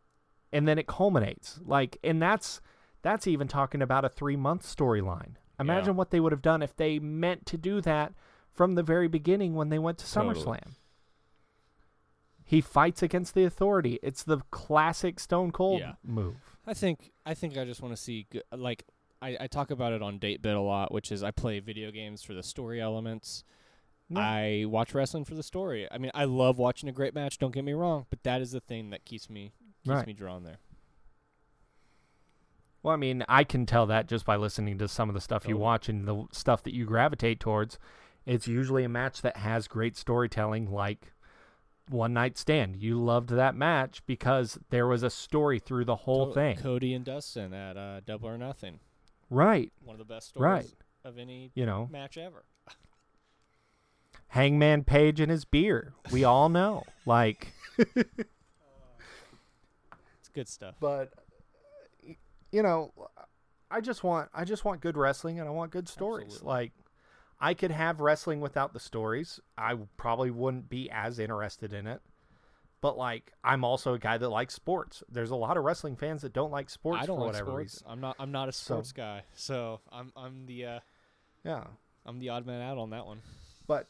[0.51, 1.59] and then it culminates.
[1.63, 2.61] Like and that's
[3.05, 5.35] that's even talking about a 3-month storyline.
[5.59, 5.97] Imagine Yeah.
[5.97, 8.13] what they would have done if they meant to do that
[8.51, 10.35] from the very beginning when they went to Totally.
[10.43, 10.71] SummerSlam.
[12.43, 13.99] He fights against the authority.
[14.03, 15.93] It's the classic Stone Cold Yeah.
[16.03, 16.35] move.
[16.67, 18.85] I think I think I just want to see like
[19.21, 21.89] I, I talk about it on Date Bit a lot, which is I play video
[21.91, 23.43] games for the story elements.
[24.09, 24.19] Yeah.
[24.19, 25.87] I watch wrestling for the story.
[25.91, 27.39] I mean, I love watching a great match.
[27.39, 29.53] Don't get me wrong, but that is the thing that keeps me
[29.83, 30.07] keeps Right.
[30.07, 30.57] me drawn there.
[32.85, 35.47] Well, I mean, I can tell that just by listening to some of the stuff
[35.47, 37.79] you watch and the stuff that you gravitate towards.
[38.27, 41.11] It's usually a match that has great storytelling, like
[41.89, 42.75] One Night Stand.
[42.75, 46.57] You loved that match because there was a story through the whole To- thing.
[46.57, 48.79] Cody and Dustin at uh, Double or Nothing,
[49.31, 49.71] right.
[49.83, 50.67] one of the best stories Right.
[51.03, 52.43] of any You know, match ever.
[54.27, 55.93] Hangman Page and his beer.
[56.11, 56.83] We all know.
[57.07, 58.27] Like, It's
[60.35, 60.75] good stuff.
[60.79, 61.11] but
[62.55, 62.93] you know,
[63.69, 66.27] I just want I just want good wrestling and I want good stories.
[66.35, 66.47] Absolutely.
[66.53, 66.71] Like
[67.39, 69.39] I could have wrestling without the stories.
[69.57, 72.01] I probably wouldn't be as interested in it.
[72.79, 75.03] But like I'm also a guy that likes sports.
[75.09, 77.51] There's a lot of wrestling fans that don't like sports I don't for like whatever
[77.51, 77.73] sports.
[77.75, 77.87] reason.
[77.89, 78.15] I'm not.
[78.19, 79.23] I'm not a So- sports guy.
[79.35, 80.13] So I'm.
[80.15, 80.65] I'm the.
[80.65, 80.79] Uh,
[81.43, 81.63] Yeah.
[82.05, 83.21] I'm the odd man out on that one.
[83.67, 83.87] But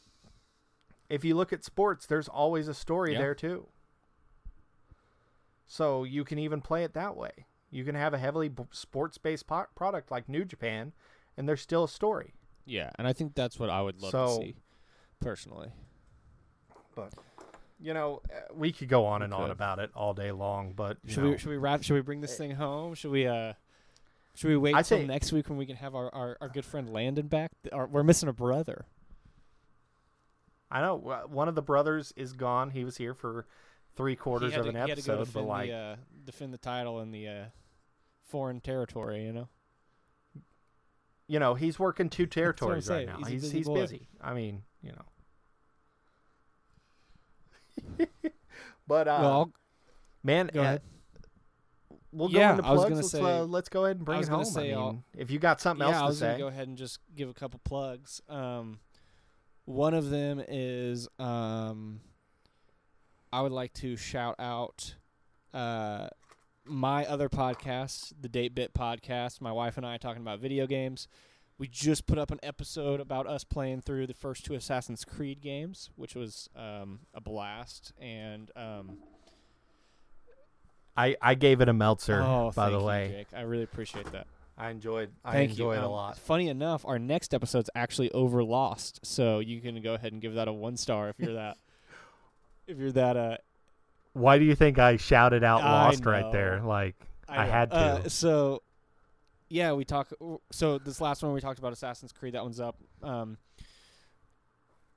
[1.08, 3.18] if you look at sports, there's always a story Yeah.
[3.18, 3.68] there too.
[5.66, 7.46] So you can even play it that way.
[7.70, 10.92] You can have a heavily b- sports-based po- product like New Japan,
[11.36, 12.34] and there's still a story.
[12.64, 14.56] Yeah, and I think that's what I would love So- to see,
[15.20, 15.70] personally.
[16.94, 17.12] But
[17.78, 20.72] you know, uh, we could go on We and on about it all day long.
[20.72, 21.38] But Should know, we?
[21.38, 21.82] Should we wrap?
[21.82, 22.94] Should we bring this thing home?
[22.94, 23.26] Should we?
[23.26, 23.52] Uh,
[24.34, 26.64] should we wait I think- next week when we can have our, our, our good
[26.64, 27.50] friend Landon back?
[27.72, 28.86] Our, we're missing a brother.
[30.70, 30.96] I know
[31.28, 32.70] one of the brothers is gone.
[32.70, 33.46] He was here for
[33.96, 35.96] three quarters of to, an he had to go episode, but defend like, the, uh,
[36.24, 37.44] defend the title in the uh,
[38.28, 39.24] foreign territory.
[39.24, 39.48] You know.
[41.28, 43.16] you know, he's working two territories right now.
[43.18, 44.08] He's He's busy he's busy.
[44.20, 45.04] I mean, you know.
[48.86, 49.52] but uh, well, I'll,
[50.22, 50.82] man, go uh, ahead.
[52.12, 52.88] we'll go Yeah, into I was plugs.
[52.90, 54.44] gonna let's, say- uh, let's go ahead and bring was it home.
[54.44, 56.46] say I mean, if you got something yeah, I else was to gonna say, go
[56.48, 58.20] ahead and just give a couple plugs.
[58.28, 58.80] Um,
[59.64, 62.00] one of them is um,
[63.36, 64.94] I would like to shout out
[65.52, 66.08] uh,
[66.64, 69.42] my other podcast, the Date Bit podcast.
[69.42, 71.06] My wife and I talking about video games.
[71.58, 75.42] We just put up an episode about us playing through the first two Assassin's Creed
[75.42, 77.92] games, which was um, a blast.
[78.00, 79.00] And um,
[80.96, 82.22] I I gave it a Meltzer.
[82.22, 83.38] oh, by thank the you, way, Jake.
[83.38, 84.26] I really appreciate that.
[84.56, 85.10] I enjoyed.
[85.22, 85.82] I Thank enjoyed you.
[85.82, 86.16] a Um, lot.
[86.16, 90.32] Funny enough, our next episode's actually over Lost, so you can go ahead and give
[90.32, 91.58] that a one star if you're that.
[92.66, 93.36] if you're that, uh,
[94.12, 96.60] Why do you think I shouted out I "Lost" right there?
[96.62, 96.96] Like
[97.28, 97.52] I know.
[97.52, 97.76] had to.
[97.76, 98.62] Uh, so,
[99.48, 100.12] yeah, we talk.
[100.50, 102.34] So this last one we talked about Assassin's Creed.
[102.34, 102.76] That one's up.
[103.02, 103.38] Um,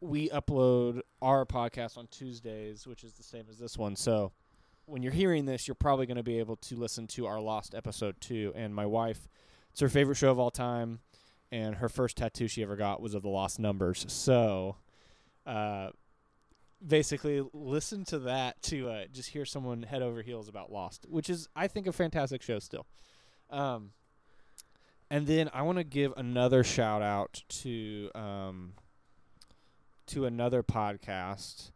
[0.01, 3.95] we upload our podcast on Tuesdays, which is the same as this one.
[3.95, 4.31] So
[4.85, 7.75] when you're hearing this, you're probably going to be able to listen to our Lost
[7.75, 8.53] episode too.
[8.55, 9.27] And my wife,
[9.71, 10.99] it's her favorite show of all time,
[11.51, 14.05] and her first tattoo she ever got was of the Lost Numbers.
[14.07, 14.77] So,
[15.45, 15.89] uh,
[16.85, 21.29] basically, listen to that to uh, just hear someone head over heels about Lost, which
[21.29, 22.85] is I think a fantastic show still.
[23.49, 23.91] Um,
[25.09, 28.73] and then I want to give another shout out to um,
[30.07, 31.71] to another podcast,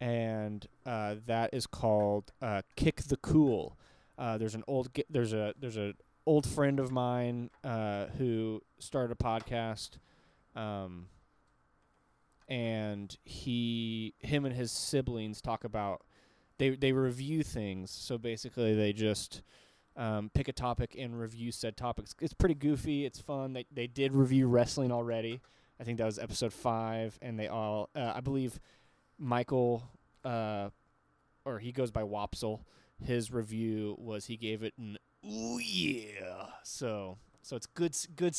[0.00, 3.78] and uh, that is called uh, Kick the Cool.
[4.16, 5.94] Uh, there's an old there's a there's a
[6.26, 9.98] old friend of mine uh, who started a podcast,
[10.54, 11.06] um,
[12.48, 16.02] and he him and his siblings talk about
[16.58, 17.90] they they review things.
[17.90, 19.42] So basically, they just
[19.96, 22.14] um, pick a topic and review said topics.
[22.20, 23.04] It's pretty goofy.
[23.04, 23.52] It's fun.
[23.52, 25.40] They they did review wrestling already.
[25.80, 28.58] I think that was episode five, and they all uh, I believe
[29.18, 29.84] Michael
[30.24, 30.70] uh,
[31.44, 32.60] or he goes by Wopsle.
[33.04, 36.46] His review was he gave it an ooh yeah.
[36.64, 38.36] So so it's good good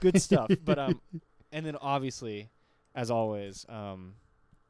[0.00, 0.50] good stuff.
[0.64, 1.00] but um,
[1.52, 2.50] and then obviously,
[2.94, 4.14] as always, um,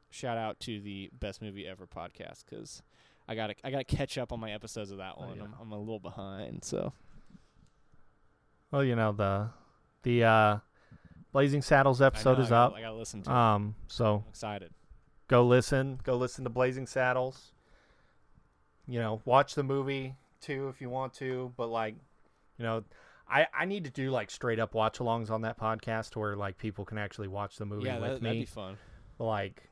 [0.09, 2.81] shout out to the best movie ever podcast because
[3.27, 5.37] I got to I got to catch up on my episodes of that Oh, one.
[5.37, 5.43] yeah.
[5.43, 6.93] I'm, I'm a little behind, so
[8.71, 9.49] Well, you know the
[10.03, 10.57] the uh,
[11.31, 12.77] Blazing Saddles episode know, is I gotta, up.
[12.77, 13.29] I gotta listen to.
[13.29, 13.33] it.
[13.35, 14.71] Um, so I'm excited.
[15.27, 15.99] go listen.
[16.03, 17.51] Go listen to Blazing Saddles.
[18.87, 21.95] you know, watch the movie too if you want to, but like,
[22.57, 22.83] you know,
[23.31, 26.57] I I need to do like straight up watch alongs on that podcast where like
[26.57, 28.29] people can actually watch the movie yeah, with that, me.
[28.29, 28.77] that'd be fun.
[29.17, 29.69] like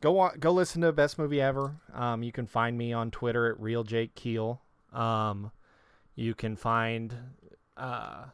[0.00, 3.50] go wa- go listen to best movie ever um, you can find me on twitter
[3.50, 4.60] at real jake keel
[4.92, 5.50] um,
[6.14, 7.14] you can find
[7.76, 8.24] uh,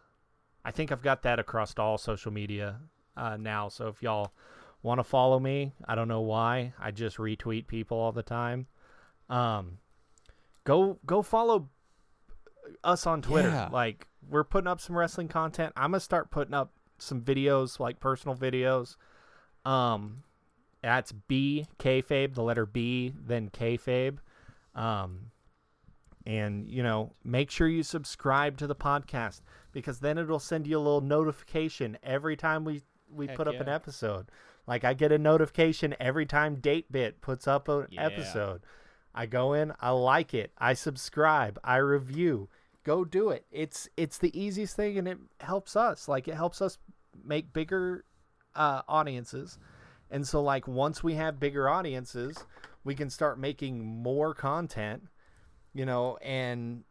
[0.64, 2.80] i think i've got that across all social media
[3.16, 4.32] uh, now so if y'all
[4.82, 8.66] want to follow me i don't know why i just retweet people all the time
[9.30, 9.78] um,
[10.64, 11.68] go go follow
[12.84, 13.68] us on twitter Yeah.
[13.72, 17.98] like we're putting up some wrestling content i'm gonna start putting up some videos, like
[17.98, 18.94] personal videos.
[19.64, 20.22] Um,
[20.82, 24.18] that's B kayfabe, the letter B, then kayfabe.
[24.76, 25.32] Um,
[26.24, 29.40] and you know, make sure you subscribe to the podcast
[29.72, 33.58] because then it'll send you a little notification every time we we Heck put up
[33.60, 34.26] an episode.
[34.66, 38.06] Like I get a notification every time DateBit puts up an Yeah.
[38.06, 38.62] episode.
[39.14, 42.48] I go in, I like it, I subscribe, I review.
[42.84, 43.46] Go do it.
[43.52, 46.08] It's it's the easiest thing and it helps us.
[46.08, 46.78] Like it helps us
[47.24, 48.04] make bigger
[48.56, 49.58] uh, audiences.
[50.10, 52.44] And so like once we have bigger audiences,
[52.84, 55.04] we can start making more content,
[55.72, 56.82] you know, and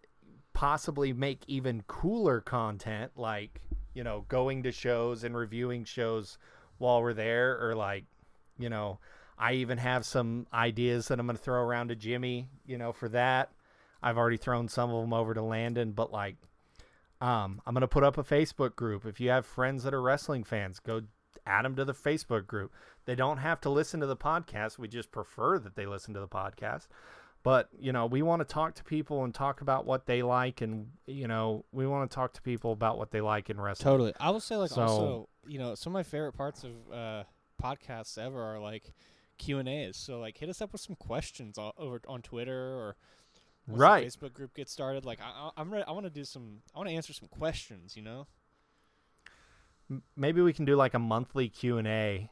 [0.53, 3.61] possibly make even cooler content like,
[3.93, 6.37] you know, going to shows and reviewing shows
[6.77, 8.05] while we're there or like,
[8.57, 8.99] you know,
[9.41, 12.93] I even have some ideas that I'm going to throw around to Jimmy, you know,
[12.93, 13.51] for that.
[14.03, 16.35] I've already thrown some of them over to Landon, but like
[17.21, 19.05] um, I'm going to put up a Facebook group.
[19.05, 21.01] If you have friends that are wrestling fans, go
[21.45, 22.71] add them to the Facebook group.
[23.05, 24.77] They don't have to listen to the podcast.
[24.77, 26.87] We just prefer that they listen to the podcast.
[27.43, 30.61] But, you know, we want to talk to people and talk about what they like.
[30.61, 33.91] And, you know, we want to talk to people about what they like in wrestling.
[33.91, 34.13] Totally.
[34.19, 37.23] I will say like So- also, you know, some of my favorite parts of uh,
[37.61, 38.93] podcasts ever are like
[39.41, 39.97] Q and A's.
[39.97, 42.95] So like, hit us up with some questions o- over on Twitter or
[43.67, 44.05] Right.
[44.07, 45.05] Facebook group gets started.
[45.05, 45.85] Like, I, I'm ready.
[45.87, 46.59] I want to do some.
[46.75, 47.95] I want to answer some questions.
[47.95, 48.27] You know.
[50.15, 52.29] Maybe we can do like a monthly q&a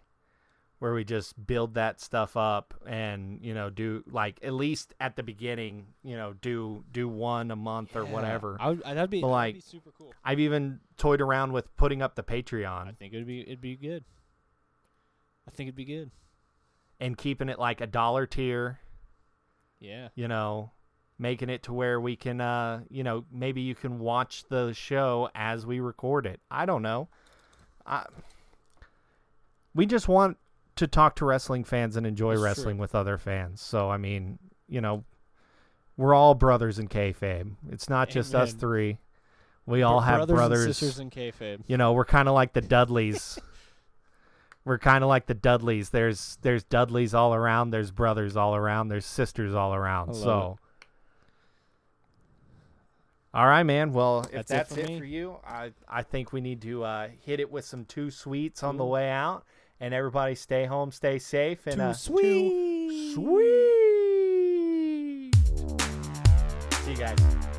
[0.79, 5.17] where we just build that stuff up and you know do like at least at
[5.17, 9.19] the beginning you know do do one a month or whatever I would, that'd be
[9.19, 10.13] But, that'd like, be super cool.
[10.23, 13.75] i've even toyed around with putting up the patreon I think it'd be it'd be
[13.75, 14.05] good.
[15.45, 16.11] I think it'd be good.
[16.99, 18.79] And keeping it like a dollar tier.
[19.81, 20.09] Yeah.
[20.13, 20.71] you know
[21.17, 25.29] making it to where we can uh you know maybe you can watch the show
[25.33, 26.41] as we record it.
[26.51, 27.07] I don't know.
[27.85, 28.05] I,
[29.73, 30.37] we just want
[30.75, 32.45] to talk to wrestling fans and enjoy That's true.
[32.45, 33.61] wrestling with other fans.
[33.61, 35.03] So i mean you know
[35.97, 37.53] we're all brothers in kayfabe.
[37.71, 38.99] It's not just us three.
[39.65, 40.65] We all Br- have brothers, brothers.
[40.65, 41.61] and sisters in kayfabe.
[41.67, 43.37] you know we're kind of like the dudleys
[44.69, 45.89] we're kind of like the dudleys.
[45.89, 50.13] There's there's dudleys all around there's brothers all around there's sisters all around.
[50.13, 50.59] So
[53.33, 53.93] all right man.
[53.93, 57.07] Well if That's it for it for you i i think we need to uh
[57.25, 59.43] hit it with some Too Sweets on the way out.
[59.79, 63.13] And everybody stay home stay safe and Too uh sweet.
[63.15, 63.55] sweet
[66.83, 67.58] see you guys